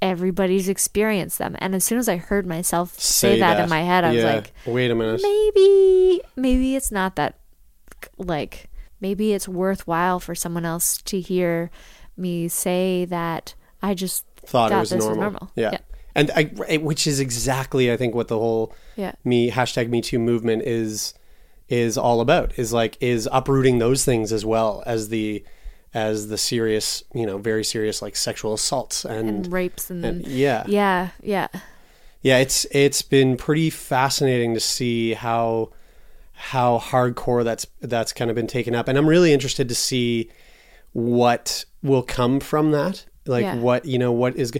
Everybody's 0.00 0.68
experienced 0.68 1.38
them, 1.38 1.56
and 1.58 1.74
as 1.74 1.84
soon 1.84 1.98
as 1.98 2.08
I 2.08 2.16
heard 2.16 2.46
myself 2.46 2.98
say, 3.00 3.40
that, 3.40 3.56
in 3.64 3.68
my 3.68 3.80
head, 3.82 4.04
I 4.04 4.12
was 4.12 4.22
like, 4.34 4.52
"Wait 4.64 4.90
a 4.90 4.94
minute." 4.94 5.20
maybe 5.22 6.20
maybe 6.36 6.76
it's 6.76 6.92
not 6.92 7.16
that 7.16 7.38
like 8.16 8.70
maybe 9.00 9.32
it's 9.32 9.48
worthwhile 9.48 10.20
for 10.20 10.36
someone 10.36 10.64
else 10.64 10.98
to 11.02 11.20
hear 11.20 11.70
me 12.16 12.46
say 12.48 13.04
that 13.06 13.54
I 13.82 13.94
just 13.94 14.24
Thought 14.46 14.72
it 14.72 14.76
was 14.76 14.92
normal. 14.92 15.08
was 15.08 15.18
normal. 15.18 15.50
Yeah. 15.56 15.70
yeah. 15.72 15.78
And 16.14 16.30
I, 16.34 16.78
which 16.78 17.06
is 17.06 17.20
exactly, 17.20 17.92
I 17.92 17.96
think, 17.96 18.14
what 18.14 18.28
the 18.28 18.38
whole 18.38 18.74
Yeah. 18.96 19.12
me 19.24 19.50
hashtag 19.50 19.88
Me 19.88 20.00
Too 20.00 20.18
movement 20.18 20.62
is 20.62 21.14
is 21.68 21.98
all 21.98 22.20
about. 22.20 22.58
Is 22.58 22.72
like 22.72 22.96
is 23.00 23.28
uprooting 23.30 23.78
those 23.78 24.04
things 24.04 24.32
as 24.32 24.44
well 24.44 24.82
as 24.86 25.10
the 25.10 25.44
as 25.94 26.28
the 26.28 26.38
serious, 26.38 27.02
you 27.14 27.24
know, 27.24 27.38
very 27.38 27.62
serious 27.64 28.02
like 28.02 28.16
sexual 28.16 28.54
assaults 28.54 29.04
and, 29.04 29.28
and 29.28 29.52
rapes 29.52 29.90
and, 29.90 30.04
and 30.04 30.26
yeah, 30.26 30.64
yeah 30.66 31.10
yeah 31.22 31.48
yeah. 32.22 32.38
It's 32.38 32.66
it's 32.72 33.02
been 33.02 33.36
pretty 33.36 33.70
fascinating 33.70 34.54
to 34.54 34.60
see 34.60 35.12
how 35.14 35.70
how 36.32 36.78
hardcore 36.78 37.44
that's 37.44 37.66
that's 37.80 38.12
kind 38.12 38.30
of 38.30 38.34
been 38.34 38.46
taken 38.46 38.74
up, 38.74 38.88
and 38.88 38.98
I'm 38.98 39.08
really 39.08 39.32
interested 39.32 39.68
to 39.68 39.74
see 39.74 40.30
what 40.92 41.64
will 41.82 42.02
come 42.02 42.40
from 42.40 42.70
that. 42.72 43.04
Like 43.28 43.44
Yeah. 43.44 43.56
what 43.56 43.84
you 43.84 43.98
know 43.98 44.12
what 44.12 44.36
is. 44.36 44.52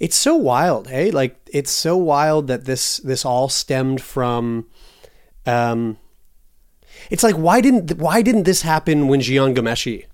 It's 0.00 0.16
so 0.16 0.34
wild, 0.34 0.88
hey? 0.88 1.10
Like 1.10 1.36
it's 1.52 1.70
so 1.70 1.96
wild 1.96 2.46
that 2.48 2.64
this 2.64 2.98
this 2.98 3.24
all 3.24 3.48
stemmed 3.48 4.00
from. 4.00 4.66
Um, 5.46 5.98
it's 7.10 7.22
like 7.22 7.34
why 7.34 7.60
didn't 7.60 7.98
why 7.98 8.22
didn't 8.22 8.44
this 8.44 8.62
happen 8.62 9.08
when 9.08 9.20
Jian 9.20 9.54
Ghomeshi 9.56 10.06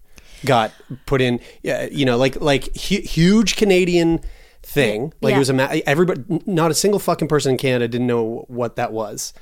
got 0.45 0.73
put 1.07 1.21
in. 1.21 1.41
Yeah, 1.63 1.87
you 1.91 2.05
know, 2.05 2.17
like 2.17 2.41
like 2.41 2.65
hu- 2.77 3.03
huge 3.03 3.57
Canadian 3.57 4.21
thing. 4.63 5.13
Like 5.21 5.33
Yeah. 5.33 5.37
it 5.37 5.39
was 5.41 5.51
a 5.51 5.55
ma- 5.55 5.75
everybody, 5.87 6.23
not 6.47 6.71
a 6.71 6.75
single 6.75 6.99
fucking 7.01 7.29
person 7.29 7.53
in 7.53 7.59
Canada 7.59 7.89
didn't 7.89 8.07
know 8.07 8.45
what 8.49 8.77
that 8.77 8.93
was. 8.93 9.33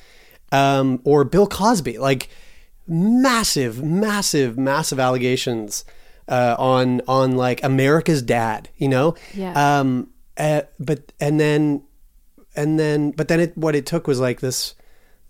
Um, 0.53 1.01
or 1.05 1.25
Bill 1.25 1.47
Cosby, 1.47 1.99
like 1.99 2.29
massive, 2.87 3.83
massive, 3.83 4.57
massive 4.57 5.01
allegations 5.01 5.85
uh, 6.29 6.57
on 6.59 7.01
on 7.09 7.37
like 7.37 7.63
America's 7.65 8.23
dad. 8.23 8.69
You 8.77 8.89
know. 8.89 9.15
Yeah. 9.35 9.79
Um. 9.81 10.11
uh, 10.37 10.63
but 10.79 11.13
and 11.21 11.39
then 11.41 11.83
and 12.55 12.79
then 12.79 13.11
but 13.13 13.29
then 13.29 13.41
it 13.41 13.57
what 13.57 13.75
it 13.75 13.87
took 13.87 14.07
was 14.07 14.21
like 14.21 14.41
this 14.41 14.75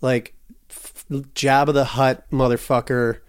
like 0.01 0.33
f- 0.69 1.05
of 1.09 1.73
the 1.73 1.85
hut 1.85 2.25
motherfucker 2.31 3.19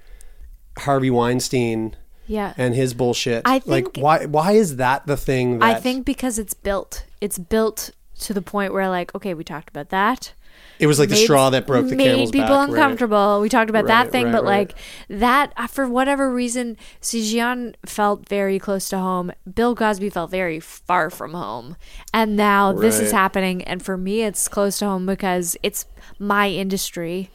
Harvey 0.79 1.11
Weinstein 1.11 1.97
Yeah. 2.27 2.55
and 2.57 2.75
his 2.75 2.95
bullshit. 2.95 3.43
I 3.45 3.61
like 3.67 3.93
think- 3.93 3.97
why 3.99 4.27
why 4.27 4.53
is 4.53 4.77
that 4.77 5.07
the 5.07 5.17
thing 5.17 5.59
that 5.59 5.77
I 5.77 5.81
think 5.81 6.05
because 6.07 6.39
it's 6.39 6.55
built. 6.55 7.05
It's 7.21 7.39
built 7.39 7.91
to 8.21 8.33
the 8.35 8.43
point 8.43 8.73
where 8.73 8.89
like, 8.89 9.15
okay, 9.15 9.35
we 9.35 9.45
talked 9.45 9.69
about 9.69 9.89
that. 9.91 10.33
It 10.79 10.87
was 10.87 10.99
like 10.99 11.09
the 11.09 11.17
straw 11.17 11.51
that 11.51 11.67
broke 11.67 11.89
the 11.89 11.97
made 11.97 12.13
camel's 12.13 12.31
people 12.31 12.49
back. 12.49 12.59
right. 12.59 12.69
uncomfortable. 12.69 13.41
We 13.41 13.49
talked 13.49 13.71
about 13.71 13.85
Right, 13.85 14.05
that 14.05 14.13
thing, 14.13 14.27
right, 14.27 14.33
but 14.33 14.45
right. 14.45 14.69
like 14.69 14.75
that 15.09 15.53
uh, 15.57 15.67
for 15.67 15.89
whatever 15.89 16.33
reason, 16.33 16.77
Sijian 17.01 17.75
felt 17.87 18.29
very 18.29 18.59
close 18.59 18.89
to 18.91 18.99
home. 18.99 19.33
Bill 19.53 19.75
Cosby 19.75 20.11
felt 20.11 20.31
very 20.31 20.61
far 20.61 21.11
from 21.11 21.33
home, 21.35 21.77
and 22.13 22.37
now 22.37 22.73
this 22.73 23.01
is 23.01 23.13
happening. 23.13 23.63
And 23.65 23.83
for 23.83 23.97
me, 23.97 24.23
it's 24.23 24.49
close 24.49 24.79
to 24.79 24.87
home 24.87 25.07
because 25.07 25.57
it's 25.63 25.87
my 26.19 26.49
industry. 26.49 27.31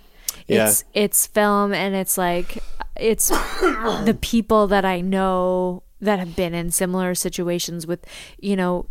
Yeah. 0.48 0.68
It's 0.68 0.84
it's 0.94 1.28
film, 1.28 1.74
and 1.74 1.96
it's 1.96 2.18
like 2.18 2.64
it's 2.96 3.30
the 4.10 4.18
people 4.22 4.68
that 4.68 4.86
I 4.86 5.02
know 5.02 5.84
that 6.02 6.20
have 6.20 6.36
been 6.36 6.54
in 6.54 6.70
similar 6.72 7.16
situations 7.16 7.88
with, 7.88 8.06
you 8.38 8.56
know, 8.56 8.88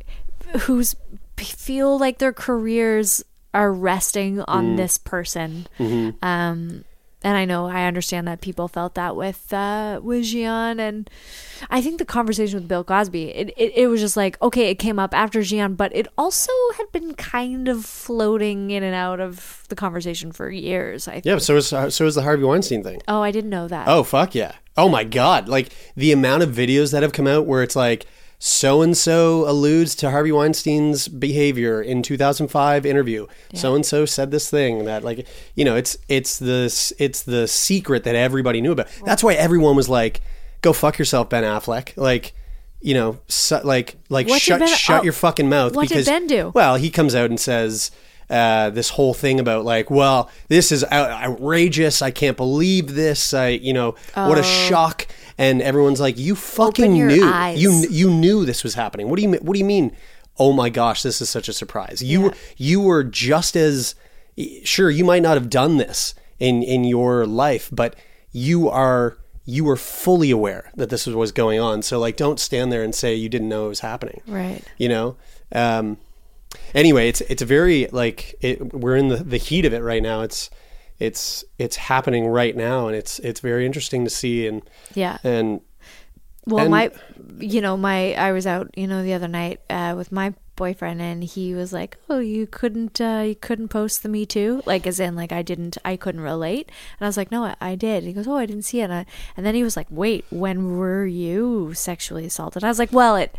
who's 0.60 0.96
feel 1.36 1.98
like 1.98 2.18
their 2.18 2.32
careers 2.32 3.24
are 3.54 3.72
resting 3.72 4.36
Mm. 4.36 4.44
on 4.48 4.76
this 4.76 4.98
person. 4.98 5.66
Mm-hmm. 5.78 6.24
Um, 6.24 6.84
and 7.24 7.36
I 7.36 7.44
know 7.44 7.66
I 7.66 7.84
understand 7.84 8.26
that 8.26 8.40
people 8.40 8.66
felt 8.66 8.94
that 8.96 9.14
with 9.14 9.52
uh, 9.52 10.00
with 10.02 10.24
Jian, 10.24 10.80
and 10.80 11.08
I 11.70 11.80
think 11.80 11.98
the 11.98 12.04
conversation 12.04 12.58
with 12.58 12.66
Bill 12.66 12.82
Cosby, 12.82 13.28
it, 13.30 13.54
it 13.56 13.72
it 13.76 13.86
was 13.86 14.00
just 14.00 14.16
like 14.16 14.40
okay, 14.42 14.70
it 14.70 14.80
came 14.80 14.98
up 14.98 15.14
after 15.14 15.38
Jian, 15.40 15.76
but 15.76 15.94
it 15.94 16.08
also 16.18 16.50
had 16.78 16.90
been 16.90 17.14
kind 17.14 17.68
of 17.68 17.84
floating 17.84 18.72
in 18.72 18.82
and 18.82 18.94
out 18.96 19.20
of 19.20 19.62
the 19.68 19.76
conversation 19.76 20.32
for 20.32 20.50
years. 20.50 21.06
I 21.06 21.12
think. 21.20 21.26
Yeah, 21.26 21.38
so 21.38 21.56
is 21.58 21.68
so 21.68 21.86
is 22.06 22.16
the 22.16 22.22
Harvey 22.22 22.42
Weinstein 22.42 22.82
thing. 22.82 23.00
Oh, 23.06 23.22
I 23.22 23.30
didn't 23.30 23.50
know 23.50 23.68
that. 23.68 23.86
Oh 23.86 24.02
fuck 24.02 24.34
yeah! 24.34 24.56
Oh 24.76 24.88
my 24.88 25.04
god! 25.04 25.46
Like 25.48 25.68
the 25.94 26.10
amount 26.10 26.42
of 26.42 26.50
videos 26.50 26.90
that 26.90 27.04
have 27.04 27.12
come 27.12 27.28
out 27.28 27.46
where 27.46 27.62
it's 27.62 27.76
like 27.76 28.04
so 28.44 28.82
and 28.82 28.96
so 28.96 29.48
alludes 29.48 29.94
to 29.94 30.10
Harvey 30.10 30.32
Weinstein's 30.32 31.06
behavior 31.06 31.80
in 31.80 32.02
2005 32.02 32.84
interview. 32.84 33.28
So 33.54 33.76
and 33.76 33.86
so 33.86 34.04
said 34.04 34.32
this 34.32 34.50
thing 34.50 34.84
that 34.86 35.04
like 35.04 35.28
you 35.54 35.64
know 35.64 35.76
it's 35.76 35.96
it's 36.08 36.40
the 36.40 36.64
it's 36.98 37.22
the 37.22 37.46
secret 37.46 38.02
that 38.02 38.16
everybody 38.16 38.60
knew 38.60 38.72
about. 38.72 38.88
That's 39.04 39.22
why 39.22 39.34
everyone 39.34 39.76
was 39.76 39.88
like, 39.88 40.22
"Go 40.60 40.72
fuck 40.72 40.98
yourself, 40.98 41.30
Ben 41.30 41.44
Affleck." 41.44 41.96
Like. 41.96 42.34
You 42.84 42.94
know, 42.94 43.20
su- 43.28 43.60
like 43.62 43.94
like 44.08 44.26
What 44.26 44.42
shut 44.42 44.58
Ben- 44.58 44.66
shut 44.66 45.02
oh, 45.02 45.04
your 45.04 45.12
fucking 45.12 45.48
mouth. 45.48 45.76
what 45.76 45.82
did 45.86 45.90
because, 45.90 46.06
Ben 46.06 46.26
do? 46.26 46.50
Well, 46.52 46.74
he 46.74 46.90
comes 46.90 47.14
out 47.14 47.30
and 47.30 47.38
says 47.38 47.92
uh, 48.28 48.70
this 48.70 48.88
whole 48.88 49.14
thing 49.14 49.38
about 49.38 49.64
like, 49.64 49.88
well, 49.88 50.28
this 50.48 50.72
is 50.72 50.82
out- 50.90 51.10
outrageous. 51.10 52.02
I 52.02 52.10
can't 52.10 52.36
believe 52.36 52.94
this. 52.94 53.32
I, 53.34 53.50
you 53.50 53.72
know, 53.72 53.94
what 54.14 54.36
a 54.36 54.42
shock. 54.42 55.06
And 55.38 55.62
everyone's 55.62 56.00
like, 56.00 56.18
you 56.18 56.34
fucking 56.34 56.92
knew. 56.92 57.24
eyes. 57.24 57.60
You 57.62 57.84
you 57.90 58.10
knew 58.10 58.44
this 58.44 58.62
was 58.62 58.74
happening. 58.74 59.08
What 59.08 59.16
do 59.16 59.22
you 59.22 59.28
mean- 59.28 59.40
What 59.44 59.54
do 59.54 59.58
you 59.58 59.64
mean? 59.64 59.92
Oh 60.38 60.52
my 60.52 60.68
gosh, 60.70 61.02
this 61.02 61.20
is 61.20 61.28
such 61.30 61.48
a 61.48 61.52
surprise. 61.52 62.02
You 62.02 62.32
you 62.56 62.80
were 62.80 63.04
just 63.04 63.56
as 63.56 63.94
sure. 64.64 64.90
You 64.90 65.04
might 65.04 65.22
not 65.22 65.34
have 65.36 65.50
done 65.50 65.76
this 65.76 66.14
in 66.38 66.62
in 66.62 66.84
your 66.84 67.26
life, 67.26 67.68
but 67.72 67.96
you 68.32 68.68
are 68.68 69.18
you 69.44 69.64
were 69.64 69.76
fully 69.76 70.30
aware 70.30 70.70
that 70.76 70.88
this 70.88 71.04
was, 71.06 71.16
was 71.16 71.32
going 71.32 71.58
on. 71.60 71.82
So 71.82 71.98
like, 71.98 72.16
don't 72.16 72.38
stand 72.38 72.70
there 72.72 72.82
and 72.84 72.94
say 72.94 73.14
you 73.14 73.28
didn't 73.28 73.48
know 73.48 73.66
it 73.66 73.70
was 73.70 73.80
happening 73.80 74.20
Right. 74.26 74.62
you 74.78 74.88
know 74.88 75.16
um 75.54 75.98
anyway 76.74 77.08
it's 77.08 77.20
it's 77.22 77.42
very 77.42 77.88
like 77.92 78.34
it, 78.40 78.72
we're 78.72 78.96
in 78.96 79.08
the, 79.08 79.16
the 79.16 79.36
heat 79.36 79.64
of 79.66 79.72
it 79.74 79.80
right 79.80 80.02
now 80.02 80.22
it's 80.22 80.48
it's 81.06 81.44
it's 81.58 81.76
happening 81.76 82.24
right 82.40 82.56
now 82.56 82.86
and 82.88 82.94
it's 82.96 83.18
it's 83.28 83.40
very 83.40 83.64
interesting 83.66 84.04
to 84.04 84.10
see 84.10 84.46
and 84.46 84.62
Yeah. 84.94 85.18
and 85.24 85.60
Well, 86.46 86.62
And- 86.64 86.70
my, 86.72 86.90
you 87.38 87.60
know, 87.60 87.76
my, 87.76 88.14
I 88.14 88.32
was 88.32 88.46
out, 88.46 88.66
you 88.76 88.86
know, 88.90 89.02
the 89.02 89.14
other 89.14 89.28
night 89.28 89.60
uh, 89.70 89.94
with 89.96 90.10
my 90.10 90.34
boyfriend, 90.56 91.00
and 91.00 91.22
he 91.24 91.54
was 91.54 91.72
like, 91.72 91.96
"Oh, 92.10 92.18
you 92.18 92.46
couldn't, 92.58 93.00
uh, 93.00 93.22
you 93.30 93.36
couldn't 93.46 93.68
post 93.68 94.02
the 94.02 94.08
Me 94.08 94.26
Too, 94.26 94.60
like 94.66 94.84
as 94.86 94.98
in, 95.00 95.14
like 95.16 95.32
I 95.32 95.42
didn't, 95.42 95.78
I 95.84 95.94
couldn't 95.96 96.20
relate." 96.32 96.66
And 96.98 97.06
I 97.06 97.08
was 97.08 97.16
like, 97.16 97.30
"No, 97.30 97.44
I, 97.44 97.54
I 97.60 97.74
did." 97.76 98.02
He 98.04 98.12
goes, 98.12 98.26
"Oh, 98.28 98.36
I 98.36 98.46
didn't 98.46 98.64
see 98.70 98.80
it." 98.80 98.90
And, 98.90 98.92
I, 98.92 99.06
and 99.36 99.46
then 99.46 99.54
he 99.54 99.62
was 99.62 99.76
like, 99.76 99.86
"Wait, 99.90 100.24
when 100.30 100.76
were 100.78 101.06
you 101.06 101.72
sexually 101.74 102.26
assaulted?" 102.26 102.64
I 102.64 102.68
was 102.68 102.78
like, 102.82 102.92
"Well, 102.92 103.14
it, 103.16 103.30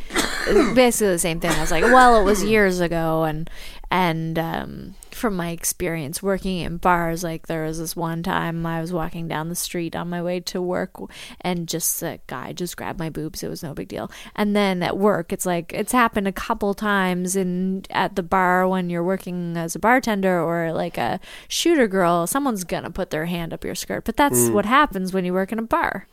it's 0.48 0.74
basically 0.84 1.12
the 1.14 1.20
same 1.28 1.40
thing." 1.42 1.52
I 1.52 1.62
was 1.62 1.72
like, 1.72 1.84
"Well, 1.84 2.20
it 2.20 2.24
was 2.24 2.44
years 2.44 2.80
ago," 2.80 3.24
and 3.26 3.50
and 3.94 4.40
um, 4.40 4.96
from 5.12 5.36
my 5.36 5.52
experience 5.52 6.24
working 6.24 6.58
in 6.58 6.78
bars, 6.78 7.24
like 7.24 7.46
there 7.46 7.64
was 7.64 7.78
this 7.78 7.96
one 7.96 8.24
time 8.24 8.66
I 8.66 8.82
was 8.82 8.92
walking 8.92 9.28
down 9.28 9.50
the 9.50 9.56
street 9.56 9.96
on 9.96 10.10
my 10.10 10.20
way 10.20 10.40
to 10.40 10.60
work, 10.60 10.96
and 11.42 11.68
just 11.68 12.02
a 12.02 12.20
guy 12.26 12.54
just 12.54 12.76
grabbed 12.76 12.98
my 12.98 13.12
boobs. 13.12 13.44
It 13.44 13.50
was 13.50 13.62
no 13.62 13.76
big 13.76 13.90
deal. 13.90 14.10
And 14.36 14.56
then 14.56 14.82
at 14.82 14.98
work, 14.98 15.32
it's 15.32 15.46
like 15.46 15.74
it's 15.74 15.92
happened 15.92 16.28
a 16.28 16.32
couple 16.32 16.74
times 16.74 17.36
in 17.36 17.84
at 17.92 18.16
the 18.16 18.24
bar 18.24 18.68
when 18.68 18.90
you're 18.90 19.04
working 19.04 19.56
as 19.58 19.76
a 19.76 19.80
bartender 19.80 20.42
or 20.42 20.74
like 20.74 20.98
a 20.98 21.20
shooter 21.48 21.88
girl. 21.88 22.26
Someone's 22.26 22.64
gonna 22.64 22.90
put 22.90 23.12
their 23.12 23.28
hand 23.28 23.54
up 23.54 23.64
your 23.64 23.76
skirt, 23.76 24.06
but 24.06 24.18
that's 24.18 24.50
what 24.50 24.66
happens 24.66 25.14
when 25.14 25.24
you 25.24 25.34
work 25.34 25.52
in 25.52 25.60
a 25.60 25.62
bar. 25.62 26.08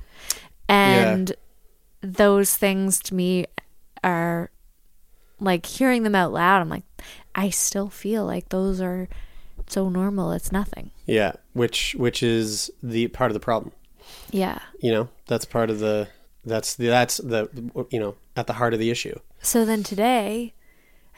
And 0.69 1.33
those 2.03 2.55
things 2.55 2.99
to 3.05 3.15
me 3.15 3.47
are 4.05 4.51
like 5.41 5.67
hearing 5.67 6.03
them 6.03 6.15
out 6.15 6.33
loud. 6.33 6.61
I'm 6.61 6.69
like, 6.69 6.85
I 7.45 7.51
still 7.51 7.89
feel 7.89 8.25
like 8.33 8.47
those 8.51 8.81
are 8.89 9.09
so 9.67 9.89
normal. 9.89 10.33
It's 10.33 10.53
nothing. 10.53 10.91
yeah 11.07 11.33
which 11.53 11.95
which 12.05 12.23
is 12.23 12.71
the 12.93 13.09
part 13.09 13.31
of 13.31 13.35
the 13.39 13.45
problem 13.51 13.73
Yeah. 14.43 14.59
you 14.87 14.91
know 14.95 15.09
that's 15.29 15.45
part 15.57 15.71
of 15.71 15.79
the 15.87 16.09
that's 16.45 16.71
the 16.77 16.87
that's 16.97 17.17
the 17.33 17.41
you 17.95 18.01
know 18.03 18.13
at 18.37 18.47
the 18.47 18.55
heart 18.61 18.73
of 18.75 18.81
the 18.81 18.91
issue 18.97 19.17
So 19.43 19.65
then 19.65 19.83
today, 19.83 20.53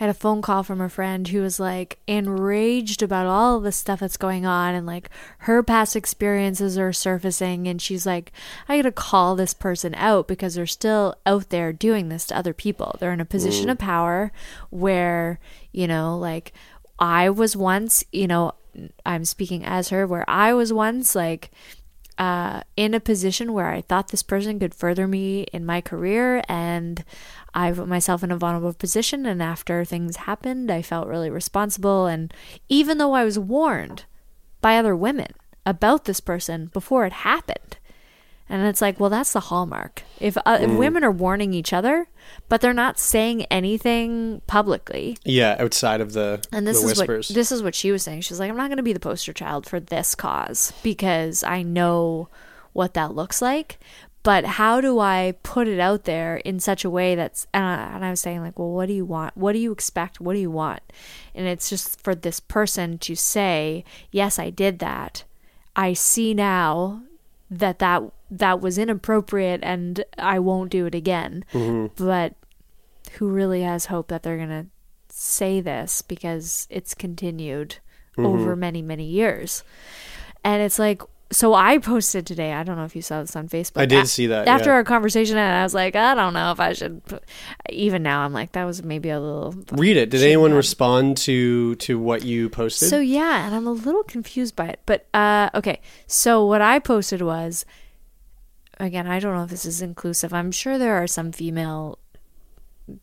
I 0.03 0.07
had 0.07 0.17
a 0.17 0.19
phone 0.19 0.43
call 0.43 0.65
from 0.65 0.81
a 0.81 0.89
friend 0.89 1.29
who 1.29 1.43
was 1.43 1.61
like 1.61 1.97
enraged 2.09 3.05
about 3.05 3.27
all 3.27 3.61
the 3.61 3.71
stuff 3.71 4.01
that's 4.01 4.17
going 4.17 4.45
on 4.45 4.75
and 4.75 4.85
like 4.85 5.09
her 5.39 5.63
past 5.63 5.95
experiences 5.95 6.77
are 6.77 6.93
surfacing. 6.93 7.69
And 7.69 7.81
she's 7.81 8.05
like, 8.05 8.33
I 8.69 8.79
gotta 8.79 8.91
call 8.91 9.37
this 9.37 9.55
person 9.55 9.95
out 9.95 10.27
because 10.27 10.57
they're 10.57 10.67
still 10.67 11.15
out 11.25 11.51
there 11.51 11.73
doing 11.73 12.09
this 12.09 12.27
to 12.27 12.37
other 12.37 12.53
people. 12.53 12.97
They're 12.99 13.13
in 13.13 13.21
a 13.21 13.25
position 13.25 13.71
of 13.71 13.79
power 13.79 14.33
where, 14.71 15.39
you 15.71 15.87
know, 15.87 16.19
like 16.19 16.53
I 16.99 17.31
was 17.31 17.57
once, 17.57 18.03
you 18.11 18.27
know, 18.27 18.55
I'm 19.07 19.25
speaking 19.25 19.65
as 19.65 19.91
her, 19.91 20.05
where 20.05 20.29
I 20.29 20.53
was 20.53 20.73
once 20.73 21.15
like, 21.15 21.53
uh, 22.19 22.63
in 22.77 22.95
a 22.95 23.01
position 23.01 23.53
where 23.53 23.69
I 23.69 23.81
thought 23.81 24.09
this 24.09 24.23
person 24.23 24.59
could 24.59 24.75
further 24.75 25.07
me 25.07 25.43
in 25.53 25.65
my 25.65 25.81
career, 25.81 26.43
and 26.49 27.05
I 27.55 27.73
put 27.73 27.89
myself 27.89 28.23
in 28.23 28.31
a 28.31 28.37
vulnerable 28.37 28.75
position. 28.75 29.27
And 29.27 29.43
after 29.43 29.85
things 29.85 30.17
happened, 30.17 30.71
I 30.71 30.83
felt 30.83 31.09
really 31.09 31.31
responsible. 31.31 32.07
And 32.07 32.33
even 32.69 32.99
though 32.99 33.15
I 33.15 33.25
was 33.25 33.39
warned 33.39 34.05
by 34.61 34.77
other 34.77 34.97
women 34.97 35.33
about 35.65 36.05
this 36.05 36.21
person 36.21 36.67
before 36.67 37.07
it 37.07 37.13
happened, 37.13 37.79
and 38.53 38.67
it's 38.67 38.83
like, 38.83 39.01
well, 39.01 39.09
that's 39.09 39.33
the 39.33 39.41
hallmark. 39.41 40.03
If, 40.21 40.37
uh, 40.37 40.59
if 40.61 40.71
women 40.71 41.03
are 41.05 41.11
warning 41.11 41.55
each 41.55 41.73
other, 41.73 42.09
but 42.51 42.61
they're 42.61 42.75
not 42.75 42.99
saying 42.99 43.47
anything 43.47 44.43
publicly, 44.47 45.17
yeah 45.25 45.57
outside 45.59 46.03
of 46.03 46.13
the 46.13 46.45
and 46.53 46.67
this 46.67 46.83
the 46.83 46.89
is 46.89 46.99
what 46.99 47.09
this 47.35 47.51
is 47.51 47.63
what 47.63 47.75
she 47.75 47.91
was 47.91 48.03
saying. 48.03 48.21
She's 48.21 48.39
like, 48.39 48.51
I'm 48.51 48.57
not 48.59 48.69
going 48.69 48.77
to 48.77 48.83
be 48.83 48.93
the 48.93 49.01
poster 49.01 49.33
child 49.33 49.65
for 49.65 49.81
this 49.81 50.15
cause 50.15 50.75
because 50.83 51.43
I 51.43 51.63
know 51.63 52.29
what 52.75 52.93
that 52.93 53.15
looks 53.15 53.41
like. 53.41 53.79
But 54.23 54.45
how 54.45 54.83
do 54.83 54.99
I 54.99 55.35
put 55.43 55.67
it 55.67 55.81
out 55.81 56.05
there 56.05 56.37
in 56.37 56.61
such 56.61 56.85
a 56.85 56.91
way 56.91 57.15
that's 57.15 57.47
and 57.55 57.65
I, 57.65 57.95
and 57.95 58.05
I 58.05 58.11
was 58.11 58.21
saying 58.21 58.43
like, 58.43 58.59
well, 58.59 58.71
what 58.71 58.87
do 58.87 58.93
you 58.93 59.07
want? 59.07 59.35
What 59.35 59.55
do 59.55 59.61
you 59.61 59.73
expect? 59.73 60.21
What 60.21 60.35
do 60.35 60.39
you 60.39 60.51
want? 60.51 60.83
And 61.35 61.47
it's 61.47 61.71
just 61.71 62.03
for 62.03 62.15
this 62.15 62.39
person 62.39 62.99
to 62.99 63.17
say, 63.17 63.83
yes, 64.11 64.39
I 64.39 64.51
did 64.51 64.79
that. 64.81 65.25
I 65.75 65.95
see 65.95 66.35
now 66.35 67.03
that 67.51 67.79
that 67.81 68.03
that 68.33 68.61
was 68.61 68.78
inappropriate 68.78 69.61
and 69.62 70.05
I 70.18 70.39
won't 70.41 70.70
do 70.70 70.87
it 70.87 70.95
again. 70.95 71.45
But 71.97 72.35
who 73.12 73.28
really 73.28 73.62
has 73.62 73.87
hope 73.87 74.09
that 74.09 74.22
they're 74.22 74.39
going 74.39 74.49
to 74.49 74.66
say 75.09 75.61
this 75.61 76.03
because 76.03 76.66
it's 76.70 76.95
continued 76.95 77.76
over 78.16 78.57
many, 78.57 78.83
many 78.83 79.05
years. 79.05 79.62
And 80.45 80.62
it's 80.62 80.78
like, 80.78 81.03
so 81.30 81.55
I 81.55 81.78
posted 81.78 82.26
today. 82.26 82.53
I 82.53 82.62
don't 82.62 82.76
know 82.76 82.85
if 82.85 82.95
you 82.95 83.01
saw 83.01 83.20
this 83.22 83.35
on 83.37 83.49
Facebook. 83.49 83.80
I 83.80 83.87
did 83.87 84.05
A- 84.05 84.07
see 84.07 84.26
that, 84.26 84.49
after 84.49 84.68
yeah. 84.68 84.74
our 84.74 84.85
conversation, 84.85 85.39
and 85.39 85.55
I 85.57 85.62
was 85.62 85.72
like, 85.72 85.97
I 85.97 86.14
don't 86.14 86.35
know 86.35 86.53
if 86.53 86.61
I 86.61 86.74
should. 86.74 87.03
Put, 87.07 87.24
even 87.70 88.03
now, 88.03 88.20
I'm 88.20 88.35
like, 88.35 88.53
that 88.53 88.64
was 88.64 88.83
maybe 88.83 89.09
a 89.09 89.18
little. 89.18 89.55
Read 89.72 89.97
it. 89.97 90.11
Did 90.11 90.22
anyone 90.22 90.53
respond 90.53 91.16
to 91.18 91.74
to 91.76 91.99
what 91.99 92.22
you 92.22 92.51
posted? 92.51 92.91
So 92.91 93.01
yeah, 93.01 93.47
and 93.47 93.55
I'm 93.55 93.66
a 93.66 93.72
little 93.72 94.03
confused 94.03 94.57
by 94.57 94.66
it. 94.66 94.80
But 94.85 95.07
uh, 95.14 95.49
okay, 95.55 95.80
so 96.07 96.45
what 96.45 96.61
I 96.61 96.78
posted 96.78 97.22
was, 97.22 97.64
again, 98.79 99.07
I 99.07 99.20
don't 99.20 99.35
know 99.35 99.45
if 99.45 99.51
this 99.51 99.64
is 99.64 99.83
inclusive. 99.83 100.33
I'm 100.33 100.53
sure 100.53 100.79
there 100.79 101.03
are 101.03 101.07
some 101.07 101.33
female 101.33 101.99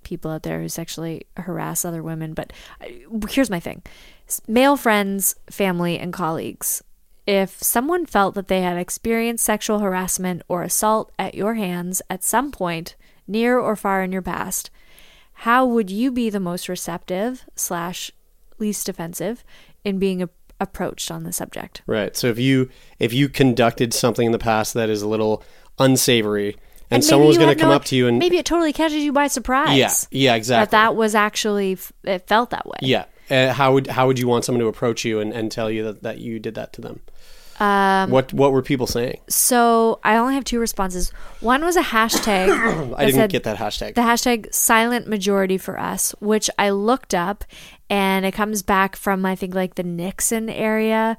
people 0.04 0.32
out 0.32 0.44
there 0.44 0.62
who 0.62 0.70
sexually 0.70 1.26
harass 1.38 1.86
other 1.86 2.04
women, 2.04 2.34
but 2.34 2.52
uh, 2.82 2.88
here's 3.30 3.50
my 3.50 3.60
thing: 3.60 3.82
male 4.48 4.78
friends, 4.78 5.36
family, 5.50 5.98
and 5.98 6.14
colleagues. 6.14 6.84
If 7.26 7.62
someone 7.62 8.06
felt 8.06 8.34
that 8.36 8.48
they 8.48 8.62
had 8.62 8.78
experienced 8.78 9.46
sexual 9.46 9.80
harassment 9.80 10.42
or 10.48 10.64
assault 10.64 11.12
at 11.20 11.36
your 11.36 11.54
hands 11.54 12.02
at 12.10 12.24
some 12.24 12.52
point, 12.52 12.96
near 13.28 13.60
or 13.60 13.76
far 13.76 14.04
in 14.04 14.12
your 14.12 14.24
past, 14.24 14.72
how 15.34 15.66
would 15.66 15.90
you 15.90 16.12
be 16.12 16.30
the 16.30 16.40
most 16.40 16.68
receptive 16.68 17.46
slash 17.56 18.12
least 18.58 18.90
offensive 18.90 19.44
in 19.86 20.00
being 20.00 20.22
a- 20.24 20.30
approached 20.60 21.12
on 21.12 21.24
the 21.24 21.32
subject? 21.32 21.82
Right. 21.88 22.16
So 22.16 22.28
if 22.28 22.40
you 22.40 22.70
if 23.00 23.14
you 23.14 23.30
conducted 23.30 23.94
something 23.94 24.26
in 24.26 24.32
the 24.32 24.40
past 24.40 24.74
that 24.74 24.90
is 24.90 25.02
a 25.02 25.08
little 25.08 25.44
unsavory, 25.78 26.56
and, 26.92 27.02
maybe 27.02 27.02
someone 27.04 27.28
was 27.28 27.38
going 27.38 27.50
to 27.50 27.60
come 27.60 27.70
no- 27.70 27.76
up 27.76 27.86
to 27.86 27.96
you 27.96 28.08
and 28.08 28.20
maybe 28.20 28.38
it 28.38 28.46
totally 28.46 28.74
catches 28.74 29.04
you 29.04 29.12
by 29.12 29.28
surprise. 29.28 29.78
yeah, 29.78 29.92
yeah, 30.12 30.36
exactly. 30.36 30.66
That 30.66 30.72
that 30.72 30.96
was 30.96 31.16
actually 31.16 31.78
it 32.04 32.28
felt 32.28 32.50
that 32.52 32.66
way. 32.66 32.80
yeah. 32.82 33.06
Uh, 33.30 33.54
how 33.54 33.74
would 33.74 33.88
how 33.88 34.08
would 34.08 34.18
you 34.18 34.28
want 34.28 34.44
someone 34.44 34.62
to 34.62 34.68
approach 34.68 35.06
you 35.06 35.20
and, 35.20 35.32
and 35.32 35.52
tell 35.52 35.70
you 35.70 35.84
that, 35.84 36.02
that 36.02 36.18
you 36.18 36.40
did 36.40 36.56
that 36.56 36.74
to 36.74 36.82
them? 36.82 37.02
Um, 37.60 38.10
what 38.10 38.32
what 38.32 38.54
were 38.54 38.62
people 38.62 38.88
saying? 38.88 39.20
So 39.28 40.00
I 40.04 40.16
only 40.16 40.36
have 40.36 40.46
two 40.46 40.60
responses. 40.60 41.10
One 41.42 41.64
was 41.64 41.76
a 41.76 41.82
hashtag. 41.82 42.94
I 42.98 43.06
didn't 43.06 43.32
get 43.32 43.44
that 43.44 43.58
hashtag. 43.58 43.96
The 43.96 44.02
hashtag 44.02 44.54
silent 44.54 45.08
majority 45.08 45.58
for 45.58 45.78
us, 45.78 46.16
which 46.20 46.50
I 46.58 46.70
looked 46.70 47.14
up 47.14 47.44
and 47.90 48.26
it 48.26 48.34
comes 48.34 48.62
back 48.64 48.96
from, 48.96 49.26
I 49.26 49.36
think, 49.36 49.56
like 49.56 49.76
the 49.76 49.84
Nixon 49.84 50.50
area, 50.50 51.18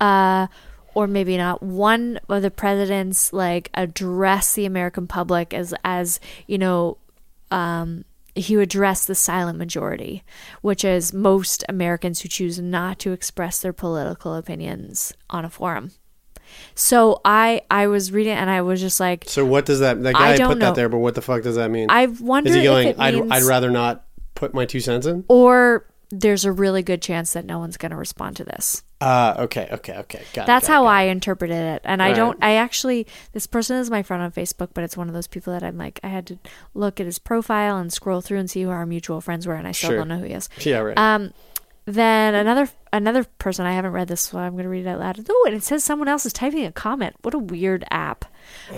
uh, 0.00 0.46
or 0.94 1.06
maybe 1.06 1.36
not. 1.36 1.62
One 1.62 2.20
of 2.28 2.42
the 2.42 2.50
presidents, 2.50 3.32
like, 3.32 3.70
address 3.74 4.54
the 4.54 4.66
American 4.66 5.06
public 5.06 5.54
as, 5.54 5.74
as 5.82 6.20
you 6.46 6.58
know, 6.58 6.98
um, 7.50 8.04
he 8.34 8.56
would 8.56 8.64
address 8.64 9.04
the 9.04 9.14
silent 9.14 9.58
majority, 9.58 10.22
which 10.62 10.84
is 10.84 11.12
most 11.12 11.64
Americans 11.68 12.20
who 12.20 12.28
choose 12.28 12.58
not 12.60 12.98
to 13.00 13.12
express 13.12 13.60
their 13.60 13.72
political 13.72 14.34
opinions 14.34 15.12
on 15.28 15.44
a 15.44 15.50
forum. 15.50 15.92
So 16.74 17.20
I 17.24 17.62
I 17.70 17.86
was 17.86 18.12
reading 18.12 18.32
and 18.32 18.50
I 18.50 18.62
was 18.62 18.80
just 18.80 19.00
like, 19.00 19.24
so 19.26 19.44
what 19.44 19.66
does 19.66 19.80
that 19.80 20.02
that 20.02 20.14
guy 20.14 20.36
put 20.36 20.58
know. 20.58 20.66
that 20.66 20.74
there? 20.74 20.88
But 20.88 20.98
what 20.98 21.14
the 21.14 21.22
fuck 21.22 21.42
does 21.42 21.56
that 21.56 21.70
mean? 21.70 21.86
I 21.90 22.06
wonder 22.06 22.50
is 22.50 22.56
he 22.56 22.62
going? 22.62 22.94
I'd 22.98 23.30
I'd 23.30 23.42
rather 23.44 23.70
not 23.70 24.06
put 24.34 24.54
my 24.54 24.64
two 24.64 24.80
cents 24.80 25.06
in. 25.06 25.24
or 25.28 25.86
there's 26.10 26.44
a 26.44 26.52
really 26.52 26.82
good 26.82 27.02
chance 27.02 27.32
that 27.34 27.44
no 27.44 27.58
one's 27.58 27.76
going 27.76 27.90
to 27.90 27.96
respond 27.96 28.36
to 28.36 28.44
this. 28.44 28.82
Uh 29.00 29.34
okay, 29.38 29.66
okay, 29.72 29.96
okay. 29.98 30.22
Got 30.34 30.42
it, 30.42 30.46
That's 30.46 30.66
got 30.66 30.72
it, 30.72 30.74
how 30.74 30.82
got 30.84 30.88
I 30.90 31.02
it. 31.04 31.10
interpreted 31.12 31.56
it. 31.56 31.82
And 31.84 32.02
I 32.02 32.12
don't, 32.12 32.38
I 32.42 32.56
actually, 32.56 33.06
this 33.32 33.46
person 33.46 33.76
is 33.78 33.90
my 33.90 34.02
friend 34.02 34.22
on 34.22 34.30
Facebook, 34.30 34.68
but 34.74 34.84
it's 34.84 34.96
one 34.96 35.08
of 35.08 35.14
those 35.14 35.26
people 35.26 35.52
that 35.54 35.62
I'm 35.62 35.78
like, 35.78 36.00
I 36.04 36.08
had 36.08 36.26
to 36.26 36.38
look 36.74 37.00
at 37.00 37.06
his 37.06 37.18
profile 37.18 37.78
and 37.78 37.90
scroll 37.92 38.20
through 38.20 38.38
and 38.38 38.50
see 38.50 38.62
who 38.62 38.68
our 38.70 38.84
mutual 38.84 39.20
friends 39.22 39.46
were, 39.46 39.54
and 39.54 39.66
I 39.66 39.72
still 39.72 39.90
Sure. 39.90 39.98
don't 40.00 40.08
know 40.08 40.18
who 40.18 40.24
he 40.26 40.34
is. 40.34 40.50
Yeah, 40.58 40.78
right. 40.80 40.98
Um, 40.98 41.32
then 41.86 42.34
another 42.34 42.68
another 42.92 43.24
person 43.38 43.64
I 43.64 43.72
haven't 43.72 43.92
read 43.92 44.06
this, 44.08 44.20
so 44.20 44.38
I'm 44.38 44.52
going 44.52 44.64
to 44.64 44.68
read 44.68 44.84
it 44.84 44.88
out 44.88 45.00
loud. 45.00 45.26
Oh, 45.28 45.44
and 45.46 45.56
it 45.56 45.62
says 45.62 45.82
someone 45.82 46.06
else 46.08 46.26
is 46.26 46.32
typing 46.34 46.64
a 46.66 46.70
comment. 46.70 47.16
What 47.22 47.32
a 47.32 47.38
weird 47.38 47.84
app. 47.90 48.26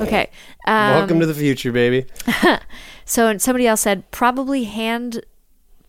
Okay. 0.00 0.30
Um, 0.68 0.90
Welcome 0.94 1.20
to 1.20 1.26
the 1.26 1.34
future, 1.34 1.72
baby. 1.72 2.06
So 3.04 3.26
and 3.26 3.42
somebody 3.42 3.66
else 3.66 3.80
said 3.80 4.08
probably 4.12 4.64
hand 4.64 5.24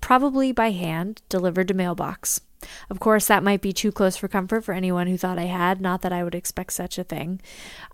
probably 0.01 0.51
by 0.51 0.71
hand 0.71 1.21
delivered 1.29 1.67
to 1.67 1.73
mailbox. 1.75 2.41
Of 2.89 2.99
course, 2.99 3.27
that 3.27 3.43
might 3.43 3.61
be 3.61 3.73
too 3.73 3.91
close 3.91 4.17
for 4.17 4.27
comfort 4.27 4.63
for 4.63 4.73
anyone 4.73 5.07
who 5.07 5.17
thought 5.17 5.39
I 5.39 5.45
had, 5.45 5.81
not 5.81 6.01
that 6.01 6.13
I 6.13 6.23
would 6.23 6.35
expect 6.35 6.73
such 6.73 6.97
a 6.97 7.03
thing. 7.03 7.41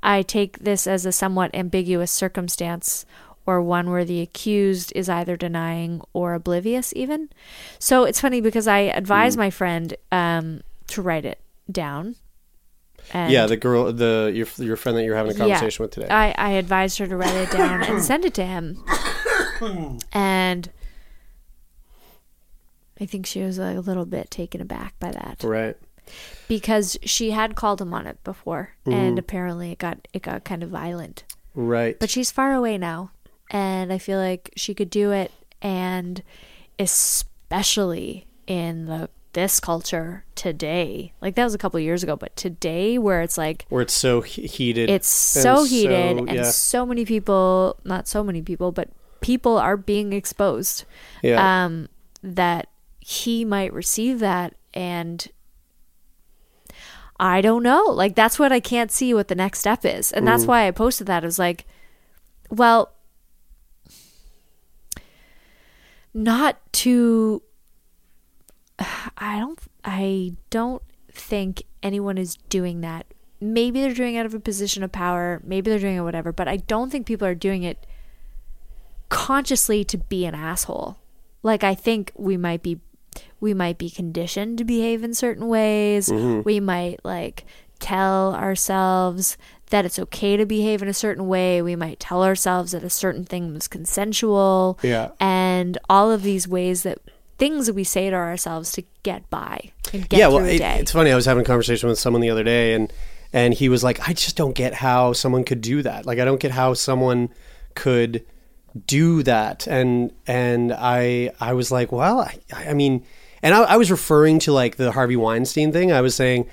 I 0.01 0.21
take 0.21 0.59
this 0.59 0.87
as 0.87 1.05
a 1.05 1.11
somewhat 1.11 1.51
ambiguous 1.53 2.11
circumstance 2.11 3.05
or 3.45 3.61
one 3.61 3.89
where 3.89 4.05
the 4.05 4.21
accused 4.21 4.93
is 4.95 5.09
either 5.09 5.35
denying 5.35 6.01
or 6.13 6.33
oblivious 6.33 6.93
even. 6.95 7.29
So 7.79 8.03
it's 8.03 8.21
funny 8.21 8.41
because 8.41 8.67
I 8.67 8.79
advised 8.79 9.37
my 9.37 9.49
friend 9.49 9.95
um, 10.11 10.61
to 10.87 11.01
write 11.01 11.25
it 11.25 11.39
down. 11.71 12.15
And 13.11 13.31
yeah, 13.31 13.47
the 13.47 13.57
girl, 13.57 13.91
the 13.91 14.31
your 14.35 14.45
your 14.57 14.75
friend 14.75 14.95
that 14.97 15.03
you're 15.03 15.15
having 15.15 15.31
a 15.31 15.35
conversation 15.35 15.83
with 15.83 15.91
today. 15.91 16.09
I, 16.09 16.35
I 16.37 16.51
advised 16.51 16.99
her 16.99 17.07
to 17.07 17.17
write 17.17 17.35
it 17.35 17.49
down 17.49 17.81
and 17.83 18.03
send 18.03 18.23
it 18.25 18.35
to 18.35 18.45
him. 18.45 18.83
and 20.13 20.69
I 22.99 23.05
think 23.05 23.25
she 23.25 23.41
was 23.41 23.57
a 23.59 23.79
little 23.79 24.05
bit 24.05 24.29
taken 24.31 24.61
aback 24.61 24.93
by 24.99 25.11
that 25.11 25.41
right. 25.43 25.75
because 26.47 26.97
she 27.03 27.31
had 27.31 27.55
called 27.55 27.81
him 27.81 27.93
on 27.93 28.05
it 28.07 28.23
before, 28.23 28.71
Mm. 28.85 28.93
and 28.93 29.19
apparently 29.19 29.71
it 29.71 29.77
got 29.79 30.07
it 30.13 30.21
got 30.21 30.43
kind 30.43 30.63
of 30.63 30.69
violent. 30.69 31.23
Right. 31.55 31.97
But 31.99 32.09
she's 32.09 32.31
far 32.31 32.53
away 32.53 32.77
now, 32.77 33.11
and 33.49 33.91
I 33.93 33.97
feel 33.97 34.19
like 34.19 34.51
she 34.55 34.73
could 34.73 34.89
do 34.89 35.11
it, 35.11 35.31
and 35.61 36.21
especially 36.77 38.25
in 38.47 38.85
the 38.85 39.09
this 39.33 39.59
culture 39.59 40.25
today, 40.33 41.13
like 41.21 41.35
that 41.35 41.43
was 41.43 41.53
a 41.53 41.57
couple 41.59 41.79
years 41.79 42.01
ago, 42.01 42.15
but 42.15 42.35
today 42.35 42.97
where 42.97 43.21
it's 43.21 43.37
like 43.37 43.65
Where 43.69 43.83
it's 43.83 43.93
so 43.93 44.21
he- 44.21 44.47
heated. 44.47 44.89
it's 44.89 45.07
so 45.07 45.65
heated 45.65 46.17
and 46.17 46.31
yeah. 46.31 46.43
so 46.49 46.83
many 46.83 47.05
people 47.05 47.77
not 47.85 48.07
so 48.07 48.23
many 48.23 48.41
people 48.41 48.71
but 48.71 48.89
people 49.21 49.55
are 49.59 49.77
being 49.77 50.13
exposed 50.13 50.83
Yeah. 51.21 51.65
um 51.65 51.89
that 52.23 52.69
he 53.11 53.43
might 53.43 53.73
receive 53.73 54.19
that 54.19 54.53
and 54.71 55.29
i 57.19 57.41
don't 57.41 57.63
know 57.63 57.85
like 57.85 58.13
that's 58.13 58.37
what 58.37 58.51
i 58.51 58.59
can't 58.59 58.91
see 58.91 59.15
what 59.15 59.27
the 59.29 59.33
next 59.35 59.57
step 59.59 59.83
is 59.83 60.11
and 60.11 60.23
Mm. 60.23 60.27
that's 60.27 60.45
why 60.45 60.67
i 60.67 60.71
posted 60.71 61.07
that 61.07 61.23
it 61.23 61.25
was 61.25 61.39
like 61.39 61.65
well 62.51 62.93
not 66.13 66.57
to 66.73 67.41
I 69.17 69.39
don't 69.39 69.59
I 69.83 70.33
don't 70.49 70.81
think 71.11 71.63
anyone 71.83 72.17
is 72.17 72.35
doing 72.49 72.81
that. 72.81 73.05
Maybe 73.41 73.81
they're 73.81 73.93
doing 73.93 74.15
it 74.15 74.19
out 74.19 74.25
of 74.25 74.33
a 74.33 74.39
position 74.39 74.83
of 74.83 74.91
power, 74.91 75.41
maybe 75.43 75.69
they're 75.69 75.79
doing 75.79 75.97
it 75.97 76.01
whatever, 76.01 76.31
but 76.31 76.47
I 76.47 76.57
don't 76.57 76.89
think 76.91 77.05
people 77.07 77.27
are 77.27 77.35
doing 77.35 77.63
it 77.63 77.85
consciously 79.09 79.83
to 79.85 79.97
be 79.97 80.25
an 80.25 80.35
asshole. 80.35 80.97
Like 81.43 81.63
I 81.63 81.73
think 81.75 82.11
we 82.15 82.37
might 82.37 82.61
be 82.63 82.79
we 83.39 83.53
might 83.53 83.77
be 83.77 83.89
conditioned 83.89 84.57
to 84.57 84.63
behave 84.63 85.03
in 85.03 85.13
certain 85.13 85.47
ways. 85.47 86.09
Mm-hmm. 86.09 86.41
We 86.43 86.59
might 86.59 86.99
like 87.03 87.45
tell 87.79 88.35
ourselves 88.35 89.37
that 89.69 89.85
it's 89.85 89.99
okay 89.99 90.35
to 90.35 90.45
behave 90.45 90.81
in 90.81 90.87
a 90.87 90.93
certain 90.93 91.27
way. 91.27 91.61
We 91.61 91.75
might 91.75 91.99
tell 91.99 92.23
ourselves 92.23 92.71
that 92.71 92.83
a 92.83 92.89
certain 92.89 93.23
thing 93.23 93.53
was 93.53 93.67
consensual. 93.67 94.79
Yeah. 94.81 95.11
And 95.19 95.77
all 95.89 96.11
of 96.11 96.23
these 96.23 96.47
ways 96.47 96.83
that 96.83 96.99
things 97.37 97.67
that 97.67 97.73
we 97.73 97.83
say 97.83 98.09
to 98.09 98.15
ourselves 98.15 98.71
to 98.73 98.83
get 99.03 99.27
by 99.29 99.71
and 99.93 100.07
get 100.09 100.19
yeah, 100.19 100.27
through 100.27 100.35
well, 100.35 100.45
a 100.45 100.55
it, 100.55 100.61
it's 100.61 100.91
funny. 100.91 101.11
I 101.11 101.15
was 101.15 101.25
having 101.25 101.41
a 101.41 101.45
conversation 101.45 101.89
with 101.89 101.97
someone 101.99 102.21
the 102.21 102.29
other 102.29 102.43
day, 102.43 102.73
and 102.73 102.91
and 103.31 103.53
he 103.53 103.69
was 103.69 103.83
like, 103.83 104.07
"I 104.07 104.13
just 104.13 104.35
don't 104.35 104.53
get 104.53 104.73
how 104.73 105.13
someone 105.13 105.43
could 105.43 105.61
do 105.61 105.81
that. 105.83 106.05
Like, 106.05 106.19
I 106.19 106.25
don't 106.25 106.39
get 106.39 106.51
how 106.51 106.73
someone 106.73 107.29
could 107.75 108.25
do 108.85 109.23
that." 109.23 109.67
And 109.67 110.11
and 110.27 110.73
I 110.73 111.31
I 111.39 111.53
was 111.53 111.71
like, 111.71 111.91
"Well, 111.91 112.19
I, 112.21 112.37
I 112.53 112.73
mean," 112.73 113.05
and 113.41 113.53
I, 113.53 113.63
I 113.63 113.77
was 113.77 113.91
referring 113.91 114.39
to 114.39 114.51
like 114.51 114.77
the 114.77 114.91
Harvey 114.91 115.15
Weinstein 115.15 115.71
thing. 115.71 115.91
I 115.91 116.01
was 116.01 116.15
saying, 116.15 116.47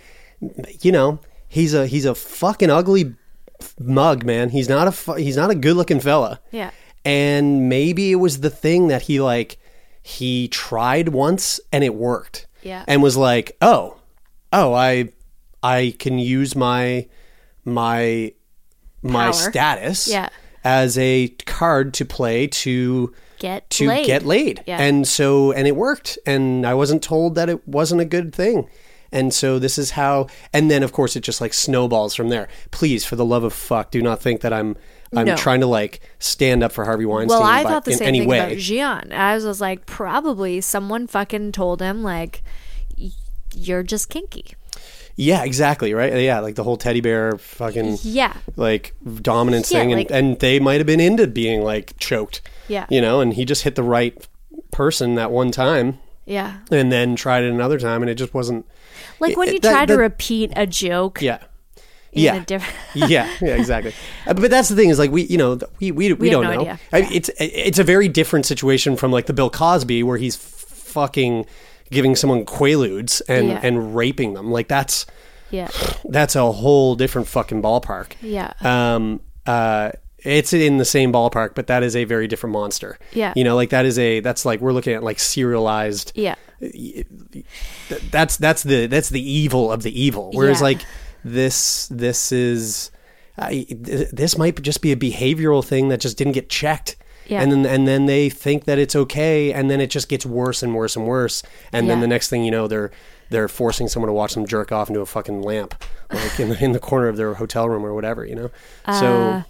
you 0.81 0.93
know, 0.93 1.19
he's 1.49 1.75
a 1.75 1.87
he's 1.87 2.05
a 2.05 2.15
fucking 2.15 2.71
ugly 2.71 3.15
mug, 3.79 4.25
man. 4.25 4.51
He's 4.51 4.69
not 4.69 4.89
a 4.89 4.93
fu- 4.93 5.15
he's 5.15 5.37
not 5.37 5.51
a 5.51 5.55
good 5.55 5.77
looking 5.77 6.01
fella. 6.01 6.41
Yeah. 6.51 6.71
And 7.05 7.69
maybe 7.69 8.11
it 8.13 8.17
was 8.17 8.41
the 8.41 8.51
thing 8.51 8.89
that 8.89 9.03
he 9.03 9.21
like 9.21 9.59
he 10.03 10.49
tried 10.49 11.09
once 11.11 11.61
and 11.73 11.83
it 11.85 11.95
worked. 11.95 12.47
Yeah. 12.63 12.85
And 12.89 13.03
was 13.03 13.17
like, 13.17 13.57
"Oh. 13.61 13.99
Oh, 14.53 14.73
I 14.73 15.11
I 15.63 15.95
can 15.99 16.19
use 16.19 16.55
my 16.55 17.09
my 17.65 18.33
my 19.03 19.25
Power. 19.25 19.33
status 19.33 20.09
Yeah. 20.09 20.29
As 20.67 20.99
a 20.99 21.29
card 21.47 21.95
to 21.95 22.05
play 22.05 22.47
to 22.49 23.15
Get 23.39 23.69
to 23.71 23.87
laid. 23.89 24.07
get 24.07 24.25
laid. 24.25 24.65
Yeah. 24.67 24.81
And 24.81 25.07
so 25.07 25.53
and 25.53 25.69
it 25.69 25.77
worked 25.77 26.19
and 26.27 26.67
I 26.67 26.75
wasn't 26.75 27.03
told 27.03 27.35
that 27.37 27.49
it 27.49 27.67
wasn't 27.69 28.01
a 28.01 28.05
good 28.05 28.35
thing. 28.35 28.69
And 29.13 29.33
so 29.33 29.59
this 29.61 29.79
is 29.79 29.93
how 29.93 30.27
and 30.53 30.71
then 30.71 30.83
of 30.83 30.93
course 30.93 31.15
it 31.17 31.21
just 31.21 31.41
like 31.41 31.55
snowballs 31.55 32.15
from 32.15 32.31
there. 32.31 32.49
Please 32.71 33.05
for 33.05 33.15
the 33.15 33.25
love 33.25 33.45
of 33.45 33.53
fuck 33.53 33.91
do 33.91 34.03
not 34.03 34.21
think 34.21 34.41
that 34.41 34.53
I'm 34.53 34.77
I'm 35.15 35.27
No. 35.27 35.37
trying 35.37 35.61
to 35.61 35.67
like 35.69 36.01
stand 36.19 36.65
up 36.65 36.73
for 36.73 36.85
Harvey 36.85 37.07
Weinstein 37.07 37.39
Well, 37.39 37.47
I 37.49 37.63
by- 37.63 37.71
thought 37.71 37.85
the 37.85 37.93
in 37.93 37.99
same 37.99 38.09
any 38.09 38.19
thing 38.21 38.29
way. 38.29 38.39
about 38.39 38.53
Jian. 38.57 39.13
I 39.13 39.35
was, 39.37 39.45
was 39.45 39.61
like, 39.61 39.87
probably 39.87 40.61
someone 40.61 41.07
fucking 41.07 41.53
told 41.53 41.81
him 41.81 42.03
like, 42.03 42.43
"Y- 42.99 43.11
"You're 43.55 43.85
just 43.85 44.09
kinky." 44.09 44.55
Yeah, 45.17 45.45
exactly. 45.45 45.95
Right. 45.95 46.15
Yeah, 46.21 46.41
like 46.41 46.55
the 46.57 46.63
whole 46.63 46.77
teddy 46.77 47.01
bear 47.01 47.39
fucking 47.39 47.99
Yeah. 48.03 48.35
like 48.57 48.95
dominance 49.23 49.73
Yeah, 49.73 49.79
thing, 49.81 49.93
and, 49.93 50.01
like- 50.01 50.11
and 50.11 50.39
they 50.39 50.61
might 50.61 50.77
have 50.79 50.87
been 50.87 51.01
into 51.01 51.27
being 51.27 51.63
like 51.63 51.99
choked. 51.99 52.43
Yeah. 52.69 52.87
You 52.91 53.01
know, 53.01 53.21
and 53.21 53.33
he 53.33 53.45
just 53.45 53.63
hit 53.63 53.75
the 53.77 53.83
right 53.83 54.15
person 54.71 55.15
that 55.15 55.31
one 55.31 55.51
time, 55.51 55.99
Yeah. 56.27 56.59
and 56.71 56.93
then 56.93 57.17
tried 57.17 57.45
it 57.45 57.51
another 57.51 57.79
time, 57.79 58.03
and 58.03 58.11
it 58.11 58.17
just 58.17 58.35
wasn't. 58.35 58.67
Like 59.21 59.37
when 59.39 59.49
It- 59.49 59.55
you 59.55 59.61
that- 59.61 59.73
try 59.73 59.87
to 59.87 59.95
that- 59.95 59.99
repeat 59.99 60.53
a 60.55 60.67
joke 60.67 61.23
Yeah. 61.23 61.39
in 62.13 62.23
yeah. 62.23 62.35
a 62.37 62.41
different 62.45 62.75
yeah, 63.11 63.29
yeah, 63.41 63.55
exactly. 63.57 63.95
Uh, 64.27 64.35
but 64.35 64.51
that's 64.51 64.69
the 64.69 64.77
thing 64.77 64.91
is 64.91 64.99
like 64.99 65.11
we, 65.11 65.23
you 65.23 65.39
know, 65.39 65.57
th- 65.57 65.71
we 65.81 65.93
we, 65.93 66.13
we, 66.13 66.29
don't 66.29 66.45
no 66.45 66.63
know. 66.63 66.77
I, 66.93 67.09
it's 67.11 67.31
it's 67.39 67.79
a 67.79 67.85
very 67.85 68.09
different 68.09 68.45
situation 68.45 68.97
from 68.97 69.13
like 69.13 69.25
the 69.27 69.33
Bill 69.33 69.49
Cosby 69.49 70.03
where 70.03 70.19
he's 70.19 70.37
fucking 70.37 71.47
giving 71.91 72.17
someone 72.17 72.45
quaaludes 72.45 73.23
and 73.29 73.49
Yeah. 73.49 73.61
and 73.63 73.95
raping 73.97 74.35
them. 74.35 74.51
Like 74.51 74.69
that's 74.69 75.07
Yeah. 75.51 75.69
that's 76.05 76.37
a 76.37 76.51
whole 76.53 76.95
different 76.97 77.29
fucking 77.29 77.63
ballpark. 77.63 78.13
Yeah. 78.21 78.53
Um. 78.61 79.21
Uh. 79.47 79.93
It's 80.25 80.53
in 80.53 80.79
the 80.79 80.85
same 80.85 81.13
ballpark, 81.13 81.55
but 81.55 81.69
that 81.69 81.85
is 81.85 81.95
a 81.95 82.03
very 82.03 82.27
different 82.27 82.53
monster. 82.53 82.99
Yeah. 83.13 83.33
You 83.37 83.45
know, 83.45 83.55
like 83.55 83.71
that 83.71 83.87
is 83.87 83.97
a 83.97 84.19
that's 84.21 84.45
like 84.45 84.61
we're 84.61 84.73
looking 84.73 84.95
at 84.95 85.05
like 85.05 85.21
serialized 85.21 86.11
Yeah. 86.17 86.35
that's 88.11 88.37
that's 88.37 88.63
the 88.63 88.87
that's 88.87 89.09
the 89.11 89.21
evil 89.21 89.71
of 89.71 89.83
the 89.83 90.01
evil. 90.01 90.31
Whereas 90.35 90.59
Yeah. 90.61 90.65
like 90.65 90.81
this 91.25 91.87
this 91.89 92.33
is 92.33 92.91
I 93.39 93.67
th- 93.69 94.11
this 94.13 94.39
might 94.39 94.61
just 94.63 94.81
be 94.81 94.93
a 94.93 94.97
behavioral 94.97 95.65
thing 95.65 95.89
that 95.89 96.01
just 96.01 96.17
didn't 96.17 96.33
get 96.33 96.49
checked. 96.49 96.97
Yeah. 97.29 97.43
And 97.43 97.51
then 97.53 97.67
and 97.67 97.87
then 97.89 98.07
they 98.07 98.29
think 98.31 98.65
that 98.65 98.79
it's 98.79 98.95
okay 98.97 99.53
and 99.53 99.71
then 99.71 99.81
it 99.81 99.91
just 99.91 100.09
gets 100.09 100.25
worse 100.27 100.63
and 100.63 100.75
worse 100.75 100.97
and 100.97 101.07
worse. 101.07 101.43
And 101.73 101.89
then 101.91 102.01
the 102.01 102.07
next 102.07 102.29
thing 102.29 102.45
you 102.45 102.51
know 102.51 102.67
they're 102.69 102.91
they're 103.31 103.49
forcing 103.49 103.89
someone 103.89 104.09
to 104.09 104.13
watch 104.13 104.35
them 104.35 104.47
jerk 104.47 104.71
off 104.71 104.89
into 104.89 105.01
a 105.01 105.07
fucking 105.07 105.43
lamp 105.43 105.75
like 106.13 106.39
in 106.39 106.49
the 106.51 106.65
in 106.65 106.73
the 106.73 106.79
corner 106.79 107.09
of 107.09 107.17
their 107.17 107.35
hotel 107.35 107.69
room 107.69 107.85
or 107.85 107.93
whatever, 107.95 108.25
you 108.25 108.35
know. 108.37 108.51
So 108.87 109.07
Uh, 109.07 109.43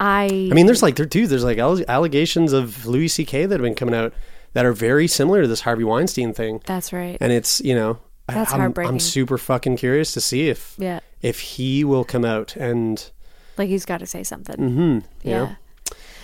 I 0.00 0.26
I 0.50 0.54
mean, 0.54 0.66
there's 0.66 0.82
like 0.82 0.94
there 0.96 1.06
too. 1.06 1.26
There's 1.26 1.42
like 1.44 1.58
allegations 1.58 2.52
of 2.52 2.86
Louis 2.86 3.08
C.K. 3.08 3.46
that 3.46 3.54
have 3.58 3.62
been 3.64 3.74
coming 3.74 3.94
out 3.94 4.12
that 4.52 4.64
are 4.64 4.72
very 4.72 5.08
similar 5.08 5.42
to 5.42 5.48
this 5.48 5.62
Harvey 5.62 5.84
Weinstein 5.84 6.32
thing 6.32 6.60
that's 6.64 6.92
right. 6.92 7.18
and 7.20 7.32
it's 7.32 7.60
you 7.60 7.74
know 7.74 7.98
That's 8.28 8.52
I'm, 8.52 8.60
heartbreaking. 8.60 8.88
I'm 8.94 9.00
super 9.00 9.36
fucking 9.38 9.76
curious 9.76 10.12
to 10.14 10.20
see 10.20 10.48
if 10.48 10.74
Yeah. 10.78 11.00
if 11.20 11.40
he 11.40 11.82
will 11.84 12.04
come 12.04 12.24
out 12.24 12.54
and 12.56 13.10
Like 13.58 13.68
he's 13.68 13.84
got 13.84 13.98
to 13.98 14.06
say 14.06 14.22
something. 14.22 14.56
mm-hmm, 14.56 14.98
Yeah. 15.28 15.36
know 15.38 15.56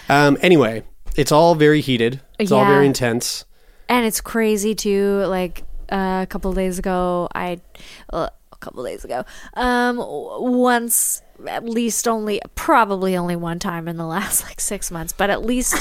um 0.09 0.37
anyway 0.43 0.83
it's 1.17 1.33
all 1.33 1.55
very 1.55 1.81
heated 1.81 2.21
it's 2.39 2.51
all 2.53 2.63
Yeah. 2.63 2.69
very 2.75 2.87
intense 2.87 3.45
And 3.89 4.07
it's 4.07 4.21
crazy 4.21 4.75
too. 4.75 5.25
Like 5.27 5.63
uh, 5.93 6.21
a 6.23 6.27
couple 6.27 6.51
of 6.51 6.57
days 6.57 6.79
ago, 6.79 7.29
I 7.35 7.61
uh, 8.11 8.29
a 8.51 8.57
couple 8.57 8.81
of 8.85 8.91
days 8.91 9.05
ago, 9.05 9.25
um, 9.55 9.97
w- 9.99 10.51
once 10.59 11.21
at 11.47 11.65
least 11.69 12.09
only 12.09 12.41
probably 12.55 13.15
only 13.15 13.37
one 13.37 13.59
time 13.59 13.87
in 13.87 13.99
the 13.99 14.07
last 14.17 14.43
like 14.45 14.59
six 14.61 14.91
months, 14.91 15.13
but 15.13 15.29
at 15.29 15.45
least 15.45 15.77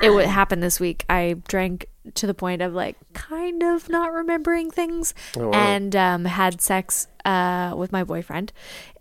it 0.00 0.10
would 0.10 0.26
happen 0.26 0.60
this 0.60 0.78
week. 0.78 1.04
I 1.10 1.34
drank 1.48 1.86
to 2.14 2.26
the 2.28 2.32
point 2.34 2.62
of 2.62 2.72
like 2.74 2.96
kind 3.12 3.62
of 3.64 3.88
not 3.90 4.12
remembering 4.12 4.70
things, 4.70 5.12
Oh, 5.36 5.50
and 5.50 5.96
um, 5.96 6.24
had 6.26 6.60
sex 6.62 7.08
uh, 7.24 7.74
with 7.76 7.90
my 7.90 8.04
boyfriend, 8.04 8.52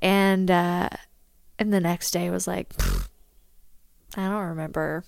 and 0.01 0.49
uh, 0.49 0.89
and 1.59 1.71
the 1.71 1.79
next 1.79 2.09
day 2.11 2.31
was 2.31 2.47
like. 2.47 2.73
"Pfft, 2.75 3.07
I 4.17 4.27
don't 4.27 4.47
remember 4.47 5.03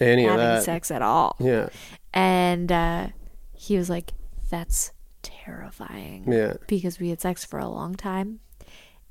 any 0.00 0.24
of 0.26 0.30
having 0.32 0.46
that 0.46 0.62
sex 0.64 0.90
at 0.90 1.02
all 1.02 1.36
yeah 1.40 1.68
and 2.14 2.70
uh, 2.70 3.06
he 3.54 3.76
was 3.78 3.88
like, 3.88 4.12
"That's 4.50 4.92
terrifying." 5.22 6.24
Yeah. 6.30 6.54
because 6.66 7.00
we 7.00 7.08
had 7.10 7.20
sex 7.22 7.44
for 7.44 7.58
a 7.58 7.68
long 7.68 7.94
time, 7.94 8.40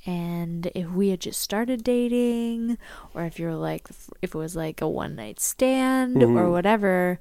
and 0.06 0.68
if 0.76 0.90
we 0.92 1.10
had 1.10 1.20
just 1.22 1.42
started 1.42 1.84
dating, 1.84 2.78
or 3.16 3.24
if 3.26 3.40
you're 3.40 3.56
like, 3.56 3.88
if 4.22 4.36
it 4.36 4.38
was 4.38 4.56
like 4.56 4.82
a 4.82 4.88
one 4.88 5.16
night 5.16 5.40
stand 5.40 6.18
Mm-hmm. 6.18 6.38
or 6.38 6.50
whatever, 6.52 7.20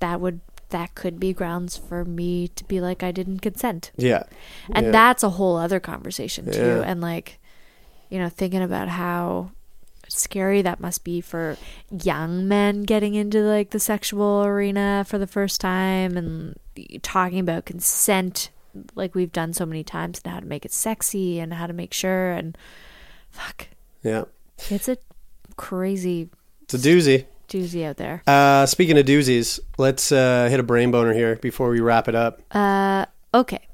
that 0.00 0.20
would 0.20 0.40
that 0.70 0.94
could 0.94 1.20
be 1.20 1.34
grounds 1.34 1.76
for 1.76 2.02
me 2.04 2.48
to 2.48 2.64
be 2.64 2.80
like, 2.80 3.02
I 3.02 3.10
didn't 3.12 3.40
consent, 3.40 3.92
yeah 3.98 4.22
and 4.72 4.86
Yeah. 4.86 4.92
that's 4.92 5.22
a 5.22 5.30
whole 5.30 5.56
other 5.58 5.80
conversation 5.80 6.50
too, 6.50 6.80
Yeah. 6.80 6.82
and 6.86 7.00
like, 7.02 7.38
you 8.08 8.18
know, 8.18 8.30
thinking 8.30 8.62
about 8.62 8.88
how 8.88 9.50
scary 10.18 10.62
that 10.62 10.80
must 10.80 11.04
be 11.04 11.20
for 11.20 11.56
young 11.90 12.46
men 12.46 12.82
getting 12.82 13.14
into 13.14 13.40
like 13.40 13.70
the 13.70 13.80
sexual 13.80 14.44
arena 14.44 15.04
for 15.06 15.18
the 15.18 15.26
first 15.26 15.60
time 15.60 16.16
and 16.16 16.58
talking 17.02 17.38
about 17.38 17.64
consent 17.64 18.50
like 18.94 19.14
we've 19.14 19.32
done 19.32 19.52
so 19.52 19.66
many 19.66 19.84
times 19.84 20.20
and 20.24 20.32
how 20.32 20.40
to 20.40 20.46
make 20.46 20.64
it 20.64 20.72
sexy 20.72 21.38
and 21.38 21.54
how 21.54 21.66
to 21.66 21.72
make 21.72 21.92
sure 21.92 22.32
and 22.32 22.56
fuck. 23.30 23.68
Yeah. 24.02 24.24
It's 24.70 24.88
a 24.88 24.96
crazy 25.56 26.30
it's 26.62 26.74
a 26.74 26.78
doozy. 26.78 27.26
doozy 27.48 27.84
out 27.84 27.96
there. 27.96 28.22
Uh 28.26 28.66
speaking 28.66 28.98
of 28.98 29.04
doozies 29.06 29.60
let's 29.78 30.12
uh 30.12 30.48
hit 30.48 30.60
a 30.60 30.62
brain 30.62 30.90
boner 30.90 31.12
here 31.12 31.36
before 31.36 31.68
we 31.70 31.80
wrap 31.80 32.08
it 32.08 32.14
up. 32.14 32.40
Uh 32.50 33.06
okay. 33.34 33.68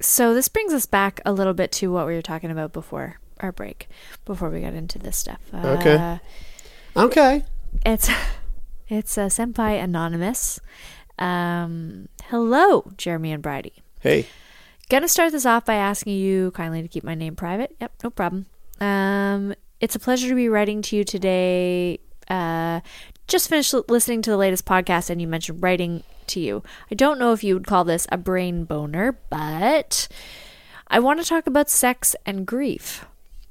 So 0.00 0.34
this 0.34 0.48
brings 0.48 0.72
us 0.72 0.86
back 0.86 1.20
a 1.24 1.32
little 1.32 1.54
bit 1.54 1.70
to 1.72 1.92
what 1.92 2.06
we 2.06 2.14
were 2.14 2.22
talking 2.22 2.50
about 2.50 2.72
before 2.72 3.20
our 3.42 3.52
break 3.52 3.88
before 4.24 4.48
we 4.50 4.60
got 4.60 4.74
into 4.74 4.98
this 4.98 5.16
stuff 5.16 5.40
Okay. 5.54 5.94
uh, 5.96 6.18
okay 6.96 7.44
It's 7.84 8.08
it's 8.88 9.16
a 9.18 9.22
senpai 9.28 9.82
anonymous. 9.82 10.60
Um, 11.18 12.08
hello, 12.24 12.90
Jeremie 12.96 13.32
and 13.32 13.42
Bridie. 13.42 13.82
hey 14.00 14.26
Gonna 14.88 15.08
start 15.08 15.32
this 15.32 15.46
off 15.46 15.64
by 15.64 15.74
asking 15.74 16.14
you 16.14 16.50
kindly 16.50 16.82
to 16.82 16.88
keep 16.88 17.04
my 17.04 17.14
name 17.14 17.34
private. 17.36 17.74
Yep, 17.80 17.92
no 18.04 18.10
problem. 18.10 18.46
Um, 18.80 19.54
it's 19.80 19.94
a 19.94 19.98
pleasure 19.98 20.28
to 20.28 20.34
be 20.34 20.48
writing 20.50 20.82
to 20.82 20.96
you 20.96 21.04
today. 21.04 21.98
Uh, 22.28 22.80
just 23.26 23.48
finished 23.48 23.72
li- 23.72 23.82
listening 23.88 24.20
to 24.22 24.30
the 24.30 24.36
latest 24.36 24.66
podcast, 24.66 25.08
and 25.08 25.20
you 25.20 25.26
mentioned 25.26 25.62
writing 25.62 26.02
to 26.26 26.40
you. 26.40 26.62
I 26.90 26.94
don't 26.94 27.18
know 27.18 27.32
if 27.32 27.42
you 27.42 27.54
would 27.54 27.66
call 27.66 27.84
this 27.84 28.06
a 28.12 28.18
brain 28.18 28.64
boner, 28.64 29.18
but 29.30 30.08
I 30.88 30.98
want 30.98 31.20
to 31.22 31.26
talk 31.26 31.46
about 31.46 31.70
sex 31.70 32.14
and 32.26 32.46
grief. 32.46 33.06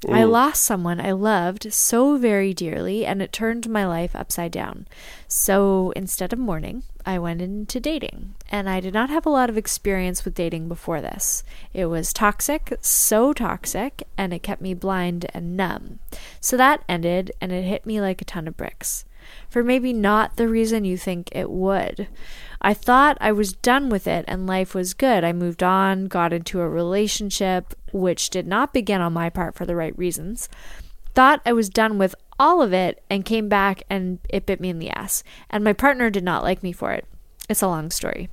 I 0.09 0.23
lost 0.23 0.63
someone 0.63 0.99
I 0.99 1.11
loved 1.11 1.71
so 1.71 2.17
very 2.17 2.53
dearly, 2.53 3.05
and 3.05 3.21
it 3.21 3.31
turned 3.31 3.69
my 3.69 3.85
life 3.85 4.15
upside 4.15 4.51
down. 4.51 4.87
So 5.27 5.93
instead 5.95 6.33
of 6.33 6.39
mourning, 6.39 6.83
I 7.05 7.19
went 7.19 7.41
into 7.41 7.79
dating. 7.79 8.33
And 8.49 8.69
I 8.69 8.79
did 8.79 8.93
not 8.93 9.09
have 9.09 9.25
a 9.25 9.29
lot 9.29 9.49
of 9.49 9.57
experience 9.57 10.25
with 10.25 10.33
dating 10.33 10.67
before 10.67 11.01
this. 11.01 11.43
It 11.73 11.85
was 11.85 12.13
toxic, 12.13 12.73
so 12.81 13.31
toxic, 13.31 14.03
and 14.17 14.33
it 14.33 14.43
kept 14.43 14.61
me 14.61 14.73
blind 14.73 15.27
and 15.33 15.55
numb. 15.55 15.99
So 16.39 16.57
that 16.57 16.83
ended, 16.89 17.31
and 17.39 17.51
it 17.51 17.63
hit 17.63 17.85
me 17.85 18.01
like 18.01 18.21
a 18.21 18.25
ton 18.25 18.47
of 18.47 18.57
bricks. 18.57 19.05
For 19.49 19.63
maybe 19.63 19.93
not 19.93 20.35
the 20.35 20.47
reason 20.47 20.85
you 20.85 20.97
think 20.97 21.29
it 21.31 21.49
would. 21.49 22.07
I 22.61 22.73
thought 22.73 23.17
I 23.19 23.31
was 23.31 23.53
done 23.53 23.89
with 23.89 24.07
it 24.07 24.23
and 24.27 24.45
life 24.45 24.75
was 24.75 24.93
good. 24.93 25.23
I 25.23 25.33
moved 25.33 25.63
on, 25.63 26.05
got 26.05 26.31
into 26.31 26.61
a 26.61 26.69
relationship, 26.69 27.73
which 27.91 28.29
did 28.29 28.45
not 28.45 28.73
begin 28.73 29.01
on 29.01 29.13
my 29.13 29.29
part 29.29 29.55
for 29.55 29.65
the 29.65 29.75
right 29.75 29.97
reasons. 29.97 30.47
Thought 31.15 31.41
I 31.45 31.53
was 31.53 31.69
done 31.69 31.97
with 31.97 32.15
all 32.39 32.61
of 32.61 32.71
it 32.71 33.03
and 33.09 33.25
came 33.25 33.49
back 33.49 33.83
and 33.89 34.19
it 34.29 34.45
bit 34.45 34.61
me 34.61 34.69
in 34.69 34.79
the 34.79 34.91
ass. 34.91 35.23
And 35.49 35.63
my 35.63 35.73
partner 35.73 36.09
did 36.09 36.23
not 36.23 36.43
like 36.43 36.63
me 36.63 36.71
for 36.71 36.91
it. 36.91 37.05
It's 37.49 37.61
a 37.61 37.67
long 37.67 37.91
story. 37.91 38.29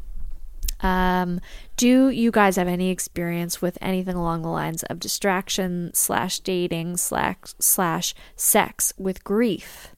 Um, 0.80 1.40
do 1.76 2.09
you 2.09 2.30
guys 2.30 2.57
have 2.57 2.68
any 2.68 2.90
experience 2.90 3.61
with 3.61 3.78
anything 3.80 4.16
along 4.16 4.42
the 4.42 4.49
lines 4.49 4.82
of 4.84 5.01
distraction 5.01 5.90
slash 5.94 6.40
dating 6.40 6.99
slash 6.99 7.55
slash 7.59 8.14
sex 8.36 8.92
with 8.96 9.24
grief? 9.24 9.94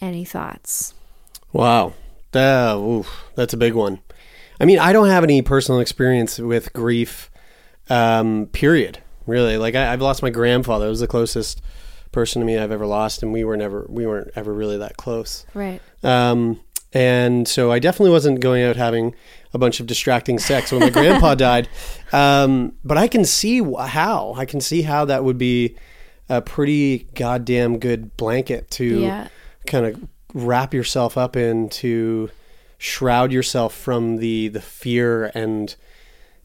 Any 0.00 0.24
thoughts? 0.24 0.94
Wow. 1.52 1.94
That, 2.32 2.74
oof, 2.74 3.24
that's 3.34 3.54
a 3.54 3.56
big 3.56 3.74
one. 3.74 4.00
I 4.60 4.64
mean, 4.64 4.78
I 4.78 4.92
don't 4.92 5.08
have 5.08 5.24
any 5.24 5.42
personal 5.42 5.80
experience 5.80 6.38
with 6.38 6.72
grief, 6.72 7.30
um, 7.88 8.46
period. 8.52 8.98
Really. 9.26 9.56
Like, 9.58 9.74
I, 9.74 9.92
I've 9.92 10.02
lost 10.02 10.22
my 10.22 10.30
grandfather. 10.30 10.86
It 10.86 10.90
was 10.90 11.00
the 11.00 11.06
closest 11.06 11.60
person 12.12 12.40
to 12.40 12.46
me 12.46 12.58
I've 12.58 12.70
ever 12.72 12.86
lost, 12.86 13.22
and 13.22 13.32
we 13.32 13.44
were 13.44 13.56
never, 13.56 13.86
we 13.88 14.06
weren't 14.06 14.30
ever 14.36 14.52
really 14.52 14.78
that 14.78 14.96
close. 14.96 15.44
Right. 15.54 15.80
Um, 16.02 16.60
and 16.92 17.46
so 17.46 17.70
I 17.72 17.78
definitely 17.78 18.12
wasn't 18.12 18.40
going 18.40 18.62
out 18.62 18.76
having 18.76 19.14
a 19.52 19.58
bunch 19.58 19.80
of 19.80 19.86
distracting 19.86 20.38
sex 20.38 20.70
when 20.72 20.80
my 20.80 20.90
grandpa 20.90 21.34
died. 21.50 21.68
Um, 22.12 22.74
but 22.84 22.96
I 22.96 23.08
can 23.08 23.24
see 23.24 23.62
how. 23.62 24.34
I 24.36 24.44
can 24.46 24.60
see 24.60 24.82
how 24.82 25.04
that 25.06 25.24
would 25.24 25.38
be 25.38 25.76
a 26.28 26.40
pretty 26.40 27.06
goddamn 27.14 27.78
good 27.78 28.16
blanket 28.16 28.70
to 28.72 29.00
Yeah. 29.00 29.28
Kind 29.66 29.86
of 29.86 30.08
wrap 30.34 30.74
yourself 30.74 31.16
up 31.16 31.36
in 31.36 31.68
to 31.68 32.30
shroud 32.78 33.32
yourself 33.32 33.74
from 33.74 34.16
the 34.16 34.48
the 34.48 34.60
fear 34.60 35.30
and 35.34 35.76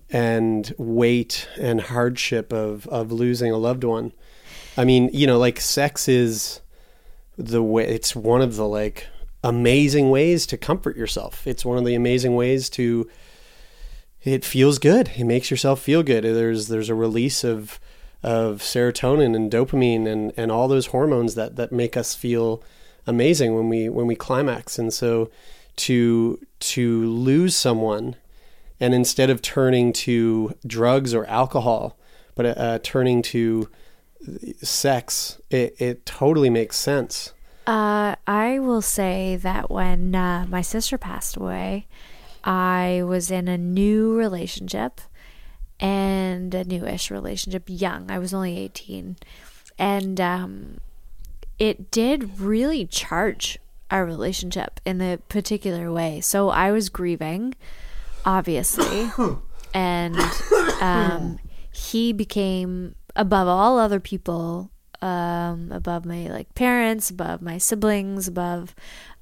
and 0.10 0.74
weight 0.78 1.48
and 1.60 1.82
hardship 1.82 2.52
of 2.52 2.88
of 2.88 3.12
losing 3.12 3.52
a 3.52 3.58
loved 3.58 3.84
one. 3.84 4.12
I 4.78 4.86
mean, 4.86 5.10
you 5.14 5.28
know, 5.28 5.38
like 5.38 5.60
sex 5.60 6.08
is 6.08 6.62
the 7.38 7.64
way 7.64 7.88
it's 7.88 8.16
one 8.16 8.42
of 8.42 8.56
the 8.56 8.68
like 8.68 9.08
amazing 9.44 10.10
ways 10.10 10.46
to 10.48 10.58
comfort 10.58 10.96
yourself. 10.96 11.48
It's 11.48 11.66
one 11.66 11.78
of 11.78 11.86
the 11.86 11.96
amazing 11.96 12.36
ways 12.36 12.70
to 12.72 13.10
it 14.24 14.46
feels 14.46 14.78
good. 14.78 15.12
It 15.16 15.26
makes 15.26 15.50
yourself 15.50 15.82
feel 15.82 16.04
good. 16.04 16.24
There's 16.24 16.68
there's 16.68 16.90
a 16.90 16.96
release 16.96 17.44
of 17.44 17.80
of 18.24 18.60
serotonin 18.60 19.36
and 19.36 19.52
dopamine 19.52 20.08
and, 20.08 20.32
and 20.38 20.52
all 20.52 20.68
those 20.68 20.88
hormones 20.88 21.34
that, 21.36 21.56
that 21.56 21.72
make 21.72 21.98
us 21.98 22.14
feel 22.14 22.64
amazing 23.08 23.56
when 23.56 23.70
we 23.70 23.90
when 23.90 24.08
we 24.08 24.16
climax. 24.16 24.78
And 24.78 24.94
so 24.94 25.30
to 25.78 26.40
to 26.60 27.06
lose 27.10 27.56
someone 27.56 28.16
and 28.80 28.94
instead 28.94 29.30
of 29.30 29.42
turning 29.42 29.94
to 29.94 30.56
drugs 30.66 31.14
or 31.14 31.26
alcohol, 31.26 31.98
but 32.36 32.58
uh, 32.58 32.80
turning 32.82 33.22
to 33.22 33.70
sex, 34.62 35.40
it, 35.50 35.76
it 35.80 36.06
totally 36.06 36.50
makes 36.50 36.78
sense. 36.78 37.34
Uh, 37.68 38.16
I 38.26 38.60
will 38.60 38.82
say 38.82 39.36
that 39.38 39.70
when 39.70 40.16
uh, 40.16 40.46
my 40.50 40.62
sister 40.62 40.98
passed 40.98 41.38
away, 41.38 41.88
I 42.44 43.04
was 43.06 43.30
in 43.30 43.48
a 43.48 43.58
new 43.58 44.18
relationship 44.18 45.00
and 45.80 46.54
a 46.54 46.64
newish 46.64 47.12
relationship, 47.12 47.64
young. 47.68 48.10
I 48.10 48.18
was 48.18 48.34
only 48.34 48.58
18. 48.58 49.18
And 49.78 50.20
um, 50.20 50.78
it 51.62 51.92
did 51.92 52.40
really 52.40 52.88
charge 52.88 53.60
our 53.92 54.04
relationship 54.04 54.80
in 54.84 55.00
a 55.00 55.20
particular 55.30 55.92
way. 55.92 56.20
So 56.20 56.50
I 56.50 56.72
was 56.72 56.90
grieving, 56.90 57.54
obviously. 58.26 59.12
and 59.76 60.18
um, 60.82 61.38
he 61.72 62.14
became, 62.14 62.96
above 63.16 63.48
all 63.48 63.78
other 63.78 64.00
people, 64.00 64.72
um, 65.04 65.72
above 65.72 66.04
my 66.04 66.30
like 66.30 66.52
parents, 66.56 67.12
above 67.12 67.44
my 67.44 67.60
siblings, 67.60 68.28
above 68.28 68.74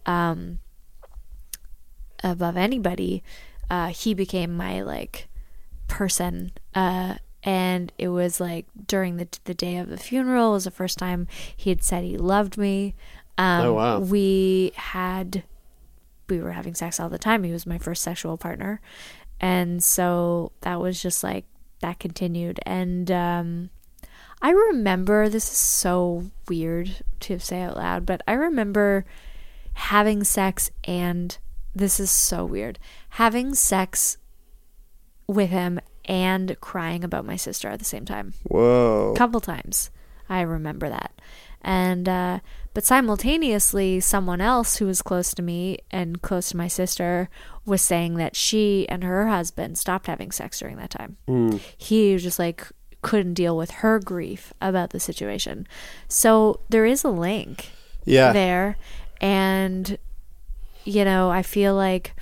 um, 0.05 0.59
above 2.23 2.55
anybody, 2.55 3.21
uh, 3.69 3.87
he 3.87 4.13
became 4.13 4.55
my 4.55 4.81
like 4.81 5.27
person. 5.89 6.53
Uh, 6.73 7.15
and 7.43 7.91
it 7.97 8.09
was 8.09 8.39
like 8.39 8.65
during 8.87 9.17
the 9.17 9.27
the 9.45 9.53
day 9.53 9.77
of 9.77 9.89
the 9.89 9.97
funeral 9.97 10.49
it 10.51 10.53
was 10.53 10.63
the 10.65 10.71
first 10.71 10.97
time 10.97 11.27
he 11.55 11.69
had 11.69 11.83
said 11.83 12.03
he 12.03 12.17
loved 12.17 12.57
me. 12.57 12.95
Um, 13.37 13.65
Oh, 13.65 13.73
wow. 13.73 13.99
We 13.99 14.71
had 14.75 15.43
we 16.27 16.39
were 16.39 16.51
having 16.51 16.75
sex 16.75 16.99
all 16.99 17.09
the 17.09 17.17
time. 17.17 17.43
He 17.43 17.51
was 17.51 17.65
my 17.65 17.77
first 17.77 18.03
sexual 18.03 18.37
partner, 18.37 18.81
and 19.39 19.83
so 19.83 20.51
that 20.61 20.79
was 20.79 21.01
just 21.01 21.23
like 21.23 21.45
that 21.81 21.99
continued. 21.99 22.59
And 22.65 23.09
um, 23.09 23.69
I 24.41 24.51
remember 24.51 25.29
this 25.29 25.45
is 25.49 25.57
so 25.57 26.25
weird 26.47 27.03
to 27.21 27.39
say 27.39 27.61
out 27.61 27.77
loud, 27.77 28.05
but 28.05 28.21
I 28.27 28.33
remember 28.33 29.05
having 29.73 30.23
sex 30.25 30.71
and 30.83 31.37
this 31.73 31.99
is 32.01 32.11
so 32.11 32.43
weird 32.43 32.77
having 33.11 33.55
sex 33.55 34.17
with 35.27 35.49
him 35.49 35.79
and 36.09 36.59
crying 36.59 37.03
about 37.05 37.23
my 37.25 37.35
sister 37.37 37.69
at 37.69 37.79
the 37.79 37.85
same 37.85 38.03
time. 38.03 38.33
Whoa. 38.43 39.13
a 39.13 39.17
couple 39.17 39.39
times. 39.39 39.91
I 40.27 40.41
remember 40.41 40.89
that. 40.89 41.13
And 41.61 42.09
uh, 42.09 42.39
but 42.73 42.83
simultaneously 42.85 43.99
someone 43.99 44.41
else 44.41 44.77
who 44.77 44.85
was 44.87 45.01
close 45.01 45.33
to 45.35 45.41
me 45.41 45.77
and 45.91 46.21
close 46.21 46.49
to 46.49 46.57
my 46.57 46.67
sister 46.67 47.29
was 47.65 47.81
saying 47.81 48.15
that 48.15 48.35
she 48.35 48.87
and 48.89 49.03
her 49.03 49.27
husband 49.27 49.77
stopped 49.77 50.07
having 50.07 50.31
sex 50.31 50.59
during 50.59 50.77
that 50.77 50.89
time. 50.89 51.17
He 51.77 52.13
was 52.13 52.23
just 52.23 52.39
like 52.39 52.65
couldn't 53.01 53.33
deal 53.35 53.55
with 53.55 53.71
her 53.71 53.99
grief 53.99 54.51
about 54.61 54.89
the 54.89 54.99
situation. 54.99 55.67
So 56.07 56.59
there 56.69 56.85
is 56.85 57.03
a 57.03 57.09
link 57.09 57.69
Yeah. 58.05 58.33
there. 58.33 58.77
And 59.21 59.97
you 60.85 61.03
know 61.03 61.29
i 61.29 61.43
feel 61.43 61.75
like 61.75 62.15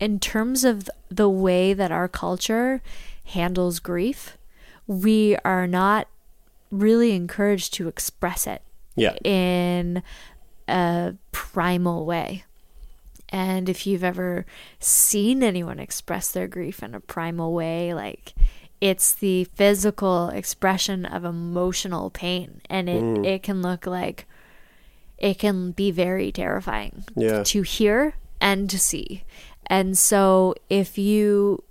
in 0.00 0.18
terms 0.18 0.64
of 0.64 0.88
the 1.08 1.28
way 1.28 1.72
that 1.74 1.92
our 1.92 2.08
culture 2.08 2.82
handles 3.26 3.78
grief 3.78 4.36
we 4.86 5.36
are 5.44 5.66
not 5.68 6.08
really 6.70 7.12
encouraged 7.12 7.74
to 7.74 7.86
express 7.86 8.46
it 8.46 8.62
Yeah. 8.96 9.14
in 9.22 10.02
a 10.66 11.14
primal 11.30 12.04
way 12.06 12.44
and 13.28 13.68
if 13.68 13.86
you've 13.86 14.02
ever 14.02 14.44
seen 14.80 15.42
anyone 15.44 15.78
express 15.78 16.32
their 16.32 16.48
grief 16.48 16.82
in 16.82 16.94
a 16.94 17.00
primal 17.00 17.52
way 17.52 17.94
like 17.94 18.34
it's 18.80 19.12
the 19.12 19.44
physical 19.44 20.28
expression 20.30 21.04
of 21.04 21.24
emotional 21.24 22.08
pain 22.10 22.62
and 22.70 22.88
it, 22.88 23.02
mm. 23.02 23.26
it 23.26 23.42
can 23.42 23.60
look 23.62 23.86
like 23.86 24.26
it 25.18 25.38
can 25.38 25.72
be 25.72 25.90
very 25.90 26.32
terrifying 26.32 27.04
Yeah. 27.14 27.42
to 27.44 27.62
hear 27.62 28.14
and 28.40 28.70
to 28.70 28.78
see. 28.78 29.22
And 29.70 29.96
so 29.96 30.54
if 30.68 30.98
you 30.98 31.64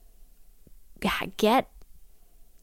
get 1.38 1.68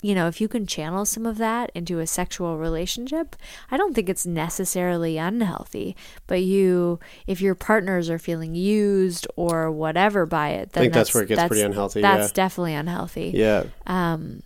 you 0.03 0.15
know, 0.15 0.29
if 0.29 0.41
you 0.41 0.47
can 0.47 0.67
channel 0.67 1.05
some 1.05 1.27
of 1.27 1.39
that 1.39 1.73
into 1.75 1.99
a 1.99 2.07
sexual 2.07 2.59
relationship, 2.59 3.35
I 3.71 3.77
don't 3.77 3.95
think 3.95 4.09
it's 4.09 4.27
necessarily 4.27 5.19
unhealthy. 5.19 5.97
But 6.27 6.43
you, 6.43 7.01
if 7.27 7.41
your 7.41 7.55
partners 7.57 8.09
are 8.11 8.19
feeling 8.19 8.55
used 8.55 9.27
or 9.37 9.71
whatever 9.71 10.25
by 10.25 10.51
it, 10.51 10.73
then 10.73 10.85
think 10.85 10.95
that's 10.95 11.13
where 11.13 11.25
it 11.25 11.29
gets 11.29 11.43
pretty 11.49 11.63
unhealthy, 11.63 12.03
That's 12.03 12.29
yeah. 12.29 12.35
definitely 12.35 12.75
unhealthy. 12.75 13.33
Yeah. 13.35 13.65
Um, 13.87 14.43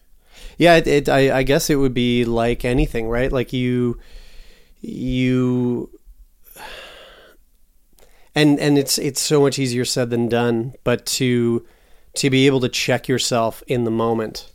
Yeah, 0.56 0.76
it, 0.76 0.86
it 0.86 1.08
I, 1.08 1.38
I 1.38 1.42
guess 1.42 1.68
it 1.68 1.76
would 1.76 1.94
be 1.94 2.24
like 2.24 2.64
anything, 2.64 3.08
right? 3.08 3.30
Like 3.30 3.52
you 3.52 3.98
you 4.80 5.90
and 8.34 8.58
and 8.60 8.78
it's 8.78 8.98
it's 8.98 9.20
so 9.20 9.40
much 9.40 9.58
easier 9.58 9.84
said 9.84 10.10
than 10.10 10.28
done, 10.28 10.74
but 10.84 11.06
to 11.06 11.66
to 12.14 12.30
be 12.30 12.46
able 12.46 12.60
to 12.60 12.68
check 12.68 13.08
yourself 13.08 13.62
in 13.66 13.84
the 13.84 13.90
moment 13.90 14.50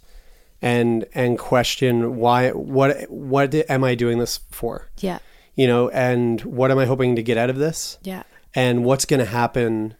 and 0.62 1.06
and 1.14 1.38
question 1.38 2.16
why 2.18 2.50
what 2.52 3.04
what 3.10 3.54
am 3.70 3.84
I 3.84 3.96
doing 3.96 4.20
this 4.20 4.40
for? 4.52 4.90
yeah, 5.00 5.20
You 5.56 5.68
know, 5.68 5.90
and 5.90 6.42
what 6.42 6.72
am 6.72 6.78
I 6.80 6.86
hoping 6.86 7.16
to 7.16 7.24
get 7.24 7.38
out 7.38 7.50
of 7.50 7.58
this? 7.58 7.98
yeah, 8.04 8.24
And 8.54 8.84
what's 8.86 9.06
going 9.06 9.20
to 9.20 9.26
happen 9.26 9.96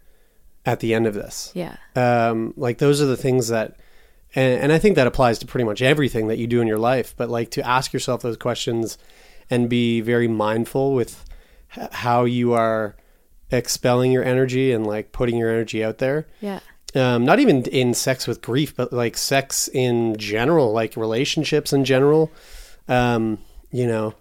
at 0.66 0.80
the 0.80 0.94
end 0.94 1.06
of 1.08 1.14
this? 1.14 1.52
yeah, 1.54 1.76
um, 1.96 2.54
like 2.58 2.78
those 2.80 3.02
are 3.02 3.06
the 3.06 3.18
things 3.18 3.50
that 3.50 3.78
and, 4.36 4.64
and 4.64 4.72
i 4.74 4.80
think 4.80 4.96
that 4.96 5.08
applies 5.08 5.40
to 5.40 5.46
pretty 5.46 5.64
much 5.64 5.82
everything 5.82 6.28
that 6.28 6.38
you 6.38 6.48
do 6.48 6.60
in 6.62 6.68
your 6.68 6.80
life 6.80 7.14
but 7.16 7.30
like 7.30 7.52
to 7.52 7.66
ask 7.66 7.94
yourself 7.94 8.22
those 8.22 8.36
questions 8.38 8.98
and 9.50 9.70
be 9.70 10.02
very 10.02 10.28
mindful 10.28 10.94
with 10.94 11.24
how 11.92 12.26
you 12.26 12.52
are 12.54 12.96
expelling 13.58 14.12
your 14.12 14.24
energy 14.24 14.72
and 14.72 14.86
like 14.86 15.12
putting 15.12 15.38
your 15.38 15.50
energy 15.50 15.84
out 15.84 15.98
there. 15.98 16.28
Yeah, 16.42 16.60
um, 16.94 17.26
not 17.26 17.40
even 17.40 17.64
in 17.64 17.94
sex 17.94 18.28
with 18.28 18.42
grief 18.42 18.76
but 18.76 18.94
like 18.94 19.18
sex 19.18 19.68
in 19.68 20.16
general 20.18 20.72
like 20.72 20.96
relationships 20.96 21.74
in 21.74 21.86
general. 21.86 22.32
Um, 22.88 23.40
you 23.72 23.88
know 23.88 24.14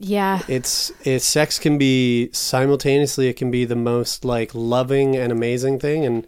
yeah. 0.00 0.42
it's 0.48 0.90
it's 1.04 1.24
sex 1.24 1.58
can 1.58 1.76
be 1.76 2.30
simultaneously 2.32 3.28
it 3.28 3.34
can 3.34 3.50
be 3.50 3.64
the 3.66 3.76
most 3.76 4.24
like 4.24 4.54
loving 4.54 5.14
and 5.14 5.30
amazing 5.30 5.78
thing 5.78 6.04
and 6.06 6.26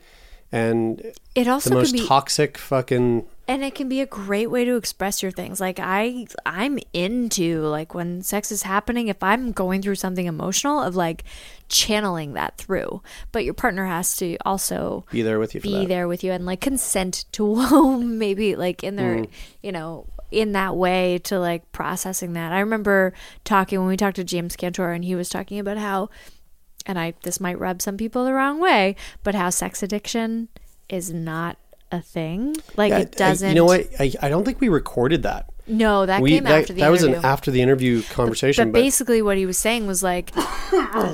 and 0.52 1.12
It 1.34 1.48
also 1.48 1.70
the 1.70 1.76
most 1.76 1.92
be 1.92 2.06
toxic 2.06 2.58
fucking 2.58 3.26
and 3.53 3.62
it 3.62 3.74
can 3.74 3.88
be 3.88 4.00
a 4.00 4.07
great 4.07 4.50
way 4.50 4.64
to 4.64 4.76
express 4.76 5.22
your 5.22 5.30
things. 5.30 5.61
Like 5.61 5.78
i 5.78 6.26
i'm 6.46 6.78
into 6.92 7.61
like 7.62 7.94
when 7.94 8.22
sex 8.22 8.50
is 8.50 8.62
happening 8.62 9.09
if 9.09 9.22
i'm 9.22 9.53
going 9.53 9.82
through 9.82 9.96
something 9.96 10.26
emotional 10.26 10.82
of 10.82 10.96
like 10.96 11.24
channeling 11.68 12.32
that 12.32 12.57
through. 12.57 13.03
But 13.30 13.44
your 13.44 13.55
partner 13.55 13.86
has 13.86 14.16
to 14.16 14.36
also 14.44 15.05
be 15.11 15.22
there 15.22 15.38
with 15.38 15.55
you 15.55 15.61
be 15.61 15.86
there 15.86 16.09
with 16.09 16.24
you 16.24 16.32
and 16.32 16.46
like 16.46 16.61
consent 16.61 17.26
to 17.32 17.98
maybe 18.03 18.57
like 18.57 18.82
in 18.82 18.96
their 18.96 19.16
Mm. 19.16 19.28
you 19.62 19.72
know 19.72 20.07
in 20.30 20.53
that 20.53 20.74
way 20.74 21.18
to 21.24 21.38
like 21.38 21.70
processing 21.72 22.32
that. 22.32 22.53
I 22.53 22.61
remember 22.61 23.12
talking 23.44 23.78
when 23.78 23.88
we 23.88 23.96
talked 23.98 24.16
to 24.16 24.24
james 24.24 24.57
cantor 24.57 24.92
and 24.92 25.05
he 25.05 25.14
was 25.14 25.28
talking 25.28 25.59
about 25.59 25.76
how 25.76 26.09
and 26.86 26.98
i 26.98 27.12
this 27.22 27.38
might 27.38 27.59
rub 27.59 27.82
some 27.82 27.96
people 27.98 28.24
the 28.24 28.32
wrong 28.32 28.59
way 28.59 28.96
but 29.22 29.34
how 29.34 29.50
sex 29.50 29.82
addiction 29.82 30.48
is 30.88 31.12
not 31.12 31.59
a 31.93 32.01
thing 32.01 32.57
like 32.76 32.90
Yeah, 32.90 32.99
it 33.01 33.12
doesn't 33.12 33.49
you 33.51 33.55
know 33.55 33.64
what? 33.66 33.86
I, 34.01 34.12
I 34.22 34.28
don't 34.28 34.45
think 34.45 34.61
we 34.61 34.68
recorded 34.68 35.22
that. 35.24 35.51
no 35.68 36.07
that 36.07 36.20
we 36.22 36.30
came 36.30 36.45
that, 36.45 36.62
after 36.62 36.72
the 36.72 36.80
that 36.80 36.90
was 36.90 37.03
an 37.03 37.14
after 37.16 37.51
the 37.51 37.61
interview 37.62 38.03
conversation. 38.11 38.68
but 38.72 38.78
But, 38.78 38.82
basically, 38.82 39.22
what 39.22 39.36
he 39.36 39.47
was 39.47 39.59
saying 39.59 39.86
was 39.86 40.03
like, 40.03 40.32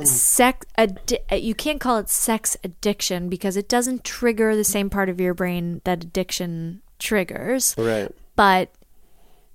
sex. 0.04 0.64
Addi- 0.78 1.42
you 1.42 1.54
can't 1.54 1.80
call 1.80 1.98
it 1.98 2.08
sex 2.08 2.56
addiction 2.64 3.28
because 3.28 3.56
it 3.56 3.68
doesn't 3.68 4.04
trigger 4.04 4.54
the 4.56 4.64
same 4.64 4.88
part 4.88 5.08
of 5.08 5.20
your 5.20 5.34
brain 5.34 5.80
that 5.84 6.04
addiction 6.04 6.80
triggers. 6.98 7.74
right, 7.76 8.10
But, 8.36 8.70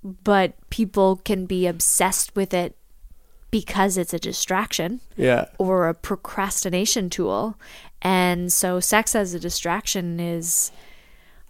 but 0.02 0.54
people 0.70 1.16
can 1.16 1.46
be 1.46 1.66
obsessed 1.66 2.36
with 2.36 2.54
it 2.54 2.76
because 3.50 3.96
it's 3.96 4.12
a 4.12 4.18
distraction 4.18 5.00
yeah, 5.16 5.46
or 5.58 5.88
a 5.88 5.94
procrastination 5.94 7.08
tool. 7.08 7.56
And 8.02 8.52
so 8.52 8.80
sex 8.80 9.14
as 9.14 9.32
a 9.32 9.40
distraction 9.40 10.18
is 10.20 10.70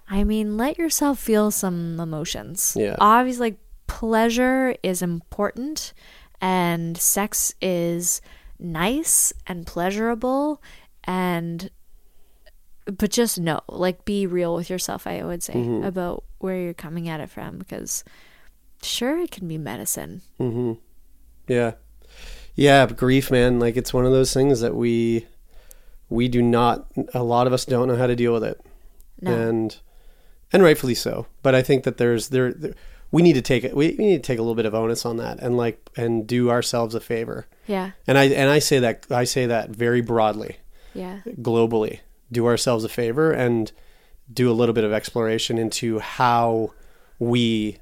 I 0.08 0.24
mean, 0.24 0.56
let 0.56 0.78
yourself 0.78 1.18
feel 1.18 1.50
some 1.50 1.98
emotions. 1.98 2.74
Yeah. 2.78 2.96
Obviously 3.00 3.50
like 3.50 3.58
pleasure 3.86 4.76
is 4.82 5.02
important 5.02 5.92
and 6.40 6.96
sex 6.96 7.54
is 7.60 8.20
nice 8.58 9.32
and 9.46 9.66
pleasurable 9.66 10.62
and 11.04 11.70
but 12.86 13.10
just 13.10 13.40
know, 13.40 13.60
like, 13.66 14.04
be 14.04 14.26
real 14.26 14.54
with 14.54 14.68
yourself. 14.68 15.06
I 15.06 15.22
would 15.24 15.42
say 15.42 15.54
Mm-hmm. 15.54 15.84
about 15.84 16.24
where 16.38 16.58
you're 16.58 16.74
coming 16.74 17.08
at 17.08 17.18
it 17.18 17.30
from, 17.30 17.56
because 17.56 18.04
sure, 18.82 19.18
it 19.20 19.30
can 19.30 19.48
be 19.48 19.56
medicine. 19.56 20.20
Yeah. 21.48 21.72
Yeah, 22.54 22.84
but 22.84 22.98
grief, 22.98 23.30
man, 23.30 23.58
like 23.58 23.78
it's 23.78 23.94
one 23.94 24.04
of 24.04 24.12
those 24.12 24.34
things 24.34 24.60
that 24.60 24.74
we 24.74 25.26
we 26.10 26.28
do 26.28 26.42
not 26.42 26.86
a 27.14 27.22
lot 27.22 27.46
of 27.46 27.54
us 27.54 27.64
don't 27.64 27.88
know 27.88 27.96
how 27.96 28.06
to 28.06 28.14
deal 28.14 28.34
with 28.34 28.44
it. 28.44 28.60
No. 29.22 29.32
And 29.32 29.76
and 30.52 30.62
rightfully 30.62 30.94
so. 30.94 31.26
But 31.42 31.54
I 31.54 31.62
think 31.62 31.84
that 31.84 31.98
there's 31.98 32.28
there, 32.28 32.52
there 32.52 32.74
we 33.10 33.22
need 33.22 33.34
to 33.34 33.42
take 33.42 33.64
it 33.64 33.76
we, 33.76 33.94
we 33.98 34.06
need 34.06 34.22
to 34.22 34.26
take 34.26 34.38
a 34.38 34.42
little 34.42 34.54
bit 34.54 34.66
of 34.66 34.74
onus 34.74 35.06
on 35.06 35.16
that 35.18 35.38
and 35.40 35.56
like 35.56 35.90
and 35.96 36.26
do 36.26 36.50
ourselves 36.50 36.94
a 36.94 37.00
favor. 37.00 37.46
Yeah, 37.66 37.92
And 38.06 38.18
I 38.18 38.24
and 38.24 38.50
I 38.50 38.58
say 38.58 38.78
that 38.80 39.06
I 39.10 39.24
say 39.24 39.46
that 39.46 39.70
very 39.70 40.00
broadly, 40.00 40.56
yeah, 40.94 41.20
globally. 41.40 42.00
Do 42.32 42.46
ourselves 42.46 42.84
a 42.84 42.88
favor 42.88 43.30
and 43.32 43.70
do 44.32 44.50
a 44.50 44.54
little 44.54 44.72
bit 44.72 44.84
of 44.84 44.92
exploration 44.92 45.58
into 45.58 45.98
how 45.98 46.72
we 47.18 47.78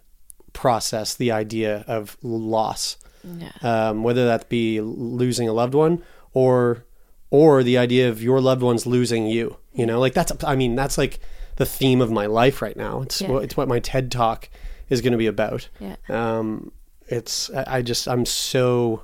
process 0.52 1.14
the 1.14 1.30
idea 1.32 1.84
of 1.86 2.18
loss 2.22 2.96
yeah. 3.24 3.52
um, 3.62 4.02
whether 4.02 4.26
that 4.26 4.48
be 4.48 4.80
losing 4.80 5.48
a 5.48 5.52
loved 5.52 5.74
one 5.74 6.02
or 6.32 6.84
or 7.30 7.62
the 7.62 7.78
idea 7.78 8.10
of 8.10 8.22
your 8.22 8.40
loved 8.40 8.62
ones 8.62 8.86
losing 8.86 9.26
you. 9.26 9.56
You 9.72 9.86
know, 9.86 10.00
like 10.00 10.14
that's 10.14 10.32
I 10.44 10.56
mean 10.56 10.74
that's 10.74 10.98
like 10.98 11.20
the 11.56 11.66
theme 11.66 12.00
of 12.00 12.10
my 12.10 12.26
life 12.26 12.62
right 12.62 12.76
now. 12.76 13.02
It's 13.02 13.20
Yeah. 13.20 13.30
what 13.30 13.44
it's 13.44 13.56
what 13.56 13.68
my 13.68 13.78
TED 13.80 14.10
talk 14.10 14.48
is 14.88 15.00
going 15.00 15.12
to 15.12 15.18
be 15.18 15.26
about. 15.26 15.68
Yeah. 15.80 15.96
Um, 16.08 16.72
it's 17.08 17.50
I 17.50 17.78
I 17.78 17.82
just 17.82 18.08
I'm 18.08 18.24
so 18.26 19.02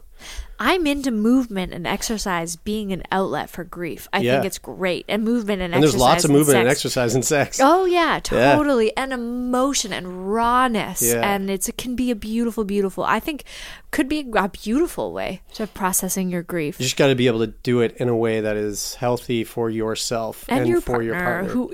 I'm 0.60 0.86
into 0.86 1.10
movement 1.10 1.72
and 1.72 1.86
exercise 1.86 2.56
being 2.56 2.92
an 2.92 3.02
outlet 3.12 3.48
for 3.48 3.62
grief. 3.64 4.08
I 4.12 4.20
Yeah. 4.20 4.32
think 4.34 4.46
it's 4.46 4.58
great, 4.58 5.04
and 5.08 5.22
movement 5.24 5.62
and, 5.62 5.72
and 5.74 5.82
there's 5.82 5.94
lots 5.96 6.24
of 6.24 6.30
movement 6.30 6.58
and 6.58 6.68
sex. 6.68 6.78
exercise 6.78 7.14
and 7.14 7.24
sex. 7.24 7.60
Oh 7.62 7.84
yeah, 7.84 8.14
Yeah. 8.30 8.54
totally. 8.56 8.96
And 8.96 9.12
emotion 9.12 9.92
and 9.92 10.32
rawness. 10.32 11.02
Yeah. 11.02 11.20
And 11.22 11.48
it's 11.48 11.68
it 11.68 11.76
can 11.78 11.94
be 11.94 12.10
a 12.10 12.16
beautiful, 12.16 12.64
beautiful 12.64 13.04
I 13.04 13.20
think 13.20 13.44
could 13.90 14.08
be 14.08 14.26
a 14.36 14.48
beautiful 14.48 15.12
way 15.12 15.42
to 15.54 15.66
processing 15.66 16.28
your 16.28 16.42
grief. 16.42 16.78
You 16.80 16.84
just 16.84 16.96
got 16.96 17.06
to 17.08 17.14
be 17.14 17.26
able 17.26 17.40
to 17.40 17.46
do 17.62 17.80
it 17.80 17.96
in 17.98 18.08
a 18.08 18.16
way 18.16 18.40
that 18.40 18.56
is 18.56 18.96
healthy 18.96 19.44
for 19.44 19.70
yourself 19.70 20.44
And, 20.48 20.60
and, 20.60 20.68
your 20.68 20.80
for 20.80 20.92
partner, 20.92 21.04
your 21.06 21.14
partner. 21.14 21.50
who- 21.50 21.68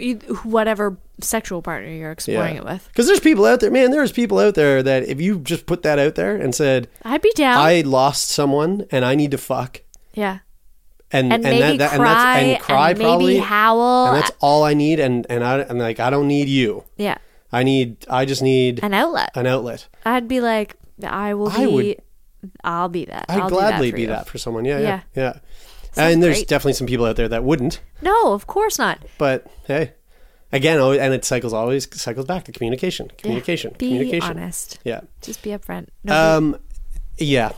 whatever 0.49 0.99
sexual 1.21 1.63
partner 1.63 1.91
you're 1.91 2.11
exploring 2.13 2.57
it 2.57 2.65
with. 2.65 2.87
Because 2.89 3.07
there's 3.07 3.21
people 3.21 3.45
out 3.47 3.61
there, 3.61 3.71
man. 3.71 3.91
There's 3.91 4.13
people 4.13 4.39
out 4.39 4.55
there 4.55 4.83
that 4.83 5.05
if 5.09 5.21
you 5.21 5.39
just 5.41 5.67
put 5.67 5.83
that 5.83 5.99
out 5.99 6.15
there 6.17 6.37
and 6.37 6.55
said, 6.55 6.89
I'd 7.03 7.23
be 7.23 7.33
down. 7.35 7.57
"I 7.59 7.81
lost 7.83 8.29
someone 8.31 8.87
and 8.91 9.05
I 9.05 9.15
need 9.15 9.31
to 9.33 9.39
fuck," 9.39 9.83
yeah. 10.13 10.39
and 11.13 11.33
And, 11.33 11.43
maybe 11.43 11.79
that, 11.79 11.91
that, 11.91 11.97
cry 11.99 12.39
and, 12.39 12.51
that's, 12.51 12.57
and 12.59 12.63
cry 12.63 12.91
and 12.91 13.01
probably, 13.01 13.39
howl. 13.39 14.09
and 14.09 14.17
that's 14.23 14.33
all 14.41 14.65
I 14.65 14.75
need. 14.75 14.99
And 15.01 15.27
and 15.31 15.45
I 15.45 15.59
and 15.61 15.79
like 15.79 16.01
I 16.01 16.11
don't 16.11 16.29
need 16.29 16.49
you. 16.49 16.85
yeah. 16.97 17.19
I 17.53 17.63
need. 17.63 18.05
I 18.11 18.25
just 18.25 18.43
need 18.43 18.81
An 18.83 18.93
outlet. 18.95 19.31
an 19.37 19.47
outlet. 19.47 19.87
I'd 20.05 20.27
be 20.27 20.41
like, 20.41 20.75
I 21.07 21.35
will 21.35 21.51
be. 21.51 21.57
I 21.57 21.67
would- 21.69 21.97
I'll 22.65 22.89
be 22.89 23.05
that. 23.07 23.27
I'd 23.29 23.41
I'll 23.43 23.49
gladly 23.49 23.91
that 23.91 23.97
be 23.97 24.03
you. 24.03 24.09
that 24.09 24.29
for 24.29 24.37
someone. 24.39 24.65
Yeah, 24.65 24.79
yeah, 24.81 25.01
Yeah. 25.15 25.23
yeah. 25.23 25.39
And 25.97 26.21
there's 26.23 26.39
great. 26.39 26.49
definitely 26.49 26.73
some 26.75 26.87
people 26.89 27.07
out 27.07 27.15
there 27.17 27.29
that 27.29 27.45
wouldn't. 27.45 27.81
No, 28.03 28.33
of 28.33 28.47
course 28.49 28.77
not. 28.79 28.99
But 29.17 29.47
hey, 29.67 29.93
again, 30.55 30.81
and 30.81 31.13
it 31.13 31.25
cycles 31.25 31.53
always 31.53 31.87
cycles 32.01 32.25
back 32.25 32.45
to 32.45 32.53
communication, 32.53 33.11
communication, 33.19 33.75
Be 33.77 33.89
communication. 33.89 34.39
honest. 34.39 34.79
Yeah. 34.85 35.03
Just 35.21 35.43
be 35.43 35.51
upfront. 35.51 35.89
No, 36.03 36.37
Um. 36.37 36.57
Yeah. 37.19 37.53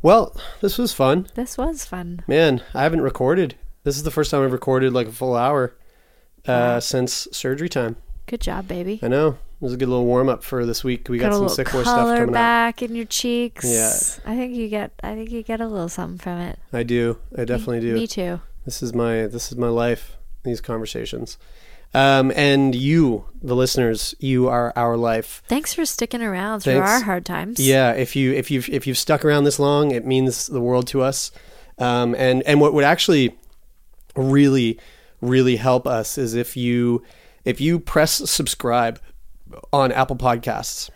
Well, 0.00 0.36
this 0.60 0.78
was 0.78 0.92
fun. 0.92 1.26
this 1.34 1.58
was 1.58 1.84
fun. 1.84 2.20
Man, 2.28 2.62
I 2.72 2.84
haven't 2.84 3.00
recorded. 3.00 3.56
This 3.82 3.96
is 3.96 4.04
the 4.04 4.10
first 4.12 4.30
time 4.30 4.44
I've 4.44 4.52
recorded 4.52 4.92
like 4.92 5.08
a 5.08 5.12
full 5.12 5.34
hour 5.34 5.74
uh, 6.46 6.78
since 6.78 7.26
surgery 7.32 7.68
time. 7.68 7.96
Good 8.26 8.40
job, 8.40 8.68
baby. 8.68 9.00
I 9.02 9.08
know. 9.08 9.28
It 9.60 9.64
was 9.64 9.72
a 9.72 9.76
good 9.76 9.88
little 9.88 10.04
warm 10.04 10.28
up 10.28 10.44
for 10.44 10.64
this 10.64 10.84
week. 10.84 11.08
We 11.08 11.18
got, 11.18 11.32
got 11.32 11.38
some 11.38 11.48
sick 11.48 11.72
boy 11.72 11.82
stuff 11.82 12.06
coming 12.06 12.28
up. 12.28 12.32
back 12.32 12.80
in 12.80 12.94
your 12.94 13.06
cheeks. 13.06 13.64
Yeah. 13.64 14.30
I 14.30 14.36
think 14.36 14.54
you 14.54 14.68
get. 14.68 14.92
I 15.02 15.14
think 15.16 15.30
you 15.30 15.42
get 15.42 15.60
a 15.60 15.66
little 15.66 15.88
something 15.88 16.18
from 16.18 16.38
it. 16.38 16.60
I 16.72 16.84
do. 16.84 17.18
I 17.36 17.44
definitely 17.44 17.80
do. 17.80 17.94
Me 17.94 18.06
too. 18.06 18.40
This 18.64 18.82
is 18.84 18.94
my 18.94 19.26
this 19.26 19.50
is 19.50 19.58
my 19.58 19.68
life. 19.68 20.16
These 20.44 20.60
conversations. 20.60 21.38
Um, 21.94 22.32
and 22.36 22.74
you, 22.74 23.24
the 23.42 23.56
listeners, 23.56 24.14
you 24.18 24.48
are 24.48 24.72
our 24.76 24.96
life. 24.96 25.42
Thanks 25.48 25.72
for 25.72 25.86
sticking 25.86 26.22
around 26.22 26.60
through 26.60 26.74
Thanks. 26.74 26.90
our 26.90 27.00
hard 27.00 27.24
times. 27.24 27.58
Yeah, 27.58 27.92
if 27.92 28.14
you 28.14 28.32
if 28.32 28.50
you 28.50 28.62
if 28.68 28.86
you've 28.86 28.98
stuck 28.98 29.24
around 29.24 29.44
this 29.44 29.58
long, 29.58 29.90
it 29.90 30.04
means 30.04 30.46
the 30.46 30.60
world 30.60 30.86
to 30.88 31.02
us. 31.02 31.30
Um, 31.78 32.14
and 32.16 32.42
and 32.42 32.60
what 32.60 32.74
would 32.74 32.84
actually 32.84 33.38
really 34.14 34.78
really 35.20 35.56
help 35.56 35.86
us 35.86 36.18
is 36.18 36.34
if 36.34 36.56
you 36.56 37.02
if 37.44 37.60
you 37.60 37.78
press 37.78 38.30
subscribe 38.30 39.00
on 39.72 39.92
Apple 39.92 40.16
Podcasts. 40.16 40.90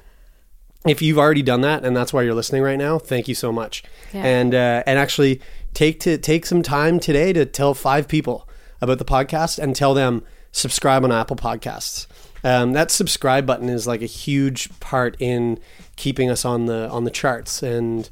If 0.85 1.01
you've 1.01 1.19
already 1.19 1.43
done 1.43 1.61
that 1.61 1.85
and 1.85 1.97
that's 1.97 2.13
why 2.13 2.23
you're 2.23 2.35
listening 2.35 2.63
right 2.63 2.77
now, 2.79 2.99
thank 2.99 3.29
you 3.29 3.37
so 3.37 3.53
much. 3.53 3.85
Yeah. 4.13 4.25
And 4.25 4.55
uh, 4.55 4.83
and 4.85 4.99
actually 4.99 5.41
take 5.75 6.01
to 6.01 6.19
take 6.19 6.45
some 6.45 6.63
time 6.63 6.99
today 6.99 7.33
to 7.33 7.47
tell 7.47 7.73
five 7.73 8.09
people 8.09 8.49
about 8.81 8.99
the 8.99 9.05
podcast 9.05 9.61
and 9.61 9.77
tell 9.77 9.95
them 9.95 10.25
subscribe 10.53 11.05
on 11.05 11.11
Apple 11.13 11.37
Podcasts. 11.37 12.07
Um, 12.45 12.73
that 12.73 12.91
subscribe 12.91 13.47
button 13.47 13.69
is 13.69 13.87
like 13.87 14.03
a 14.03 14.07
huge 14.07 14.69
part 14.81 15.17
in 15.21 15.59
keeping 15.97 16.31
us 16.31 16.45
on 16.45 16.67
the 16.67 16.89
on 16.89 17.05
the 17.05 17.11
charts 17.11 17.63
and 17.63 18.09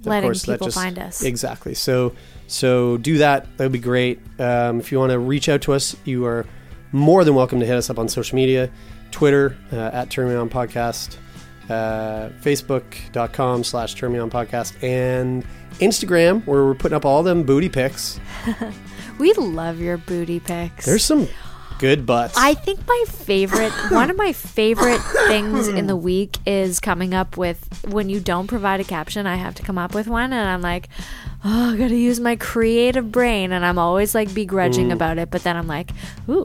of 0.00 0.06
Letting 0.06 0.28
course, 0.28 0.46
people 0.46 0.70
find 0.70 0.98
us. 0.98 1.22
exactly. 1.22 1.74
So 1.74 2.14
so 2.46 2.96
do 2.96 3.18
that. 3.18 3.46
That 3.56 3.64
would 3.64 3.72
be 3.72 3.78
great. 3.78 4.18
Um, 4.38 4.80
if 4.80 4.90
you 4.92 4.98
want 4.98 5.12
to 5.12 5.18
reach 5.18 5.48
out 5.48 5.62
to 5.62 5.72
us, 5.72 5.94
you 6.04 6.24
are 6.26 6.46
more 6.92 7.22
than 7.24 7.34
welcome 7.34 7.60
to 7.60 7.66
hit 7.66 7.76
us 7.76 7.90
up 7.90 7.98
on 7.98 8.08
social 8.08 8.36
media, 8.36 8.70
Twitter 9.10 9.56
uh, 9.72 9.76
at 9.92 10.10
Turn 10.10 10.28
Me 10.28 10.34
On 10.34 10.48
Podcast, 10.50 11.16
uh, 11.68 12.30
Facebook.com 12.40 13.62
slash 13.64 13.94
Turn 13.94 14.12
Me 14.12 14.18
On 14.18 14.30
Podcast, 14.30 14.82
and 14.82 15.44
Instagram 15.78 16.44
where 16.46 16.64
we're 16.64 16.74
putting 16.74 16.96
up 16.96 17.04
all 17.04 17.22
them 17.22 17.44
booty 17.44 17.68
pics. 17.68 18.18
We 19.20 19.34
love 19.34 19.80
your 19.80 19.98
booty 19.98 20.40
pics. 20.40 20.86
There's 20.86 21.04
some 21.04 21.28
good 21.80 22.04
butts. 22.04 22.34
I 22.36 22.52
think 22.52 22.86
my 22.86 23.04
favorite, 23.08 23.70
one 23.88 24.10
of 24.10 24.16
my 24.16 24.34
favorite 24.34 25.00
things 25.26 25.66
in 25.66 25.86
the 25.86 25.96
week 25.96 26.36
is 26.46 26.78
coming 26.78 27.14
up 27.14 27.38
with 27.38 27.66
when 27.88 28.10
you 28.10 28.20
don't 28.20 28.46
provide 28.46 28.80
a 28.80 28.84
caption, 28.84 29.26
I 29.26 29.36
have 29.36 29.54
to 29.56 29.62
come 29.62 29.78
up 29.78 29.94
with 29.94 30.06
one, 30.06 30.32
and 30.34 30.48
I'm 30.48 30.60
like, 30.60 30.90
oh, 31.42 31.72
I 31.72 31.76
gotta 31.78 31.96
use 31.96 32.20
my 32.20 32.36
creative 32.36 33.10
brain, 33.10 33.50
and 33.50 33.64
I'm 33.64 33.78
always 33.78 34.14
like 34.14 34.32
begrudging 34.34 34.92
about 34.92 35.16
it, 35.16 35.30
but 35.30 35.42
then 35.42 35.56
I'm 35.56 35.66
like, 35.66 35.90
ooh, 36.28 36.44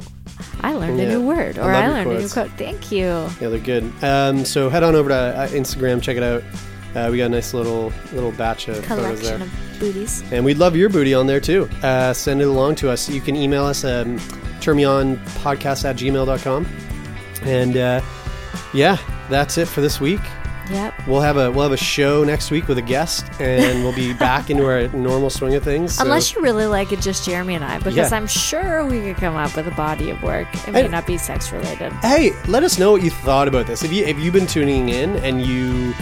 I 0.62 0.74
learned. 0.74 0.98
Yeah. 1.00 1.06
a 1.06 1.10
new 1.10 1.28
word, 1.28 1.58
or 1.58 1.64
love 1.64 1.76
I, 1.76 1.82
your 1.86 1.94
learned 1.94 2.12
a 2.12 2.22
new 2.22 2.30
quote. 2.30 2.52
Thank 2.52 2.92
you. 2.92 3.04
yeah, 3.04 3.50
they're 3.50 3.60
good. 3.60 3.92
Um, 4.02 4.46
so 4.46 4.70
head 4.70 4.84
on 4.84 4.96
over 4.96 5.10
to 5.10 5.16
uh, 5.16 5.48
Instagram, 5.50 6.02
check 6.02 6.16
it 6.16 6.24
out. 6.24 6.44
Uh, 6.96 7.10
we 7.12 7.18
got 7.18 7.26
a 7.26 7.30
nice 7.30 7.54
little 7.54 7.92
little 8.14 8.32
batch 8.32 8.68
of 8.70 8.86
photos 8.86 9.22
there. 9.22 9.38
Collection 9.38 9.42
of 9.42 9.80
booties. 9.80 10.24
And 10.32 10.46
we'd 10.46 10.58
love 10.58 10.76
your 10.76 10.90
booty 10.90 11.14
on 11.14 11.28
there 11.28 11.42
too. 11.42 11.70
Uh, 11.84 12.14
send 12.14 12.42
it 12.42 12.48
along 12.48 12.76
to 12.76 12.90
us. 12.90 13.10
You 13.10 13.20
can 13.22 13.36
email 13.36 13.66
us 13.66 13.84
um, 13.84 14.18
turnmeonpodcast 14.62 15.86
at 15.86 15.96
gmail.com. 15.98 16.66
And 17.44 17.78
uh, 17.78 18.02
yeah, 18.74 18.98
that's 19.30 19.58
it 19.58 19.68
for 19.68 19.82
this 19.82 20.00
week. 20.00 20.22
Yep. 20.72 21.08
We'll 21.08 21.22
have 21.22 21.38
a 21.38 21.52
we'll 21.52 21.62
have 21.62 21.74
a 21.74 21.78
show 21.78 22.24
next 22.24 22.50
week 22.50 22.68
with 22.68 22.80
a 22.80 22.82
guest, 22.82 23.24
and 23.40 23.84
we'll 23.84 23.94
be 23.94 24.14
back 24.14 24.50
into 24.50 24.66
our 24.66 24.88
normal 24.98 25.30
swing 25.30 25.54
of 25.54 25.64
things. 25.64 25.94
So- 25.94 26.04
Unless 26.04 26.34
you 26.34 26.42
really 26.42 26.66
like 26.66 26.92
it, 26.92 27.02
just 27.02 27.24
Jeremie 27.24 27.54
and 27.54 27.64
I, 27.64 27.78
because 27.78 27.96
Yeah. 27.96 28.10
I'm 28.12 28.26
sure 28.26 28.84
we 28.84 29.00
could 29.02 29.18
come 29.18 29.36
up 29.36 29.56
with 29.56 29.68
a 29.68 29.72
body 29.76 30.10
of 30.10 30.24
work. 30.24 30.48
It 30.68 30.72
may 30.72 30.82
And- 30.84 30.92
not 30.92 31.06
be 31.06 31.20
sex 31.20 31.52
related. 31.52 31.94
hey, 32.02 32.32
let 32.48 32.64
us 32.64 32.80
know 32.80 32.92
what 32.94 33.04
you 33.04 33.12
thought 33.12 33.48
about 33.48 33.68
this. 33.68 33.84
If 33.84 33.94
you 33.94 34.06
if 34.06 34.18
you've 34.18 34.34
been 34.34 34.48
tuning 34.48 34.90
in 34.90 35.18
and 35.18 35.46
you 35.46 35.94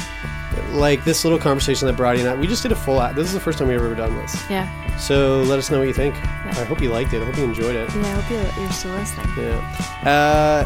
like 0.71 1.03
this 1.03 1.23
little 1.23 1.39
conversation 1.39 1.87
that 1.87 1.95
Brady 1.97 2.21
and 2.21 2.29
I 2.29 2.35
we 2.35 2.47
just 2.47 2.63
did 2.63 2.71
a 2.71 2.75
full. 2.75 2.99
This 3.13 3.27
is 3.27 3.33
the 3.33 3.39
first 3.39 3.59
time 3.59 3.67
we've 3.67 3.77
ever 3.77 3.95
done 3.95 4.15
this. 4.17 4.49
Yeah. 4.49 4.67
So 4.97 5.41
let 5.43 5.57
us 5.59 5.69
know 5.71 5.79
what 5.79 5.87
you 5.87 5.93
think. 5.93 6.15
Yeah. 6.15 6.53
I 6.57 6.63
hope 6.65 6.81
you 6.81 6.89
liked 6.89 7.13
it. 7.13 7.21
I 7.21 7.25
hope 7.25 7.37
you 7.37 7.43
enjoyed 7.45 7.75
it. 7.75 7.89
Yeah, 7.95 8.01
I 8.01 8.21
hope 8.21 8.29
you- 8.57 8.61
you're 8.63 8.71
still 8.71 8.91
listening. 8.91 9.27
Yeah. 9.37 10.05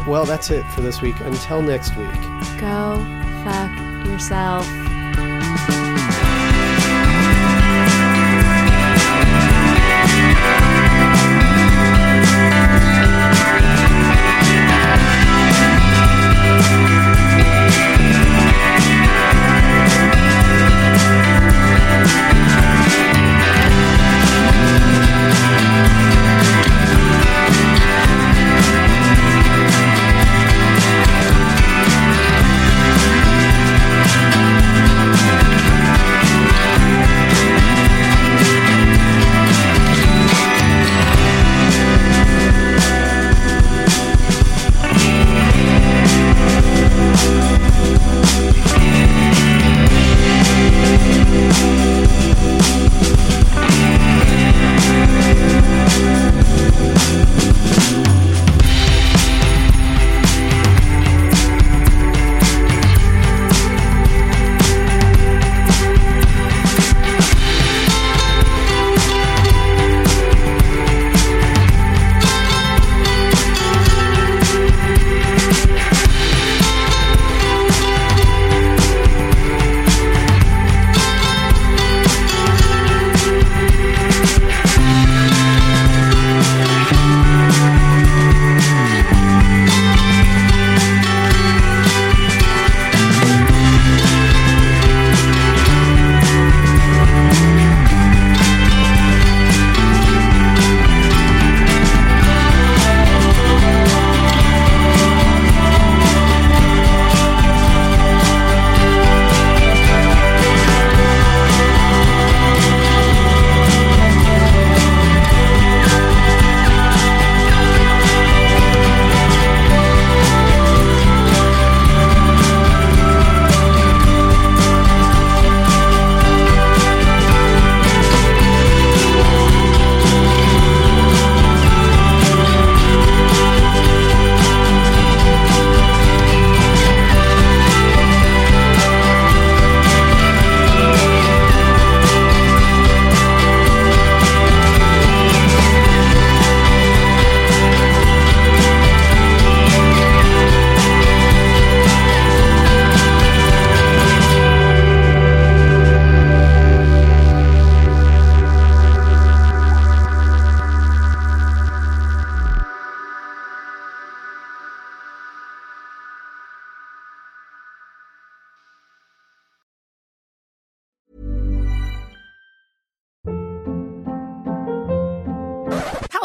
Uh, 0.00 0.04
well, 0.08 0.24
that's 0.24 0.50
it 0.50 0.64
for 0.72 0.80
this 0.82 1.00
week. 1.00 1.18
Until 1.20 1.62
next 1.62 1.96
week. 1.96 2.10
Go 2.58 3.04
fuck 3.44 4.06
yourself. 4.06 4.66